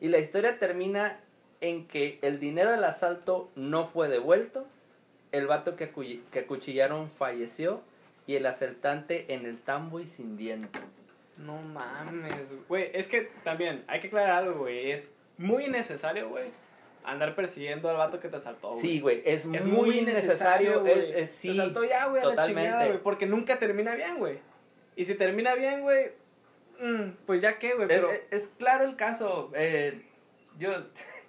Y 0.00 0.08
la 0.08 0.18
historia 0.18 0.58
termina 0.58 1.20
en 1.60 1.86
que 1.86 2.18
el 2.22 2.40
dinero 2.40 2.70
del 2.70 2.84
asalto 2.84 3.50
no 3.54 3.84
fue 3.86 4.08
devuelto. 4.08 4.66
El 5.32 5.46
vato 5.46 5.76
que, 5.76 5.90
que 6.32 6.38
acuchillaron 6.40 7.10
falleció. 7.10 7.82
Y 8.26 8.36
el 8.36 8.46
asaltante 8.46 9.32
en 9.34 9.44
el 9.46 9.58
tambo 9.58 9.98
y 10.00 10.06
sin 10.06 10.36
diente. 10.36 10.78
No 11.36 11.56
mames, 11.62 12.52
güey. 12.68 12.90
Es 12.94 13.08
que 13.08 13.30
también 13.44 13.82
hay 13.88 14.00
que 14.00 14.06
aclarar 14.08 14.44
algo, 14.44 14.60
güey. 14.60 14.90
Es 14.92 15.10
muy 15.38 15.64
innecesario, 15.64 16.28
güey, 16.28 16.44
andar 17.02 17.34
persiguiendo 17.34 17.88
al 17.88 17.96
vato 17.96 18.20
que 18.20 18.28
te 18.28 18.36
asaltó, 18.36 18.68
güey. 18.70 18.80
Sí, 18.80 19.00
güey, 19.00 19.22
es, 19.24 19.46
Es 19.46 19.66
muy 19.66 20.00
innecesario. 20.00 20.80
güey. 20.80 20.98
Es, 20.98 21.10
es- 21.10 21.30
sí, 21.30 21.48
Te 21.54 21.60
asaltó 21.60 21.82
ya, 21.84 22.06
güey, 22.08 22.22
a 22.22 22.26
la 22.26 22.30
totalmente. 22.32 22.62
chingada, 22.62 22.86
güey. 22.88 22.98
Porque 23.02 23.26
nunca 23.26 23.58
termina 23.58 23.94
bien, 23.94 24.18
güey. 24.18 24.38
Y 24.96 25.04
si 25.06 25.14
termina 25.14 25.54
bien, 25.54 25.80
güey, 25.80 26.10
mm, 26.80 27.10
pues 27.26 27.40
ya 27.40 27.58
qué, 27.58 27.72
güey. 27.72 27.84
Es, 27.84 27.88
Pero. 27.88 28.10
es- 28.12 28.22
es 28.30 28.48
claro 28.58 28.84
el 28.84 28.96
caso. 28.96 29.50
eh, 29.54 30.02
yo. 30.58 30.70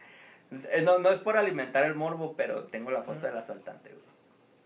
eh, 0.71 0.81
no, 0.81 0.99
no 0.99 1.09
es 1.09 1.19
por 1.19 1.37
alimentar 1.37 1.83
el 1.85 1.95
morbo, 1.95 2.33
pero 2.35 2.63
tengo 2.65 2.91
la 2.91 3.03
foto 3.03 3.25
del 3.25 3.37
asaltante, 3.37 3.89
güey. 3.89 4.01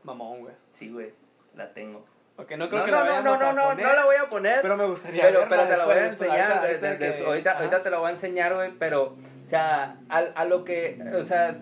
Mamón, 0.03 0.41
güey. 0.41 0.53
Sí, 0.71 0.91
güey, 0.91 1.13
la 1.55 1.73
tengo. 1.73 2.05
Ok, 2.37 2.51
no 2.57 2.67
creo 2.67 2.79
No, 2.81 2.85
que 2.85 2.91
no, 2.91 2.97
la 2.97 3.03
no, 3.03 3.21
no, 3.23 3.31
vayamos 3.31 3.39
no, 3.39 3.47
a 3.47 3.53
no, 3.53 3.63
poner, 3.69 3.87
no 3.87 3.93
la 3.93 4.05
voy 4.05 4.15
a 4.17 4.29
poner. 4.29 4.61
Pero 4.61 4.75
me 4.77 4.85
gustaría 4.87 5.21
pero, 5.23 5.39
verla 5.41 5.55
pero 5.57 5.69
te 5.69 5.77
la 5.77 5.85
voy 5.85 5.95
a 5.95 6.05
enseñar. 6.07 6.51
ahorita- 6.51 6.61
de- 6.67 6.77
de- 6.77 6.87
ahorita 6.87 7.05
de- 7.05 7.15
que- 7.15 7.25
ahorita, 7.25 7.49
ajá. 7.51 7.59
ahorita 7.59 7.81
te 7.81 7.89
la 7.89 7.97
voy 7.99 8.07
a 8.07 8.11
enseñar, 8.11 8.53
güey. 8.55 8.71
Pero, 8.77 9.03
o 9.03 9.45
sea, 9.45 9.97
a, 10.09 10.17
a 10.17 10.45
lo 10.45 10.63
que. 10.65 11.01
O 11.17 11.23
sea, 11.23 11.57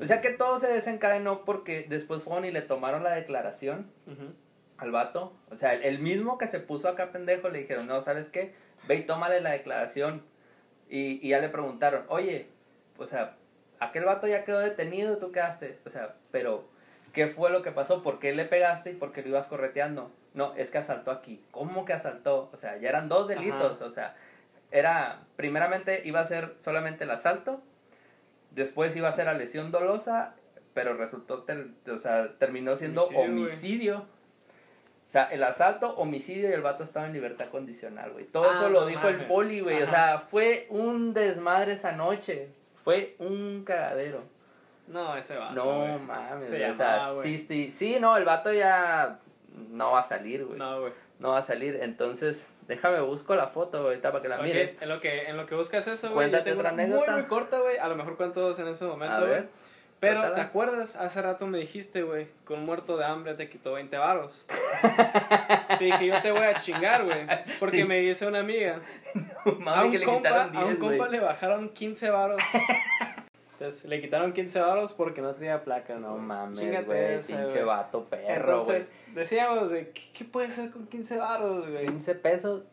o 0.00 0.06
sea 0.06 0.20
que 0.22 0.30
todo 0.30 0.58
se 0.58 0.68
desencadenó 0.68 1.44
porque 1.44 1.86
después 1.88 2.22
fueron 2.22 2.44
y 2.46 2.50
le 2.50 2.62
tomaron 2.62 3.02
la 3.04 3.10
declaración 3.10 3.90
Ujú. 4.06 4.32
al 4.78 4.90
vato. 4.90 5.34
O 5.50 5.56
sea, 5.56 5.74
el, 5.74 5.84
el 5.84 5.98
mismo 5.98 6.38
que 6.38 6.46
se 6.48 6.60
puso 6.60 6.88
acá 6.88 7.12
pendejo 7.12 7.50
le 7.50 7.58
dijeron, 7.58 7.86
no, 7.86 8.00
¿sabes 8.00 8.30
qué? 8.30 8.54
Ve 8.88 8.94
y 8.96 9.02
tómale 9.04 9.40
la 9.42 9.50
declaración. 9.50 10.22
Y, 10.88 11.24
y 11.26 11.30
ya 11.30 11.40
le 11.40 11.48
preguntaron, 11.50 12.04
oye, 12.08 12.48
o 12.96 13.06
sea, 13.06 13.36
aquel 13.80 14.04
vato 14.04 14.26
ya 14.26 14.44
quedó 14.44 14.58
detenido, 14.60 15.18
tú 15.18 15.32
quedaste. 15.32 15.78
O 15.86 15.90
sea, 15.90 16.14
pero, 16.30 16.64
¿qué 17.12 17.26
fue 17.28 17.50
lo 17.50 17.62
que 17.62 17.72
pasó? 17.72 18.02
¿Por 18.02 18.18
qué 18.18 18.34
le 18.34 18.44
pegaste 18.44 18.90
y 18.90 18.94
por 18.94 19.12
qué 19.12 19.22
lo 19.22 19.28
ibas 19.28 19.46
correteando? 19.48 20.10
No, 20.34 20.54
es 20.56 20.70
que 20.70 20.78
asaltó 20.78 21.10
aquí. 21.10 21.42
¿Cómo 21.50 21.84
que 21.84 21.92
asaltó? 21.94 22.50
O 22.52 22.56
sea, 22.56 22.76
ya 22.76 22.88
eran 22.90 23.08
dos 23.08 23.26
delitos. 23.28 23.80
O 23.80 23.90
sea, 23.90 24.14
era, 24.70 25.20
primeramente 25.36 26.02
iba 26.04 26.20
a 26.20 26.24
ser 26.24 26.54
solamente 26.58 27.04
el 27.04 27.10
asalto, 27.10 27.62
después 28.50 28.94
iba 28.96 29.08
a 29.08 29.12
ser 29.12 29.26
la 29.26 29.34
lesión 29.34 29.70
dolosa, 29.70 30.34
pero 30.74 30.94
resultó, 30.94 31.42
ter- 31.44 31.68
o 31.90 31.98
sea, 31.98 32.34
terminó 32.38 32.76
siendo 32.76 33.04
Homicidio. 33.06 34.04
O 35.06 35.08
sea, 35.08 35.24
el 35.32 35.42
asalto, 35.44 35.96
homicidio 35.96 36.50
y 36.50 36.52
el 36.52 36.62
vato 36.62 36.82
estaba 36.82 37.06
en 37.06 37.12
libertad 37.12 37.46
condicional, 37.46 38.12
güey. 38.12 38.24
Todo 38.26 38.50
Ah, 38.50 38.54
eso 38.54 38.68
lo 38.68 38.80
no 38.80 38.86
dijo 38.86 39.08
el 39.08 39.24
poli, 39.26 39.60
güey. 39.60 39.80
O 39.82 39.86
sea, 39.86 40.24
fue 40.30 40.66
un 40.68 41.14
desmadre 41.14 41.72
esa 41.74 41.92
noche. 41.92 42.48
Fue 42.86 43.16
un 43.18 43.64
cagadero. 43.64 44.22
No, 44.86 45.16
ese 45.16 45.36
vato. 45.36 45.54
no 45.56 45.80
güey. 45.80 45.98
mames, 45.98 46.48
Se. 46.48 46.70
O 46.70 46.72
sea, 46.74 46.98
llamaba, 46.98 47.22
sí, 47.24 47.36
sí, 47.36 47.70
sí, 47.72 47.96
no, 48.00 48.16
el 48.16 48.24
vato 48.24 48.52
ya 48.52 49.18
no 49.70 49.90
va 49.90 49.98
a 49.98 50.04
salir, 50.04 50.44
güey. 50.44 50.56
No. 50.56 50.70
No, 50.76 50.80
güey. 50.82 50.92
va 51.20 51.38
a 51.38 51.42
salir. 51.42 51.80
Entonces, 51.82 52.46
déjame 52.68 53.00
busco 53.00 53.34
la 53.34 53.48
foto, 53.48 53.78
güey, 53.78 53.88
ahorita 53.94 54.12
para 54.12 54.22
que 54.22 54.28
la 54.28 54.36
Ok, 54.36 54.42
mires. 54.44 54.76
en 54.80 54.88
lo 54.88 55.00
que 55.00 55.22
en 55.28 55.36
lo 55.36 55.46
que 55.46 55.56
buscas 55.56 55.88
eso, 55.88 56.12
güey, 56.12 56.26
yo 56.26 56.30
Cuéntate 56.30 56.44
tengo 56.44 56.60
otra 56.60 56.70
anécdota. 56.70 57.10
muy 57.12 57.20
muy 57.22 57.28
corta, 57.28 57.58
güey, 57.58 57.76
a 57.78 57.88
lo 57.88 57.96
mejor 57.96 58.16
cuento 58.16 58.40
dos 58.40 58.56
en 58.60 58.68
ese 58.68 58.84
momento, 58.84 59.16
A 59.16 59.20
güey. 59.20 59.42
Pero. 60.00 60.32
¿te 60.32 60.40
acuerdas? 60.40 60.96
Hace 60.96 61.22
rato 61.22 61.46
me 61.46 61.58
dijiste, 61.58 62.02
güey, 62.02 62.28
con 62.44 62.64
muerto 62.66 62.96
de 62.96 63.04
hambre 63.04 63.34
te 63.34 63.48
quitó 63.48 63.72
20 63.74 63.96
varos. 63.96 64.46
te 65.78 65.84
dije, 65.84 66.06
yo 66.06 66.20
te 66.22 66.30
voy 66.30 66.42
a 66.42 66.58
chingar, 66.58 67.04
güey, 67.04 67.26
porque 67.58 67.84
me 67.84 68.00
dice 68.00 68.26
una 68.26 68.40
amiga. 68.40 68.80
a 69.44 69.50
Mami, 69.58 69.86
un 69.86 69.92
que 69.92 69.98
le 69.98 70.04
compa, 70.04 70.28
quitaron 70.28 70.56
a 70.56 70.60
un 70.60 70.66
10, 70.68 70.78
güey. 70.80 70.98
compa 70.98 71.10
le 71.12 71.20
bajaron 71.20 71.68
15 71.70 72.10
varos. 72.10 72.42
Entonces, 73.58 73.86
le 73.88 74.02
quitaron 74.02 74.34
15 74.34 74.60
varos 74.60 74.92
porque 74.92 75.22
no 75.22 75.34
tenía 75.34 75.64
placas. 75.64 75.98
No 75.98 76.10
güey. 76.12 76.22
mames, 76.22 76.86
güey, 76.86 77.20
pinche 77.22 77.44
güey. 77.44 77.64
vato 77.64 78.04
perro, 78.04 78.64
güey. 78.64 78.82
Decíamos, 79.14 79.70
de, 79.70 79.90
¿qué, 79.92 80.02
qué 80.12 80.24
puede 80.26 80.50
ser 80.50 80.70
con 80.70 80.86
15 80.86 81.16
varos, 81.16 81.70
güey? 81.70 81.86
15 81.86 82.14
pesos. 82.16 82.64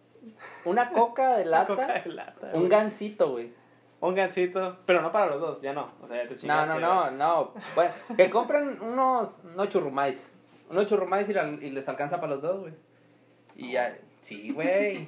Una 0.65 0.89
coca 0.91 1.37
de 1.37 1.43
Una 1.43 1.51
lata. 1.51 1.67
coca 1.67 1.93
de 2.01 2.09
lata, 2.11 2.47
un 2.53 2.59
güey. 2.67 2.69
gancito, 2.69 3.31
güey. 3.31 3.53
Un 4.05 4.15
gancito, 4.15 4.77
pero 4.85 5.01
no 5.01 5.11
para 5.13 5.27
los 5.27 5.39
dos, 5.39 5.61
ya 5.61 5.71
no. 5.71 5.89
O 6.01 6.07
sea, 6.07 6.17
ya 6.17 6.23
te 6.27 6.33
No, 6.33 6.39
chingaste. 6.41 6.73
no, 6.73 6.79
no, 6.79 7.11
no. 7.11 7.53
Bueno, 7.73 7.93
que 8.17 8.29
compren 8.29 8.81
unos, 8.81 9.39
unos 9.43 9.69
churrumais. 9.69 10.33
Unos 10.69 10.87
churrumais 10.87 11.29
y, 11.29 11.33
la- 11.33 11.47
y 11.47 11.69
les 11.69 11.87
alcanza 11.87 12.17
para 12.19 12.33
los 12.33 12.41
dos, 12.41 12.59
güey. 12.61 12.73
Y 13.55 13.71
ya, 13.71 13.97
sí, 14.21 14.51
güey. 14.51 15.07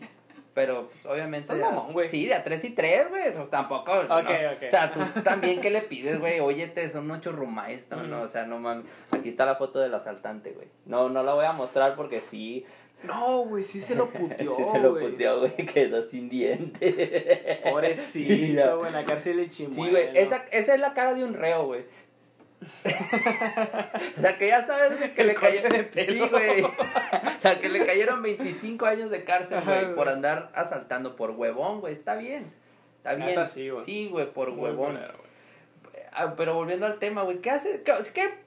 Pero, 0.54 0.88
pues, 0.88 1.06
obviamente. 1.08 1.52
A- 1.52 1.56
mamón, 1.58 1.91
güey. 1.91 2.08
Sí, 2.08 2.26
de 2.26 2.36
a 2.36 2.43
tres 2.46 2.64
y 2.64 2.70
tres, 2.70 3.10
güey. 3.10 3.34
Pues 3.34 3.50
tampoco. 3.50 3.93
¿no? 3.93 4.16
Ok, 4.18 4.26
ok. 4.56 4.64
O 4.66 4.70
sea, 4.70 4.93
tú 4.93 5.02
también, 5.24 5.60
¿qué 5.60 5.70
le 5.70 5.82
pides, 5.82 6.18
güey? 6.22 6.39
Óyete, 6.39 6.88
son 6.88 7.04
unos 7.04 7.20
churrumais. 7.20 7.89
No, 7.91 8.04
no, 8.04 8.22
o 8.22 8.28
sea, 8.30 8.46
no 8.46 8.60
mames. 8.60 8.86
Aquí 9.12 9.28
está 9.28 9.46
la 9.46 9.56
foto 9.56 9.80
del 9.80 9.93
asaltante, 9.93 10.52
güey. 10.52 10.70
No, 10.86 11.10
no 11.10 11.22
la 11.24 11.34
voy 11.34 11.43
a 11.46 11.52
mostrar 11.52 11.96
porque 11.98 12.22
sí. 12.22 12.66
No, 13.06 13.45
güey, 13.45 13.64
sí 13.64 13.82
se 13.82 13.95
lo 13.95 14.10
puteó. 14.12 14.56
sí 14.56 14.64
se 14.72 14.80
lo 14.80 14.97
puteó, 14.97 15.39
güey. 15.39 15.56
Quedó 15.74 16.01
sin 16.01 16.30
diente. 16.30 17.62
Pobrecito, 17.64 18.78
güey, 18.80 18.88
en 18.88 18.93
la 18.93 19.06
cárcel 19.06 19.38
de 19.38 19.49
chimuelo. 19.49 19.84
Sí, 19.84 19.91
güey, 19.91 20.18
esa, 20.18 20.45
esa 20.51 20.76
es 20.76 20.80
la 20.80 20.93
cara 20.93 21.14
de 21.14 21.24
un 21.24 21.34
reo, 21.34 21.66
güey. 21.66 21.84
o 24.18 24.22
sea, 24.22 24.38
que 24.38 24.47
ya 24.47 24.62
sabes, 24.62 24.97
güey, 24.97 25.14
que 25.14 25.22
El 25.22 25.28
le 25.28 25.36
cayeron... 25.36 25.88
Sí, 25.93 26.20
güey. 26.20 26.62
O 26.64 26.72
sea, 27.41 27.60
que 27.60 27.70
le 27.70 27.86
cayeron 27.86 28.22
25 28.22 28.86
años 28.86 29.12
de 29.12 29.24
cárcel, 29.24 29.62
güey, 29.64 29.93
por 29.93 30.10
andar 30.10 30.51
asaltando 30.56 31.16
por 31.16 31.32
huevón, 31.32 31.82
güey. 31.82 31.93
Está 31.93 32.16
bien. 32.16 32.51
Está 32.97 33.14
bien. 33.14 33.45
sí, 33.45 33.70
güey. 33.70 33.86
Sí, 33.86 34.10
güey, 34.10 34.32
por 34.32 34.51
Muy 34.51 34.70
huevón. 34.70 34.93
güey. 34.95 35.26
Ah, 36.12 36.34
pero 36.38 36.56
volviendo 36.56 36.86
al 36.86 36.97
tema, 36.97 37.24
güey, 37.24 37.39
¿qué 37.39 37.51
hace? 37.51 37.84
¿Qué, 37.84 37.91
qué, 38.14 38.45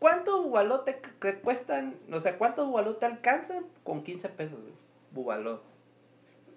¿Cuánto 0.00 0.42
bubaló 0.42 0.80
te, 0.80 0.98
cuestan? 1.44 1.94
O 2.10 2.20
sea, 2.20 2.38
¿cuánto 2.38 2.66
bubaló 2.66 2.96
te 2.96 3.04
alcanzan 3.04 3.66
con 3.90 4.02
15 4.02 4.28
pesos, 4.30 4.58
güey? 4.60 4.72
Bubaló. 5.10 5.60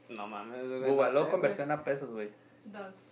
No 0.09 0.27
mames, 0.27 0.67
güey. 0.67 0.89
Bubaló 0.91 1.19
no 1.21 1.25
sé, 1.25 1.31
conversión 1.31 1.71
a 1.71 1.83
pesos, 1.83 2.09
güey. 2.11 2.29
Dos. 2.65 3.09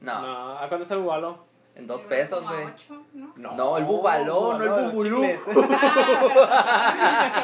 No, 0.00 0.20
No, 0.22 0.58
¿a 0.58 0.68
cuánto 0.68 0.82
está 0.82 0.94
el 0.94 1.00
bubalo? 1.00 1.44
en 1.74 1.86
dos 1.86 2.00
pesos, 2.02 2.42
güey. 2.42 2.64
ocho, 2.64 3.02
¿no? 3.12 3.32
No, 3.36 3.76
el 3.76 3.84
bubaló, 3.84 4.56
no 4.58 4.64
el 4.64 4.90
bubulú. 4.92 5.22
Ah, 6.48 7.36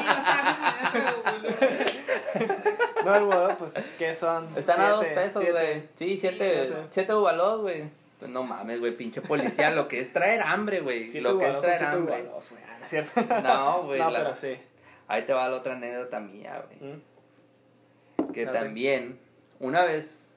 sí. 2.39 2.45
No, 3.05 3.15
el 3.15 3.25
bubalo, 3.25 3.57
pues, 3.59 3.75
¿qué 3.99 4.15
son? 4.15 4.49
Están 4.57 4.81
a 4.81 4.91
dos 4.91 5.05
pesos, 5.07 5.45
güey. 5.51 5.83
Sí, 5.97 6.17
siete, 6.17 6.39
siete. 6.67 6.77
siete 6.91 7.13
bubalos, 7.13 7.61
güey. 7.63 7.85
Pues 8.19 8.31
no 8.31 8.43
mames, 8.43 8.79
güey, 8.81 8.97
pinche 8.97 9.21
policía. 9.21 9.71
lo 9.71 9.89
que 9.89 10.01
es 10.01 10.13
traer 10.13 10.41
hambre, 10.43 10.81
güey. 10.81 11.21
Lo 11.21 11.39
que 11.39 11.49
es 11.51 11.59
traer 11.59 11.85
hambre. 11.85 12.25
Ah, 12.31 12.77
¿no 12.79 12.85
es 12.85 12.91
cierto? 12.91 13.21
No, 13.43 13.83
güey. 13.83 13.99
No, 14.01 14.11
la- 14.11 14.19
pero 14.23 14.37
sí. 14.37 14.57
Ahí 15.13 15.27
te 15.27 15.35
va 15.35 15.47
la 15.47 15.57
otra 15.57 15.75
anécdota 15.75 16.21
mía, 16.21 16.65
güey. 16.67 16.95
Mm. 16.95 18.33
Que 18.33 18.47
también, 18.47 19.19
una 19.61 19.85
vez 19.85 20.33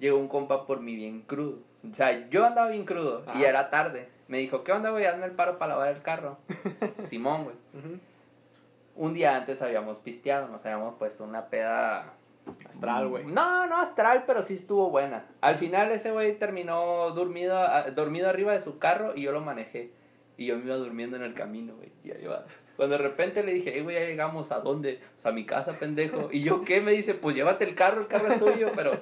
llegó 0.00 0.18
un 0.18 0.26
compa 0.26 0.66
por 0.66 0.80
mí 0.80 0.96
bien 0.96 1.22
crudo. 1.22 1.60
O 1.88 1.94
sea, 1.94 2.28
yo 2.28 2.44
andaba 2.44 2.70
bien 2.70 2.84
crudo 2.84 3.22
y 3.36 3.44
era 3.44 3.70
tarde. 3.70 4.08
Me 4.26 4.38
dijo, 4.38 4.64
¿qué 4.64 4.72
onda, 4.72 4.90
güey? 4.90 5.04
Hazme 5.04 5.26
el 5.26 5.32
paro 5.36 5.56
para 5.56 5.74
lavar 5.74 5.94
el 5.94 6.02
carro. 6.02 6.38
Simón, 6.92 7.44
güey. 7.44 7.56
Un 8.96 9.14
día 9.14 9.36
antes 9.36 9.62
habíamos 9.62 10.00
pisteado, 10.00 10.48
nos 10.48 10.66
habíamos 10.66 10.96
puesto 10.96 11.22
una 11.22 11.46
peda 11.46 12.14
Astral, 12.68 13.06
güey. 13.06 13.24
No, 13.24 13.68
no 13.68 13.80
astral, 13.80 14.24
pero 14.26 14.42
sí 14.42 14.54
estuvo 14.54 14.90
buena. 14.90 15.26
Al 15.40 15.58
final 15.58 15.92
ese 15.92 16.10
güey 16.10 16.36
terminó 16.40 17.10
dormido, 17.10 17.56
dormido 17.94 18.28
arriba 18.28 18.52
de 18.52 18.60
su 18.60 18.80
carro 18.80 19.14
y 19.14 19.22
yo 19.22 19.30
lo 19.30 19.40
manejé. 19.40 19.92
Y 20.36 20.46
yo 20.46 20.58
me 20.58 20.64
iba 20.64 20.74
durmiendo 20.74 21.16
en 21.16 21.22
el 21.22 21.34
camino, 21.34 21.76
güey. 21.76 21.92
Y 22.02 22.10
ahí 22.10 22.24
va. 22.24 22.44
Cuando 22.76 22.96
de 22.96 23.02
repente 23.02 23.42
le 23.42 23.54
dije, 23.54 23.72
hey, 23.74 23.82
güey, 23.82 23.96
ya 23.96 24.06
llegamos, 24.06 24.50
¿a 24.52 24.60
dónde? 24.60 25.00
Pues 25.14 25.26
a 25.26 25.32
mi 25.32 25.44
casa, 25.44 25.72
pendejo. 25.78 26.28
Y 26.32 26.42
yo, 26.42 26.64
¿qué? 26.64 26.80
Me 26.80 26.92
dice, 26.92 27.14
pues 27.14 27.36
llévate 27.36 27.64
el 27.64 27.74
carro, 27.74 28.00
el 28.00 28.06
carro 28.06 28.32
es 28.32 28.38
tuyo. 28.38 28.72
Pero 28.74 28.92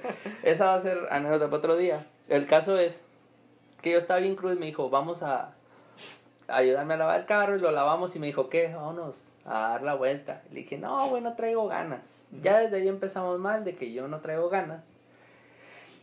esa 0.43 0.66
va 0.66 0.75
a 0.75 0.81
ser 0.81 0.99
anécdota 1.11 1.47
para 1.47 1.59
otro 1.59 1.77
día. 1.77 2.05
El 2.29 2.47
caso 2.47 2.79
es 2.79 3.01
que 3.83 3.93
yo 3.93 3.99
estaba 3.99 4.21
bien 4.21 4.37
crudo 4.37 4.55
y 4.55 4.59
me 4.59 4.66
dijo, 4.66 4.91
vamos 4.91 5.23
a 5.23 5.55
a 6.51 6.57
ayudarme 6.59 6.95
a 6.95 6.97
lavar 6.97 7.21
el 7.21 7.27
carro 7.27 7.57
y 7.57 7.61
lo 7.61 7.71
lavamos 7.71 8.14
y 8.16 8.18
me 8.18 8.27
dijo, 8.27 8.49
¿qué? 8.49 8.73
Vámonos 8.75 9.33
a 9.45 9.61
dar 9.61 9.83
la 9.83 9.95
vuelta. 9.95 10.43
Le 10.51 10.61
dije, 10.61 10.79
no, 10.79 11.09
güey, 11.09 11.23
no 11.23 11.35
traigo 11.35 11.66
ganas. 11.68 12.01
Ya 12.43 12.59
desde 12.59 12.77
ahí 12.77 12.89
empezamos 12.89 13.39
mal 13.39 13.64
de 13.64 13.77
que 13.77 13.93
yo 13.93 14.09
no 14.09 14.21
traigo 14.21 14.49
ganas. 14.49 14.89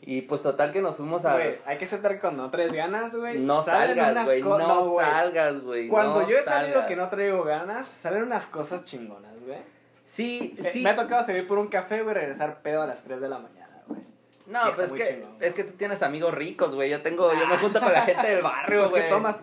Y 0.01 0.21
pues 0.21 0.41
total 0.41 0.71
que 0.71 0.81
nos 0.81 0.95
fuimos 0.95 1.25
a... 1.25 1.33
Güey, 1.33 1.57
hay 1.65 1.77
que 1.77 1.85
que 2.13 2.19
cuando 2.19 2.43
no 2.43 2.49
traes 2.51 2.71
ganas, 2.71 3.13
güey. 3.15 3.39
no 3.39 3.61
salgas, 3.63 4.23
güey, 4.25 4.41
no, 4.41 4.85
güey. 4.91 5.05
salgas, 5.05 5.61
güey. 5.61 5.87
Cuando 5.89 6.21
no 6.21 6.29
yo 6.29 6.37
he 6.37 6.43
salido 6.43 6.73
salgas. 6.75 6.87
que 6.87 6.95
no 6.95 7.09
traigo 7.09 7.43
ganas, 7.43 7.87
salen 7.87 8.23
unas 8.23 8.45
cosas 8.45 8.85
chingonas, 8.85 9.33
güey. 9.45 9.57
Sí, 10.05 10.55
Eh, 10.57 10.69
sí. 10.69 10.83
Me 10.83 10.91
ha 10.91 10.95
tocado 10.95 11.21
salir 11.23 11.45
por 11.45 11.57
un 11.57 11.67
café, 11.67 12.01
güey, 12.03 12.15
y 12.15 12.19
regresar 12.19 12.61
pedo 12.61 12.81
a 12.83 12.87
las 12.87 13.03
3 13.03 13.19
de 13.19 13.27
la 13.27 13.39
mañana, 13.39 13.81
güey. 13.87 13.99
No, 14.45 14.63
que 14.67 14.71
pues 14.75 14.91
es 14.91 14.93
que, 14.93 15.15
chingón. 15.21 15.35
es 15.41 15.53
que 15.53 15.63
tú 15.65 15.73
tienes 15.73 16.01
amigos 16.01 16.33
ricos, 16.33 16.73
güey. 16.73 16.89
Yo 16.89 17.01
tengo, 17.01 17.33
yo 17.33 17.45
me 17.45 17.57
junto 17.57 17.81
con 17.81 17.91
la 17.91 18.03
gente 18.03 18.27
del 18.27 18.41
barrio, 18.41 18.79
Pues 18.83 18.91
güey. 18.91 19.03
que 19.03 19.09
tomas 19.09 19.37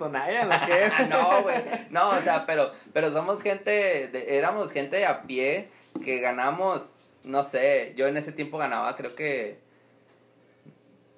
¿lo 0.44 0.66
que? 0.66 1.04
no, 1.10 1.42
güey. 1.42 1.56
No, 1.90 2.08
o 2.10 2.20
sea, 2.22 2.46
pero, 2.46 2.72
pero 2.94 3.12
somos 3.12 3.42
gente, 3.42 4.08
de- 4.08 4.38
éramos 4.38 4.72
gente 4.72 5.04
a 5.04 5.20
pie 5.24 5.68
que 6.02 6.20
ganamos, 6.20 6.96
no 7.24 7.44
sé, 7.44 7.92
yo 7.96 8.06
en 8.06 8.16
ese 8.16 8.32
tiempo 8.32 8.56
ganaba, 8.56 8.96
creo 8.96 9.14
que, 9.14 9.58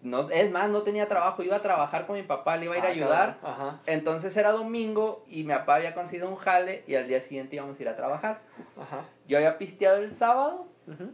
no, 0.06 0.30
es 0.30 0.50
más, 0.50 0.70
no 0.70 0.82
tenía 0.82 1.08
trabajo, 1.08 1.42
iba 1.42 1.56
a 1.56 1.62
trabajar 1.62 2.06
con 2.06 2.16
mi 2.16 2.22
papá, 2.22 2.56
le 2.56 2.66
iba 2.66 2.74
a 2.74 2.78
ir 2.78 2.84
a 2.84 2.88
Ah, 2.88 2.90
ayudar. 2.90 3.38
Ajá, 3.42 3.80
Entonces 3.86 4.36
era 4.36 4.52
domingo 4.52 5.24
y 5.28 5.44
mi 5.44 5.52
papá 5.54 5.76
había 5.76 5.94
conseguido 5.94 6.28
un 6.28 6.36
jale 6.36 6.84
y 6.86 6.94
al 6.94 7.06
día 7.08 7.20
siguiente 7.20 7.56
íbamos 7.56 7.78
a 7.78 7.82
ir 7.82 7.88
a 7.88 7.96
trabajar. 7.96 8.40
ajá. 8.80 9.04
Yo 9.28 9.36
había 9.38 9.58
pisteado 9.58 9.98
el 9.98 10.12
sábado 10.12 10.66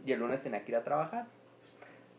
y 0.05 0.11
el 0.11 0.19
lunes 0.19 0.41
tenía 0.43 0.63
que 0.63 0.71
ir 0.71 0.77
a 0.77 0.83
trabajar. 0.83 1.25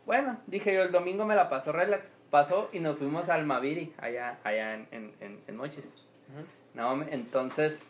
Bueno, 0.05 0.37
dije 0.47 0.73
yo, 0.73 0.83
el 0.83 0.91
domingo 0.91 1.25
me 1.25 1.35
la 1.35 1.49
pasó 1.49 1.71
relax. 1.71 2.11
Pasó 2.29 2.69
y 2.73 2.79
nos 2.79 2.97
fuimos 2.97 3.29
al 3.29 3.45
Maviri, 3.45 3.93
allá, 3.97 4.37
allá 4.43 4.73
en, 4.73 4.87
en, 4.91 5.13
en, 5.21 5.39
en 5.47 5.55
Mochis. 5.55 5.85
Ujú. 6.33 6.45
No, 6.73 6.95
me- 6.97 7.13
entonces 7.13 7.87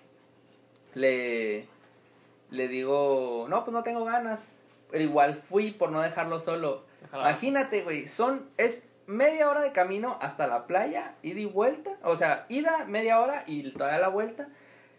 le, 0.93 1.65
le 2.51 2.67
digo, 2.67 3.47
no, 3.49 3.63
pues 3.65 3.73
no 3.73 3.83
tengo 3.83 4.05
ganas. 4.05 4.51
Pero 4.91 5.03
igual 5.03 5.35
fui 5.35 5.71
por 5.71 5.91
no 5.91 6.01
dejarlo 6.01 6.39
solo. 6.39 6.85
Imagínate, 7.13 7.83
güey, 7.83 8.07
son, 8.07 8.49
es 8.57 8.83
media 9.07 9.49
hora 9.49 9.61
de 9.61 9.71
camino 9.71 10.17
hasta 10.21 10.47
la 10.47 10.65
playa, 10.67 11.15
ida 11.21 11.39
y 11.39 11.45
vuelta. 11.45 11.91
O 12.03 12.15
sea, 12.15 12.45
ida 12.49 12.85
media 12.85 13.19
hora 13.19 13.43
y 13.47 13.71
todavía 13.71 13.99
la 13.99 14.07
vuelta. 14.09 14.47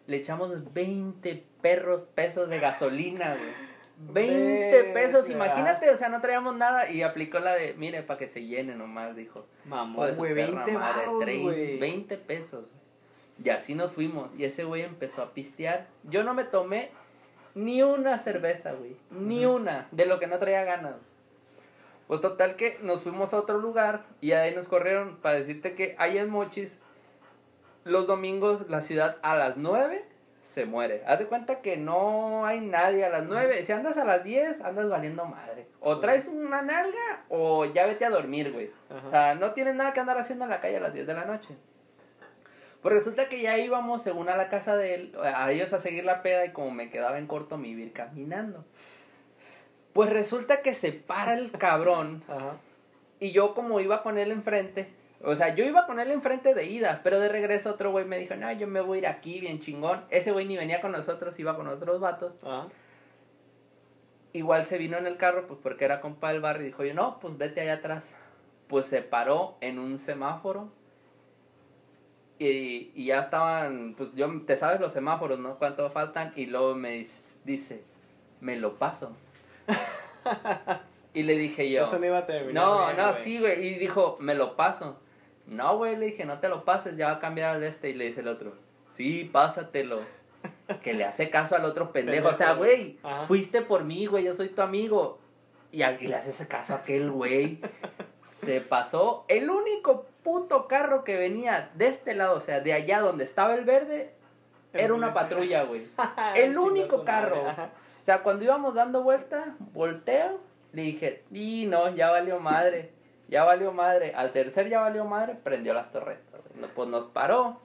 Le 0.06 0.16
echamos 0.18 0.72
20 0.72 1.44
perros 1.62 2.02
pesos 2.14 2.48
de 2.48 2.58
gasolina, 2.60 3.34
güey. 3.36 3.66
20 3.98 4.84
pesos, 4.92 5.30
imagínate, 5.30 5.90
o 5.90 5.96
sea, 5.96 6.08
no 6.10 6.20
traíamos 6.20 6.54
nada 6.54 6.90
y 6.90 7.02
aplicó 7.02 7.38
la 7.38 7.54
de, 7.54 7.74
mire, 7.74 8.02
para 8.02 8.18
que 8.18 8.28
se 8.28 8.44
llene 8.44 8.74
nomás, 8.74 9.16
dijo. 9.16 9.46
Mamón, 9.64 10.14
güey, 10.16 10.34
perra 10.34 10.64
20 10.64 10.72
madre, 10.78 11.06
baros, 11.06 11.22
trein- 11.22 11.42
güey. 11.42 11.78
20 11.78 12.16
pesos. 12.18 12.66
Y 13.42 13.48
así 13.50 13.74
nos 13.74 13.92
fuimos. 13.92 14.34
Y 14.38 14.44
ese 14.44 14.64
güey 14.64 14.82
empezó 14.82 15.22
a 15.22 15.32
pistear. 15.32 15.86
Yo 16.04 16.24
no 16.24 16.34
me 16.34 16.44
tomé 16.44 16.90
ni 17.56 17.82
una 17.82 18.18
cerveza, 18.18 18.72
güey. 18.72 18.96
Ni 19.10 19.46
una. 19.46 19.88
De 19.90 20.04
lo 20.04 20.20
que 20.20 20.26
no 20.26 20.38
traía 20.38 20.62
ganas. 20.64 20.94
Pues 22.06 22.20
total 22.20 22.54
que 22.54 22.78
nos 22.82 23.02
fuimos 23.02 23.32
a 23.32 23.38
otro 23.38 23.58
lugar 23.58 24.04
y 24.20 24.32
ahí 24.32 24.54
nos 24.54 24.68
corrieron 24.68 25.16
para 25.16 25.36
decirte 25.36 25.74
que 25.74 25.96
ahí 25.98 26.18
en 26.18 26.28
Mochis, 26.28 26.78
los 27.84 28.06
domingos 28.06 28.68
la 28.68 28.82
ciudad 28.82 29.16
a 29.22 29.34
las 29.36 29.56
9 29.56 30.04
se 30.42 30.66
muere. 30.66 31.02
Haz 31.06 31.18
de 31.18 31.26
cuenta 31.26 31.62
que 31.62 31.78
no 31.78 32.44
hay 32.44 32.60
nadie 32.60 33.06
a 33.06 33.08
las 33.08 33.24
9. 33.24 33.64
Si 33.64 33.72
andas 33.72 33.96
a 33.96 34.04
las 34.04 34.22
10, 34.22 34.60
andas 34.60 34.90
valiendo 34.90 35.24
madre. 35.24 35.66
O 35.80 35.98
traes 35.98 36.28
una 36.28 36.60
nalga 36.60 37.24
o 37.30 37.64
ya 37.64 37.86
vete 37.86 38.04
a 38.04 38.10
dormir, 38.10 38.52
güey. 38.52 38.70
Ajá. 38.90 39.06
O 39.06 39.10
sea, 39.10 39.34
no 39.34 39.52
tienes 39.52 39.74
nada 39.74 39.94
que 39.94 40.00
andar 40.00 40.18
haciendo 40.18 40.44
en 40.44 40.50
la 40.50 40.60
calle 40.60 40.76
a 40.76 40.80
las 40.80 40.92
10 40.92 41.06
de 41.06 41.14
la 41.14 41.24
noche. 41.24 41.56
Pues 42.86 42.94
resulta 42.94 43.28
que 43.28 43.42
ya 43.42 43.58
íbamos 43.58 44.02
según 44.02 44.28
a 44.28 44.36
la 44.36 44.48
casa 44.48 44.76
de 44.76 44.94
él, 44.94 45.12
a 45.20 45.50
ellos 45.50 45.72
a 45.72 45.80
seguir 45.80 46.04
la 46.04 46.22
peda 46.22 46.46
y 46.46 46.52
como 46.52 46.70
me 46.70 46.88
quedaba 46.88 47.18
en 47.18 47.26
corto 47.26 47.58
me 47.58 47.66
iba 47.66 47.80
a 47.80 47.82
ir 47.86 47.92
caminando. 47.92 48.64
Pues 49.92 50.08
resulta 50.08 50.62
que 50.62 50.72
se 50.72 50.92
para 50.92 51.34
el 51.34 51.50
cabrón 51.50 52.22
Ajá. 52.28 52.58
y 53.18 53.32
yo 53.32 53.54
como 53.54 53.80
iba 53.80 54.04
con 54.04 54.18
él 54.18 54.30
enfrente, 54.30 54.88
o 55.20 55.34
sea, 55.34 55.52
yo 55.52 55.64
iba 55.64 55.84
con 55.88 55.98
él 55.98 56.12
enfrente 56.12 56.54
de 56.54 56.66
ida, 56.66 57.00
pero 57.02 57.18
de 57.18 57.28
regreso 57.28 57.70
otro 57.70 57.90
güey 57.90 58.04
me 58.04 58.18
dijo, 58.18 58.36
no, 58.36 58.52
yo 58.52 58.68
me 58.68 58.80
voy 58.80 58.98
a 58.98 59.00
ir 59.00 59.06
aquí 59.08 59.40
bien 59.40 59.58
chingón. 59.58 60.04
Ese 60.10 60.30
güey 60.30 60.46
ni 60.46 60.56
venía 60.56 60.80
con 60.80 60.92
nosotros, 60.92 61.36
iba 61.40 61.56
con 61.56 61.66
otros 61.66 61.98
vatos. 61.98 62.34
Ajá. 62.44 62.68
Igual 64.32 64.64
se 64.64 64.78
vino 64.78 64.96
en 64.96 65.08
el 65.08 65.16
carro, 65.16 65.48
pues 65.48 65.58
porque 65.60 65.86
era 65.86 66.00
compa 66.00 66.30
del 66.30 66.40
barrio 66.40 66.62
y 66.62 66.66
dijo, 66.66 66.84
yo 66.84 66.94
no, 66.94 67.18
pues 67.18 67.36
vete 67.36 67.62
allá 67.62 67.74
atrás. 67.74 68.14
Pues 68.68 68.86
se 68.86 69.02
paró 69.02 69.56
en 69.60 69.80
un 69.80 69.98
semáforo 69.98 70.70
y, 72.38 72.92
y 72.94 73.06
ya 73.06 73.20
estaban, 73.20 73.94
pues 73.96 74.14
yo, 74.14 74.30
te 74.46 74.56
sabes 74.56 74.80
los 74.80 74.92
semáforos, 74.92 75.38
¿no? 75.38 75.56
¿Cuánto 75.56 75.88
faltan? 75.90 76.32
Y 76.36 76.46
luego 76.46 76.74
me 76.74 77.04
dice, 77.44 77.82
me 78.40 78.56
lo 78.56 78.74
paso. 78.74 79.12
y 81.14 81.22
le 81.22 81.36
dije 81.38 81.70
yo, 81.70 81.84
Eso 81.84 81.98
no 81.98 82.06
iba 82.06 82.18
a 82.18 82.26
terminar. 82.26 82.64
no, 82.64 82.86
bien, 82.86 82.96
no, 82.98 83.12
sí, 83.12 83.38
güey. 83.38 83.66
Y 83.66 83.74
dijo, 83.78 84.18
me 84.20 84.34
lo 84.34 84.56
paso. 84.56 84.98
No, 85.46 85.78
güey, 85.78 85.96
le 85.96 86.06
dije, 86.06 86.24
no 86.26 86.38
te 86.40 86.48
lo 86.48 86.64
pases, 86.64 86.96
ya 86.96 87.06
va 87.06 87.12
a 87.14 87.20
cambiar 87.20 87.56
al 87.56 87.62
este. 87.62 87.90
Y 87.90 87.94
le 87.94 88.06
dice 88.06 88.20
el 88.20 88.28
otro, 88.28 88.54
sí, 88.90 89.28
pásatelo. 89.30 90.00
Que 90.82 90.94
le 90.94 91.04
hace 91.04 91.30
caso 91.30 91.56
al 91.56 91.64
otro 91.64 91.90
pendejo. 91.90 92.28
O 92.28 92.34
sea, 92.34 92.52
güey, 92.52 92.98
fuiste 93.26 93.62
por 93.62 93.82
mí, 93.84 94.06
güey, 94.06 94.24
yo 94.24 94.34
soy 94.34 94.48
tu 94.48 94.62
amigo. 94.62 95.18
Y, 95.72 95.82
y 95.82 96.06
le 96.06 96.14
hace 96.14 96.30
ese 96.30 96.46
caso 96.46 96.74
a 96.74 96.78
aquel 96.78 97.10
güey. 97.10 97.58
Se 98.24 98.60
pasó. 98.60 99.24
El 99.28 99.50
único 99.50 100.06
puto 100.26 100.66
carro 100.66 101.04
que 101.04 101.16
venía 101.16 101.70
de 101.74 101.86
este 101.86 102.12
lado, 102.12 102.34
o 102.34 102.40
sea, 102.40 102.58
de 102.58 102.72
allá 102.72 102.98
donde 102.98 103.22
estaba 103.22 103.54
el 103.54 103.64
verde, 103.64 104.10
El 104.72 104.80
era 104.80 104.94
una 104.94 105.12
patrulla, 105.12 105.62
güey. 105.62 105.86
El 106.34 106.48
Chinga 106.48 106.60
único 106.62 107.04
carro. 107.04 107.42
O 107.42 108.04
sea, 108.04 108.24
cuando 108.24 108.44
íbamos 108.44 108.74
dando 108.74 109.04
vuelta, 109.04 109.54
volteo, 109.72 110.40
le 110.72 110.82
dije, 110.82 111.22
y 111.30 111.66
no, 111.66 111.94
ya 111.94 112.10
valió 112.10 112.40
madre, 112.40 112.90
ya 113.28 113.44
valió 113.44 113.70
madre. 113.70 114.14
Al 114.16 114.32
tercer 114.32 114.68
ya 114.68 114.80
valió 114.80 115.04
madre, 115.04 115.36
prendió 115.36 115.72
las 115.74 115.92
torretas. 115.92 116.40
güey. 116.42 116.60
No, 116.60 116.74
Pues 116.74 116.88
nos 116.88 117.06
paró. 117.06 117.60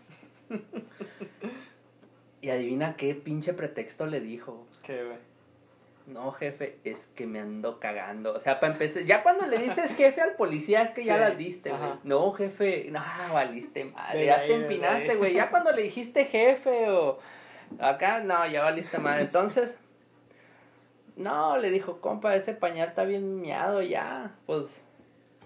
y 2.41 2.49
adivina 2.51 2.95
qué 2.95 3.15
pinche 3.15 3.53
pretexto 3.53 4.05
le 4.05 4.19
dijo. 4.19 4.67
¿Qué, 4.83 5.03
güey? 5.03 5.17
No, 6.07 6.31
jefe, 6.31 6.79
es 6.83 7.07
que 7.15 7.25
me 7.25 7.39
ando 7.39 7.79
cagando. 7.79 8.33
O 8.33 8.39
sea, 8.39 8.59
para 8.59 8.73
empezar, 8.73 9.03
ya 9.03 9.23
cuando 9.23 9.45
le 9.45 9.57
dices 9.57 9.93
jefe 9.97 10.21
al 10.21 10.35
policía 10.35 10.81
es 10.81 10.91
que 10.91 11.03
ya 11.03 11.15
Sí, 11.15 11.19
las 11.21 11.37
diste, 11.37 11.69
güey. 11.69 11.91
No, 12.03 12.31
jefe, 12.33 12.87
no, 12.91 13.01
valiste 13.33 13.85
madre. 13.85 14.25
Ya 14.25 14.39
ahí, 14.39 14.47
te 14.47 14.55
empinaste, 14.55 15.15
güey. 15.15 15.33
Ya 15.33 15.49
cuando 15.49 15.71
le 15.71 15.83
dijiste 15.83 16.25
jefe 16.25 16.89
o 16.89 17.19
acá, 17.79 18.19
no, 18.19 18.45
ya 18.47 18.63
valiste 18.63 18.97
madre. 18.97 19.21
Entonces, 19.21 19.75
no, 21.15 21.57
le 21.57 21.71
dijo, 21.71 22.01
compa, 22.01 22.35
ese 22.35 22.53
pañal 22.53 22.89
está 22.89 23.03
bien 23.03 23.41
miado 23.41 23.81
ya. 23.81 24.35
Pues, 24.45 24.83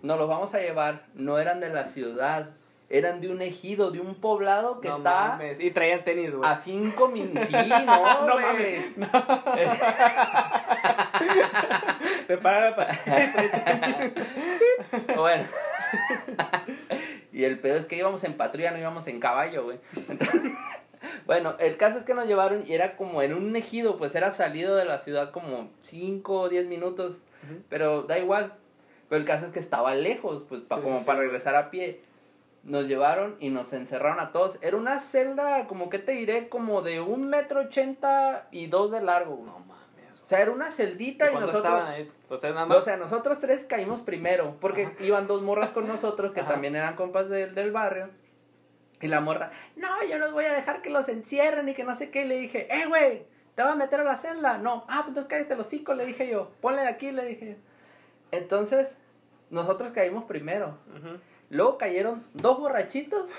nos 0.02 0.18
los 0.18 0.28
vamos 0.28 0.54
a 0.54 0.60
llevar. 0.60 1.06
No 1.14 1.40
eran 1.40 1.60
de 1.60 1.70
la 1.70 1.86
ciudad, 1.86 2.50
eran 2.90 3.20
de 3.22 3.30
un 3.30 3.42
ejido, 3.42 3.92
de 3.92 4.00
un 4.00 4.16
poblado 4.16 4.80
que 4.82 4.90
no 4.90 4.98
está 4.98 5.30
mames. 5.30 5.60
Y 5.60 5.72
traían 5.72 6.04
tenis, 6.04 6.34
güey. 6.36 6.50
a 6.50 6.56
cinco 6.56 7.08
minutos. 7.08 7.46
Sí, 7.46 7.56
no, 7.86 8.28
No 8.28 8.34
güey. 8.36 8.94
Te 12.28 12.38
para 12.38 12.76
para. 12.76 12.96
Bueno. 15.16 15.46
y 17.34 17.44
el 17.44 17.60
pedo 17.60 17.76
es 17.78 17.86
que 17.86 17.98
íbamos 17.98 18.24
en 18.24 18.34
patrulla, 18.36 18.72
no 18.72 18.78
íbamos 18.80 19.08
en 19.08 19.20
caballo, 19.20 19.64
güey. 19.66 19.80
Entonces, 20.10 20.52
bueno, 21.26 21.56
el 21.60 21.78
caso 21.78 21.98
es 21.98 22.04
que 22.06 22.14
nos 22.14 22.28
llevaron 22.28 22.64
y 22.68 22.74
era 22.74 22.96
como 22.98 23.22
en 23.22 23.34
un 23.34 23.56
ejido, 23.56 23.98
pues 23.98 24.16
era 24.16 24.32
salido 24.32 24.76
de 24.76 24.86
la 24.86 25.00
ciudad 25.00 25.32
como 25.32 25.70
5 25.84 26.34
o 26.42 26.50
10 26.50 26.68
minutos, 26.68 27.24
pero 27.70 28.04
da 28.04 28.18
igual. 28.20 28.54
Pero 29.10 29.20
el 29.22 29.26
caso 29.28 29.46
es 29.46 29.52
que 29.52 29.60
estaba 29.60 29.94
lejos, 29.94 30.44
pues 30.50 30.62
pa- 30.62 30.78
Sí, 30.78 30.82
como 30.84 30.96
sí, 30.96 31.02
sí. 31.02 31.08
para 31.08 31.20
regresar 31.20 31.56
a 31.56 31.70
pie. 31.70 32.00
Nos 32.66 32.88
llevaron 32.88 33.38
y 33.40 33.50
nos 33.50 33.72
encerraron 33.74 34.20
a 34.20 34.32
todos. 34.32 34.58
Era 34.62 34.76
una 34.76 35.00
celda, 35.00 35.68
como 35.68 35.90
que 35.90 36.00
te 36.00 36.12
diré, 36.14 36.50
como 36.50 36.82
de 36.82 37.00
un 37.00 37.30
metro 37.30 37.62
ochenta 37.62 38.48
y 38.52 38.68
dos 38.68 38.92
de 38.92 39.02
largo. 39.02 39.42
No 39.46 39.60
mames. 39.60 39.76
O 40.22 40.26
sea, 40.26 40.42
era 40.42 40.52
una 40.52 40.72
celdita 40.72 41.28
y, 41.28 41.30
cuando 41.32 41.52
nosotros... 41.52 41.82
ahí? 41.84 42.12
Ustedes 42.28 42.56
nada 42.56 42.66
más. 42.66 42.78
O 42.80 42.82
sea, 42.82 42.98
nosotros 42.98 43.40
tres 43.40 43.66
caímos 43.66 44.02
primero, 44.02 44.58
porque 44.60 44.86
Ajá. 44.86 44.96
iban 45.04 45.28
dos 45.28 45.44
morras 45.44 45.70
con 45.70 45.88
nosotros 45.88 46.32
que 46.34 46.40
Ajá. 46.42 46.54
también 46.54 46.76
eran 46.76 46.96
compas 46.96 47.30
del- 47.30 47.54
del 47.54 47.72
barrio. 47.72 48.10
Y 49.00 49.08
la 49.08 49.20
morra, 49.22 49.52
no, 49.76 50.04
yo 50.10 50.18
no 50.18 50.32
voy 50.32 50.46
a 50.46 50.54
dejar 50.54 50.82
que 50.82 50.90
los 50.90 51.08
encierren 51.10 51.70
y 51.70 51.76
que 51.76 51.84
no 51.84 51.94
sé 51.94 52.10
qué. 52.10 52.26
Y 52.26 52.28
le 52.28 52.36
dije, 52.38 52.68
eh, 52.74 52.88
güey, 52.88 53.28
¿te 53.54 53.62
vas 53.62 53.74
a 53.74 53.76
meter 53.76 54.00
a 54.00 54.04
la 54.04 54.18
celda? 54.18 54.58
No, 54.58 54.86
ah, 54.88 55.02
pues 55.04 55.10
entonces 55.10 55.30
cállate 55.30 55.56
los 55.56 55.68
hocico, 55.68 55.94
le 55.94 56.08
dije 56.08 56.28
yo. 56.28 56.50
Ponle 56.62 56.82
de 56.82 56.88
aquí, 56.88 57.12
le 57.12 57.26
dije. 57.26 57.58
Entonces, 58.32 58.98
nosotros 59.52 59.92
caímos 59.92 60.24
primero. 60.24 60.80
Ujú. 60.90 61.20
Luego 61.50 61.78
cayeron 61.78 62.24
dos 62.34 62.60
borrachitos. 62.60 63.30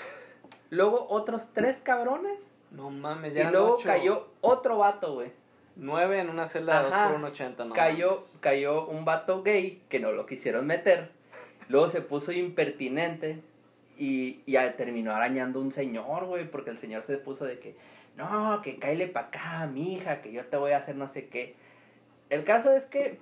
Luego 0.71 1.07
otros 1.09 1.43
tres 1.53 1.81
cabrones. 1.81 2.39
No 2.71 2.91
mames, 2.91 3.33
Y 3.33 3.37
ya 3.37 3.41
eran 3.43 3.53
luego 3.53 3.75
ocho. 3.77 3.85
cayó 3.89 4.29
otro 4.41 4.79
vato, 4.79 5.15
güey. 5.15 5.33
Nueve 5.77 6.21
en 6.21 6.31
una 6.31 6.47
celda 6.47 6.79
de 6.79 6.85
2 6.87 6.93
Ajá. 6.95 7.11
por 7.13 7.21
1.80, 7.21 7.67
¿no? 7.67 7.75
cayó, 7.75 8.11
mames. 8.13 8.39
cayó 8.41 8.87
un 8.87 9.05
vato 9.05 9.43
gay 9.43 9.83
que 9.89 10.01
no 10.01 10.11
lo 10.13 10.27
quisieron 10.27 10.67
meter. 10.67 11.11
Luego 11.69 11.89
se 11.89 12.01
puso 12.01 12.33
impertinente 12.33 13.43
y 13.99 14.43
ya 14.51 14.77
terminó 14.77 15.13
arañando 15.15 15.61
un 15.61 15.73
señor, 15.73 16.25
güey, 16.27 16.51
porque 16.51 16.71
el 16.71 16.79
señor 16.79 17.05
se 17.05 17.19
puso 17.19 17.45
de 17.45 17.59
que, 17.59 17.77
no, 18.17 18.61
que 18.63 18.79
cáele 18.79 19.07
pa' 19.09 19.21
acá, 19.21 19.67
mi 19.67 19.95
hija, 19.95 20.23
que 20.23 20.33
yo 20.33 20.45
te 20.47 20.57
voy 20.57 20.73
a 20.73 20.79
hacer 20.79 20.97
no 20.97 21.09
sé 21.09 21.29
qué. 21.29 21.55
El 22.31 22.45
caso 22.45 22.73
es 22.73 22.85
que 22.87 23.19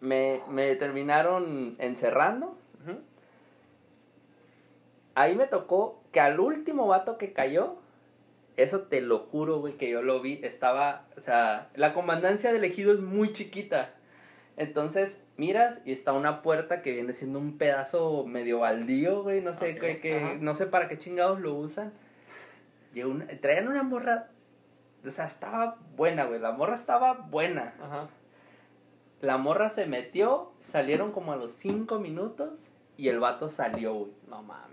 me, 0.00 0.40
me 0.48 0.74
terminaron 0.76 1.76
encerrando. 1.78 2.56
Ahí 5.14 5.34
me 5.36 5.46
tocó 5.46 6.02
que 6.12 6.20
al 6.20 6.40
último 6.40 6.86
vato 6.86 7.18
que 7.18 7.32
cayó, 7.32 7.76
eso 8.56 8.82
te 8.82 9.00
lo 9.00 9.18
juro, 9.20 9.60
güey, 9.60 9.76
que 9.76 9.90
yo 9.90 10.02
lo 10.02 10.20
vi, 10.20 10.40
estaba, 10.42 11.06
o 11.16 11.20
sea, 11.20 11.70
la 11.74 11.94
comandancia 11.94 12.52
del 12.52 12.64
ejido 12.64 12.92
es 12.92 13.00
muy 13.00 13.32
chiquita. 13.32 13.90
Entonces, 14.56 15.20
miras 15.38 15.78
y 15.86 15.92
está 15.92 16.12
una 16.12 16.42
puerta 16.42 16.82
que 16.82 16.92
viene 16.92 17.14
siendo 17.14 17.38
un 17.38 17.56
pedazo 17.56 18.24
medio 18.26 18.58
baldío, 18.60 19.22
güey, 19.22 19.40
no 19.40 19.54
sé, 19.54 19.72
Ok, 19.74 19.80
que, 19.80 20.00
que- 20.00 20.38
no 20.40 20.54
sé 20.54 20.66
para 20.66 20.88
qué 20.88 20.98
chingados 20.98 21.40
lo 21.40 21.54
usan. 21.54 21.92
Llegó 22.92 23.10
una- 23.10 23.26
traían 23.40 23.68
una 23.68 23.82
morra, 23.82 24.28
o 25.04 25.08
sea, 25.10 25.24
estaba 25.24 25.78
buena, 25.96 26.24
güey, 26.26 26.38
la 26.38 26.52
morra 26.52 26.74
estaba 26.74 27.14
buena. 27.14 27.74
Ajá. 27.82 28.08
La 29.22 29.38
morra 29.38 29.70
se 29.70 29.86
metió, 29.86 30.52
salieron 30.60 31.12
como 31.12 31.32
a 31.32 31.36
los 31.36 31.52
cinco 31.54 31.98
minutos 31.98 32.50
y 32.98 33.08
el 33.08 33.20
vato 33.20 33.48
salió, 33.48 33.94
güey. 33.94 34.12
No 34.28 34.42
mames. 34.42 34.71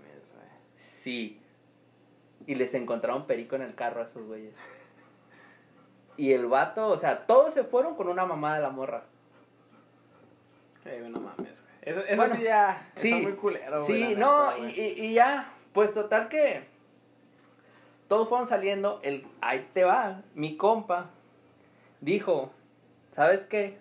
Sí. 0.76 1.40
Y 2.46 2.54
les 2.54 2.74
encontraron 2.74 3.26
perico 3.26 3.56
en 3.56 3.62
el 3.62 3.74
carro 3.74 4.00
a 4.00 4.04
esos 4.04 4.24
güeyes. 4.26 4.54
Y 6.16 6.32
el 6.32 6.46
vato, 6.46 6.88
o 6.88 6.96
sea, 6.98 7.26
todos 7.26 7.54
se 7.54 7.64
fueron 7.64 7.94
con 7.94 8.08
una 8.08 8.26
mamá 8.26 8.56
de 8.56 8.62
la 8.62 8.70
morra. 8.70 9.04
Güey, 10.84 11.00
no 11.10 11.20
mames, 11.20 11.62
güey. 11.62 11.74
Eso, 11.82 12.00
eso 12.06 12.16
Bueno, 12.16 12.34
sí 12.34 12.42
ya 12.42 12.90
sí, 12.94 13.10
está 13.12 13.22
muy 13.22 13.36
culero, 13.36 13.84
güey. 13.84 14.04
Sí, 14.04 14.14
no, 14.16 14.50
neta, 14.52 14.68
y- 14.80 14.80
y 15.06 15.14
ya, 15.14 15.50
pues 15.72 15.94
total 15.94 16.28
que 16.28 16.64
todos 18.08 18.28
fueron 18.28 18.46
saliendo, 18.46 19.00
el, 19.02 19.26
ahí 19.40 19.68
te 19.72 19.84
va, 19.84 20.22
mi 20.34 20.56
compa 20.56 21.10
dijo, 22.00 22.50
¿sabes 23.12 23.46
qué? 23.46 23.78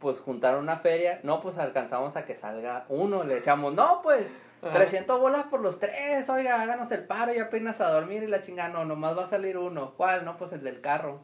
Pues 0.00 0.18
juntaron 0.20 0.62
una 0.62 0.78
feria, 0.78 1.20
no, 1.22 1.40
pues 1.40 1.58
alcanzamos 1.58 2.16
a 2.16 2.24
que 2.24 2.34
salga 2.34 2.86
uno, 2.88 3.22
le 3.24 3.34
decíamos, 3.36 3.74
no, 3.74 4.00
pues, 4.02 4.32
Ajá. 4.64 4.74
300 4.74 5.20
bolas 5.20 5.46
por 5.46 5.60
los 5.60 5.78
tres, 5.78 6.28
oiga, 6.28 6.60
háganos 6.60 6.90
el 6.92 7.04
paro 7.04 7.34
y 7.34 7.38
apenas 7.38 7.80
a 7.80 7.90
dormir 7.90 8.22
y 8.22 8.26
la 8.26 8.42
chingada, 8.42 8.70
no, 8.70 8.84
nomás 8.84 9.16
va 9.16 9.24
a 9.24 9.26
salir 9.26 9.58
uno, 9.58 9.94
¿cuál? 9.96 10.24
No, 10.24 10.36
pues 10.36 10.52
el 10.52 10.62
del 10.62 10.80
carro. 10.80 11.20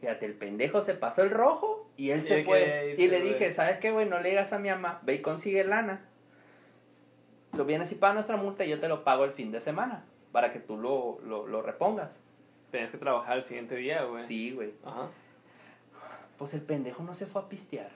Fíjate, 0.00 0.26
el 0.26 0.34
pendejo 0.34 0.80
se 0.80 0.94
pasó 0.94 1.22
el 1.22 1.30
rojo 1.30 1.90
y 1.96 2.10
él 2.10 2.20
Y 2.20 2.24
se 2.24 2.44
fue. 2.44 2.94
Y 2.96 3.08
le 3.08 3.20
dije, 3.20 3.52
¿sabes 3.52 3.78
qué, 3.78 3.90
güey? 3.90 4.08
No 4.08 4.20
le 4.20 4.30
digas 4.30 4.52
a 4.52 4.58
mi 4.58 4.68
mamá, 4.68 5.00
ve 5.02 5.14
y 5.14 5.22
consigue 5.22 5.64
lana. 5.64 6.04
Lo 7.52 7.64
vienes 7.64 7.90
y 7.92 7.96
paga 7.96 8.14
nuestra 8.14 8.36
multa 8.36 8.64
y 8.64 8.70
yo 8.70 8.78
te 8.78 8.88
lo 8.88 9.04
pago 9.04 9.24
el 9.24 9.32
fin 9.32 9.50
de 9.50 9.60
semana 9.60 10.04
para 10.32 10.52
que 10.52 10.60
tú 10.60 10.76
lo, 10.76 11.18
lo, 11.24 11.46
lo 11.46 11.62
repongas. 11.62 12.20
Tenías 12.70 12.90
que 12.90 12.98
trabajar 12.98 13.38
el 13.38 13.44
siguiente 13.44 13.74
día, 13.76 14.04
güey. 14.04 14.24
Sí, 14.24 14.52
güey. 14.52 14.74
Ajá. 14.84 15.08
Pues 16.36 16.54
el 16.54 16.60
pendejo 16.60 17.02
no 17.02 17.14
se 17.14 17.26
fue 17.26 17.42
a 17.42 17.48
pistear. 17.48 17.90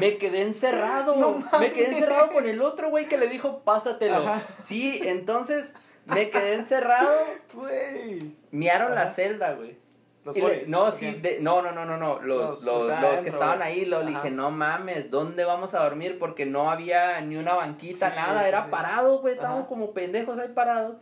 Me 0.00 0.18
quedé 0.18 0.42
encerrado. 0.42 1.16
No 1.16 1.58
me 1.60 1.72
quedé 1.72 1.92
encerrado 1.92 2.30
con 2.32 2.46
el 2.46 2.60
otro 2.62 2.90
güey 2.90 3.06
que 3.06 3.16
le 3.18 3.28
dijo, 3.28 3.60
pásatelo. 3.60 4.16
Ajá. 4.28 4.42
Sí, 4.58 5.00
entonces 5.04 5.72
me 6.06 6.30
quedé 6.30 6.54
encerrado. 6.54 7.10
Güey. 7.52 8.34
Miaron 8.50 8.94
la 8.94 9.08
celda, 9.08 9.52
güey. 9.54 9.76
Los 10.24 10.34
le- 10.36 10.64
no, 10.68 10.84
¿o 10.84 10.90
sí, 10.90 11.10
de- 11.12 11.38
no, 11.40 11.60
no, 11.60 11.72
no, 11.72 11.84
no, 11.84 11.98
no, 11.98 12.18
los, 12.22 12.50
Los- 12.50 12.64
los, 12.64 12.82
o 12.84 12.86
sea, 12.86 13.00
los 13.02 13.22
que 13.22 13.28
estaban 13.28 13.60
ahí, 13.60 13.84
lo 13.84 14.02
le 14.02 14.10
Ajá. 14.12 14.22
dije, 14.22 14.34
no 14.34 14.50
mames, 14.50 15.10
¿dónde 15.10 15.44
vamos 15.44 15.74
a 15.74 15.82
dormir? 15.84 16.18
Porque 16.18 16.46
no 16.46 16.70
había 16.70 17.20
ni 17.20 17.36
una 17.36 17.52
banquita, 17.54 18.08
Sí, 18.08 18.16
nada, 18.16 18.40
sí, 18.42 18.48
era 18.48 18.64
sí. 18.64 18.70
parado, 18.70 19.18
güey, 19.18 19.34
estábamos 19.34 19.60
Ajá. 19.64 19.68
como 19.68 19.92
pendejos 19.92 20.38
ahí 20.38 20.48
parados. 20.48 20.96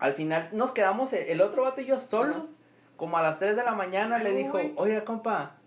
Al 0.00 0.12
final 0.14 0.48
nos 0.52 0.72
quedamos, 0.72 1.12
el 1.12 1.40
otro 1.40 1.62
vato 1.62 1.80
y 1.82 1.84
yo 1.86 2.00
solo, 2.00 2.34
Ajá. 2.34 2.44
como 2.96 3.16
a 3.16 3.22
las 3.22 3.38
3 3.38 3.54
de 3.54 3.62
la 3.62 3.74
mañana, 3.76 4.18
le 4.18 4.32
dijo, 4.32 4.52
güey. 4.52 4.72
oiga, 4.74 5.04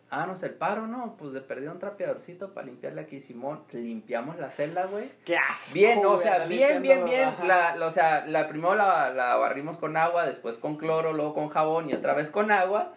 compa, 0.10 0.16
háganos 0.16 0.44
el 0.44 0.52
paro, 0.56 0.88
¿no? 0.88 1.16
Pues 1.18 1.32
le 1.34 1.42
perdí 1.42 1.68
un 1.68 1.80
trapeadorcito 1.80 2.54
para 2.54 2.68
limpiarle 2.68 3.02
aquí, 3.02 3.20
Simón, 3.20 3.64
limpiamos 3.72 4.38
la 4.38 4.50
celda, 4.50 4.86
güey. 4.88 5.10
Qué 5.26 5.38
asco. 5.38 5.74
Bien, 5.74 6.06
o 6.06 6.18
sea, 6.18 6.46
bien, 6.46 6.82
bien, 6.82 7.06
bien. 7.06 7.30
La, 7.46 7.76
la- 7.76 7.86
o 7.88 7.92
sea, 7.92 8.26
la 8.26 8.48
primero 8.48 8.76
la, 8.76 9.10
la 9.12 9.36
barrimos 9.36 9.78
con 9.78 9.98
agua, 9.98 10.26
después 10.26 10.58
con 10.58 10.78
cloro, 10.78 11.14
luego 11.14 11.34
con 11.34 11.50
jabón 11.50 11.90
y 11.90 11.94
otra 11.94 12.14
vez 12.14 12.30
con 12.30 12.52
agua. 12.52 12.94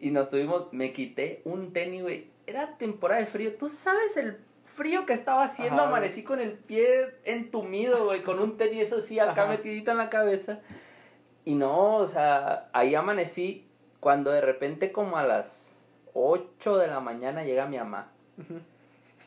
Y 0.00 0.10
nos 0.10 0.28
tuvimos, 0.30 0.72
me 0.72 0.92
quité 0.92 1.40
un 1.44 1.72
tenis, 1.72 2.02
güey. 2.02 2.30
Era 2.46 2.76
temporada 2.76 3.20
de 3.20 3.26
frío. 3.26 3.54
¿Tú 3.56 3.70
sabes 3.70 4.16
el 4.18 4.38
frío 4.76 5.06
que 5.06 5.14
estaba 5.14 5.44
haciendo? 5.44 5.76
Ajá. 5.82 5.86
Amanecí 5.88 6.22
con 6.24 6.40
el 6.40 6.52
pie 6.52 7.14
entumido, 7.24 8.04
güey, 8.04 8.22
con 8.22 8.38
un 8.38 8.56
tenis, 8.58 8.82
eso 8.82 9.00
sí, 9.00 9.18
acá 9.18 9.42
Ajá. 9.44 9.46
metidito 9.46 9.92
en 9.92 9.96
la 9.96 10.10
cabeza. 10.10 10.60
Y 11.46 11.54
no, 11.54 11.96
o 11.96 12.06
sea, 12.06 12.68
ahí 12.72 12.94
amanecí 12.94 13.66
cuando 14.00 14.30
de 14.30 14.40
repente 14.42 14.92
como 14.92 15.16
a 15.16 15.22
las 15.22 15.73
8 16.14 16.78
de 16.78 16.86
la 16.86 17.00
mañana 17.00 17.44
llega 17.44 17.66
mi 17.66 17.76
mamá. 17.76 18.10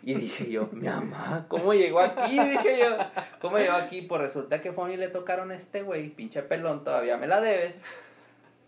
Y 0.03 0.13
dije 0.13 0.49
yo, 0.49 0.69
mi 0.71 0.87
mamá, 0.87 1.45
¿cómo 1.49 1.73
llegó 1.73 1.99
aquí? 1.99 2.39
Dije 2.39 2.79
yo, 2.79 2.97
¿cómo 3.41 3.57
llegó 3.57 3.73
aquí? 3.73 4.03
Pues 4.03 4.21
resulta 4.21 4.61
que 4.61 4.71
fue 4.71 4.93
y 4.93 4.97
le 4.97 5.09
tocaron 5.09 5.51
a 5.51 5.55
este 5.55 5.81
güey, 5.81 6.09
pinche 6.09 6.41
pelón, 6.43 6.83
todavía 6.83 7.17
me 7.17 7.27
la 7.27 7.41
debes. 7.41 7.83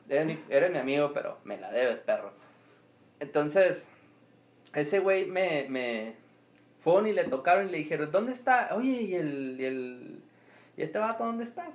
Eres 0.10 0.26
mi, 0.26 0.40
eres 0.50 0.72
mi 0.72 0.80
amigo, 0.80 1.12
pero 1.14 1.38
me 1.44 1.58
la 1.58 1.72
debes, 1.72 2.00
perro. 2.00 2.34
Entonces, 3.20 3.88
ese 4.74 5.00
güey 5.00 5.28
me, 5.28 5.68
me 5.70 6.16
fueron 6.80 7.08
y 7.08 7.14
le 7.14 7.26
tocaron 7.26 7.68
y 7.68 7.72
le 7.72 7.78
dijeron, 7.78 8.12
¿dónde 8.12 8.32
está? 8.32 8.70
Oye, 8.76 9.04
¿y 9.04 9.16
el, 9.16 9.56
y 9.60 9.66
el, 9.66 10.20
y 10.78 10.82
este 10.82 10.98
vato 11.00 11.26
dónde 11.26 11.44
está? 11.44 11.68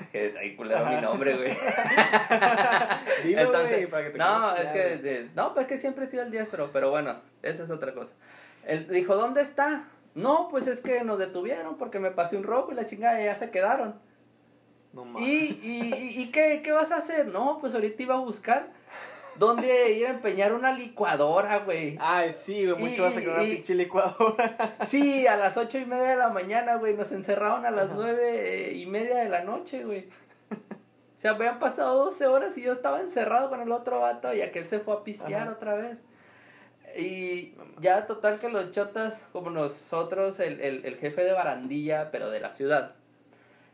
Que 0.12 0.34
ahí 0.40 0.56
culero 0.56 0.86
mi 0.86 1.00
nombre, 1.00 1.36
güey. 1.36 1.50
Dilo, 3.24 3.40
Entonces, 3.42 3.88
para 3.88 4.04
que 4.04 4.10
te 4.10 4.18
no, 4.18 4.56
es 4.56 4.70
que, 4.70 4.78
de- 4.96 5.28
no, 5.34 5.54
pues 5.54 5.66
que 5.66 5.78
siempre 5.78 6.04
he 6.04 6.08
sido 6.08 6.22
el 6.22 6.30
diestro, 6.30 6.70
pero 6.72 6.90
bueno, 6.90 7.16
esa 7.42 7.64
es 7.64 7.70
otra 7.70 7.92
cosa. 7.94 8.14
Él 8.66 8.88
dijo, 8.88 9.14
¿dónde 9.16 9.42
está? 9.42 9.84
No, 10.14 10.48
pues 10.50 10.66
es 10.66 10.80
que 10.80 11.04
nos 11.04 11.18
detuvieron 11.18 11.76
porque 11.78 11.98
me 12.00 12.10
pasé 12.10 12.36
un 12.36 12.42
rojo 12.44 12.72
y 12.72 12.74
la 12.74 12.86
chingada 12.86 13.20
y 13.20 13.24
ya 13.26 13.36
se 13.36 13.50
quedaron. 13.50 13.94
No 14.92 15.04
mames. 15.04 15.28
¿Y, 15.28 15.60
y, 15.62 15.94
y, 15.94 16.22
y 16.22 16.30
qué, 16.32 16.62
qué 16.64 16.72
vas 16.72 16.90
a 16.90 16.96
hacer? 16.96 17.26
No, 17.26 17.58
pues 17.60 17.74
ahorita 17.74 18.02
iba 18.02 18.16
a 18.16 18.20
buscar 18.20 18.68
dónde 19.40 19.90
ir 19.92 20.06
a 20.06 20.10
empeñar 20.10 20.52
una 20.52 20.72
licuadora, 20.72 21.58
güey. 21.60 21.96
Ay, 22.00 22.30
sí, 22.32 22.66
güey, 22.66 22.78
mucho 22.78 22.94
Y- 22.96 23.00
vas 23.00 23.16
a 23.16 23.20
quedar 23.20 23.36
una 23.40 23.44
pinche 23.48 23.74
licuadora. 23.74 24.76
Sí, 24.86 25.26
a 25.26 25.36
las 25.36 25.56
ocho 25.56 25.78
y 25.78 25.84
media 25.86 26.10
de 26.10 26.16
la 26.16 26.28
mañana, 26.28 26.76
güey, 26.76 26.94
nos 26.94 27.10
encerraron 27.10 27.66
a 27.66 27.70
las 27.72 27.86
Ajá. 27.86 27.94
nueve 27.96 28.72
y 28.74 28.86
media 28.86 29.16
de 29.18 29.28
la 29.28 29.42
noche, 29.42 29.82
güey. 29.84 30.08
O 30.50 31.20
sea, 31.20 31.32
habían 31.32 31.58
pasado 31.58 32.04
12 32.04 32.26
horas 32.26 32.56
y 32.56 32.62
yo 32.62 32.72
estaba 32.72 33.00
encerrado 33.00 33.50
con 33.50 33.60
el 33.60 33.72
otro 33.72 34.00
vato 34.00 34.32
y 34.32 34.40
aquel 34.42 34.68
se 34.68 34.78
fue 34.80 34.94
a 34.94 35.04
pistear 35.04 35.42
Ajá. 35.42 35.52
otra 35.52 35.74
vez. 35.74 35.98
Y 36.96 37.54
ya 37.80 38.06
total 38.06 38.40
que 38.40 38.48
los 38.48 38.72
chotas, 38.72 39.20
como 39.32 39.50
nosotros, 39.50 40.40
el, 40.40 40.60
el, 40.60 40.84
el 40.84 40.96
jefe 40.96 41.22
de 41.24 41.32
barandilla, 41.32 42.10
pero 42.10 42.30
de 42.30 42.40
la 42.40 42.52
ciudad, 42.52 42.94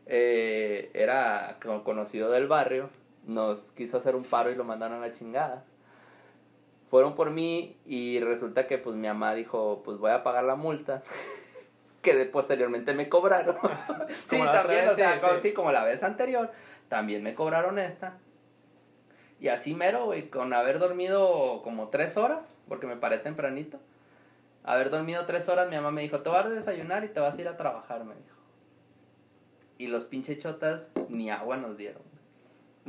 eh, 0.05 0.91
era 0.93 1.57
como 1.61 1.83
conocido 1.83 2.29
del 2.31 2.47
barrio, 2.47 2.89
nos 3.27 3.71
quiso 3.71 3.97
hacer 3.97 4.15
un 4.15 4.23
paro 4.23 4.49
y 4.49 4.55
lo 4.55 4.63
mandaron 4.63 4.97
a 4.97 5.07
la 5.07 5.13
chingada. 5.13 5.65
Fueron 6.89 7.15
por 7.15 7.29
mí 7.29 7.77
y 7.85 8.19
resulta 8.21 8.65
que 8.65 8.77
pues 8.77 8.95
mi 8.95 9.07
mamá 9.07 9.35
dijo, 9.35 9.81
pues 9.83 9.97
voy 9.97 10.11
a 10.11 10.23
pagar 10.23 10.45
la 10.45 10.55
multa. 10.55 11.03
que 12.01 12.15
de- 12.15 12.25
posteriormente 12.25 12.93
me 12.93 13.09
cobraron. 13.09 13.57
sí, 14.27 14.39
también, 14.39 14.85
vez, 14.85 14.93
o 14.93 14.95
sea, 14.95 15.15
sí, 15.15 15.19
como, 15.19 15.33
sí. 15.33 15.41
sí, 15.41 15.53
como 15.53 15.71
la 15.71 15.83
vez 15.83 16.03
anterior, 16.03 16.51
también 16.87 17.21
me 17.21 17.35
cobraron 17.35 17.79
esta. 17.79 18.17
Y 19.39 19.49
así 19.49 19.75
mero, 19.75 20.05
güey, 20.05 20.29
con 20.29 20.53
haber 20.53 20.79
dormido 20.79 21.61
como 21.63 21.89
tres 21.89 22.17
horas, 22.17 22.55
porque 22.67 22.87
me 22.87 22.95
paré 22.95 23.19
tempranito. 23.19 23.79
Haber 24.63 24.89
dormido 24.89 25.25
tres 25.25 25.47
horas, 25.49 25.69
mi 25.69 25.75
mamá 25.75 25.91
me 25.91 26.01
dijo, 26.01 26.21
te 26.21 26.29
vas 26.29 26.45
a 26.45 26.49
desayunar 26.49 27.03
y 27.03 27.09
te 27.09 27.19
vas 27.19 27.37
a 27.37 27.41
ir 27.41 27.47
a 27.47 27.57
trabajar, 27.57 28.03
me 28.03 28.15
dijo. 28.15 28.35
Y 29.77 29.87
los 29.87 30.05
pinche 30.05 30.39
chotas 30.39 30.87
ni 31.09 31.29
agua 31.29 31.57
nos 31.57 31.77
dieron. 31.77 32.01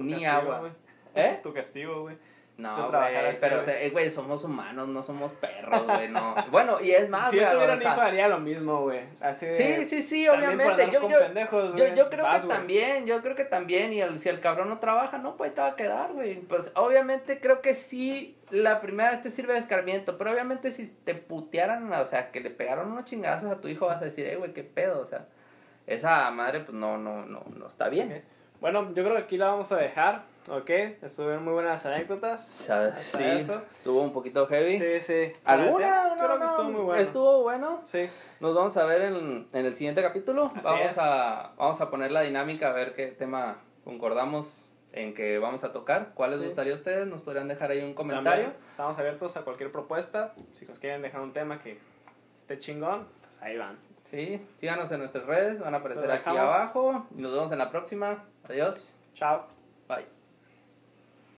Ni 0.05 0.13
castigo, 0.13 0.33
agua. 0.33 0.59
güey. 0.61 0.73
¿Eh? 1.15 1.39
Tu 1.43 1.53
castigo, 1.53 2.03
güey. 2.03 2.17
No, 2.59 2.91
güey, 2.91 3.37
pero, 3.41 3.55
o 3.55 3.59
güey. 3.59 3.65
sea, 3.67 3.81
eh, 3.83 3.91
güey, 3.91 4.11
somos 4.11 4.43
humanos, 4.43 4.89
no 4.89 5.01
somos 5.05 5.31
perros, 5.35 5.87
güey, 5.87 6.09
no. 6.09 6.35
Bueno, 6.51 6.81
y 6.81 6.91
es 6.91 7.09
más, 7.09 7.31
si 7.31 7.37
yo 7.37 7.43
güey, 7.43 7.55
tuviera 7.55 7.75
un 7.75 7.83
hijo 7.83 8.01
haría 8.01 8.27
lo 8.27 8.41
mismo, 8.41 8.83
güey. 8.83 9.03
Sí, 9.33 9.85
sí, 9.87 10.03
sí, 10.03 10.27
obviamente. 10.27 10.91
Yo, 10.91 11.01
con 11.03 11.09
yo, 11.13 11.21
pendejos, 11.21 11.71
yo, 11.77 11.85
güey, 11.85 11.95
yo 11.97 12.11
creo 12.11 12.25
vas, 12.25 12.41
que 12.41 12.47
güey. 12.49 12.59
también, 12.59 13.07
yo 13.07 13.23
creo 13.23 13.37
que 13.37 13.45
también, 13.45 13.93
y 13.93 14.01
el- 14.01 14.19
si 14.19 14.29
el 14.29 14.41
cabrón 14.41 14.69
no 14.71 14.81
trabaja, 14.81 15.19
no, 15.19 15.37
pues 15.37 15.55
te 15.55 15.61
va 15.61 15.69
a 15.69 15.77
quedar, 15.77 16.13
güey. 16.15 16.41
Pues 16.41 16.73
obviamente 16.75 17.39
creo 17.39 17.61
que 17.63 17.77
sí, 17.77 18.37
la 18.51 18.81
primera 18.81 19.13
vez 19.13 19.23
te 19.23 19.31
sirve 19.31 19.53
de 19.53 19.61
escarmiento, 19.61 20.19
pero 20.19 20.33
obviamente 20.33 20.73
si 20.73 20.89
te 20.89 21.15
putearan, 21.15 21.93
o 21.93 22.05
sea, 22.07 22.33
que 22.33 22.41
le 22.41 22.51
pegaron 22.51 22.91
unos 22.91 23.05
chingazos 23.05 23.53
a 23.53 23.61
tu 23.61 23.69
hijo, 23.69 23.87
vas 23.87 24.03
a 24.03 24.07
decir, 24.07 24.27
eh, 24.27 24.35
güey, 24.35 24.53
qué 24.53 24.65
pedo, 24.65 25.01
o 25.01 25.07
sea, 25.07 25.27
esa 25.87 26.29
madre, 26.33 26.59
pues 26.61 26.73
no, 26.75 26.99
no, 26.99 27.25
no, 27.25 27.45
no 27.55 27.67
está 27.69 27.89
bien. 27.89 28.25
Bueno, 28.61 28.89
yo 28.95 29.05
creo 29.05 29.13
que 29.17 29.23
aquí 29.23 29.37
la 29.37 29.47
vamos 29.51 29.71
a 29.71 29.77
dejar, 29.77 30.23
¿ok? 30.49 30.71
Estuvieron 31.03 31.45
muy 31.45 31.53
buenas 31.53 31.87
anécdotas. 31.87 32.45
¿Sabes? 32.47 32.95
Sí, 32.99 33.23
eso. 33.25 33.63
estuvo 33.71 34.03
un 34.03 34.13
poquito 34.13 34.47
heavy. 34.49 34.79
Sí, 34.79 35.01
sí. 35.01 35.33
¿Alguna? 35.45 36.15
Creo 36.17 36.29
No, 36.29 36.35
que 36.35 36.41
no, 36.45 36.51
estuvo 36.51 36.69
muy 36.71 36.81
bueno. 36.83 37.03
Estuvo 37.03 37.43
bueno. 37.43 37.81
Sí. 37.85 38.09
Nos 38.41 38.55
vamos 38.57 38.77
a 38.77 38.85
ver 38.85 39.03
en, 39.03 39.47
en 39.53 39.67
el 39.67 39.75
siguiente 39.77 40.03
capítulo. 40.03 40.47
Así 40.47 40.61
vamos 40.65 40.91
es. 40.93 40.99
a 40.99 41.53
vamos 41.57 41.81
a 41.81 41.89
poner 41.91 42.11
la 42.11 42.23
dinámica 42.23 42.71
a 42.71 42.73
ver 42.73 42.95
qué 42.95 43.07
tema 43.09 43.59
concordamos 43.85 44.69
en 44.93 45.15
que 45.15 45.39
vamos 45.39 45.63
a 45.63 45.73
tocar. 45.73 46.11
¿Cuál 46.15 46.31
les 46.33 46.41
Sí. 46.41 46.47
gustaría 46.47 46.73
a 46.73 46.77
ustedes? 46.77 47.07
Nos 47.07 47.21
podrían 47.23 47.47
dejar 47.47 47.71
ahí 47.71 47.81
un 47.83 47.95
comentario. 47.95 48.47
También 48.47 48.71
estamos 48.73 48.99
abiertos 48.99 49.37
a 49.37 49.43
cualquier 49.43 49.71
propuesta. 49.71 50.35
Si 50.55 50.67
nos 50.67 50.81
quieren 50.81 51.03
dejar 51.03 51.21
un 51.21 51.33
tema 51.33 51.61
que 51.63 51.79
esté 52.37 52.59
chingón, 52.59 53.07
pues 53.21 53.43
ahí 53.43 53.57
van. 53.57 53.79
Sí, 54.11 54.41
síganos 54.57 54.91
en 54.91 55.01
nuestras 55.01 55.27
redes, 55.27 55.61
van 55.61 55.75
a 55.75 55.79
aparecer 55.79 56.11
aquí 56.11 56.31
abajo. 56.31 57.07
Nos 57.11 57.33
vemos 57.33 57.53
en 57.53 57.59
la 57.59 57.71
próxima. 57.71 58.25
Adiós. 58.49 58.97
Chao. 59.15 59.58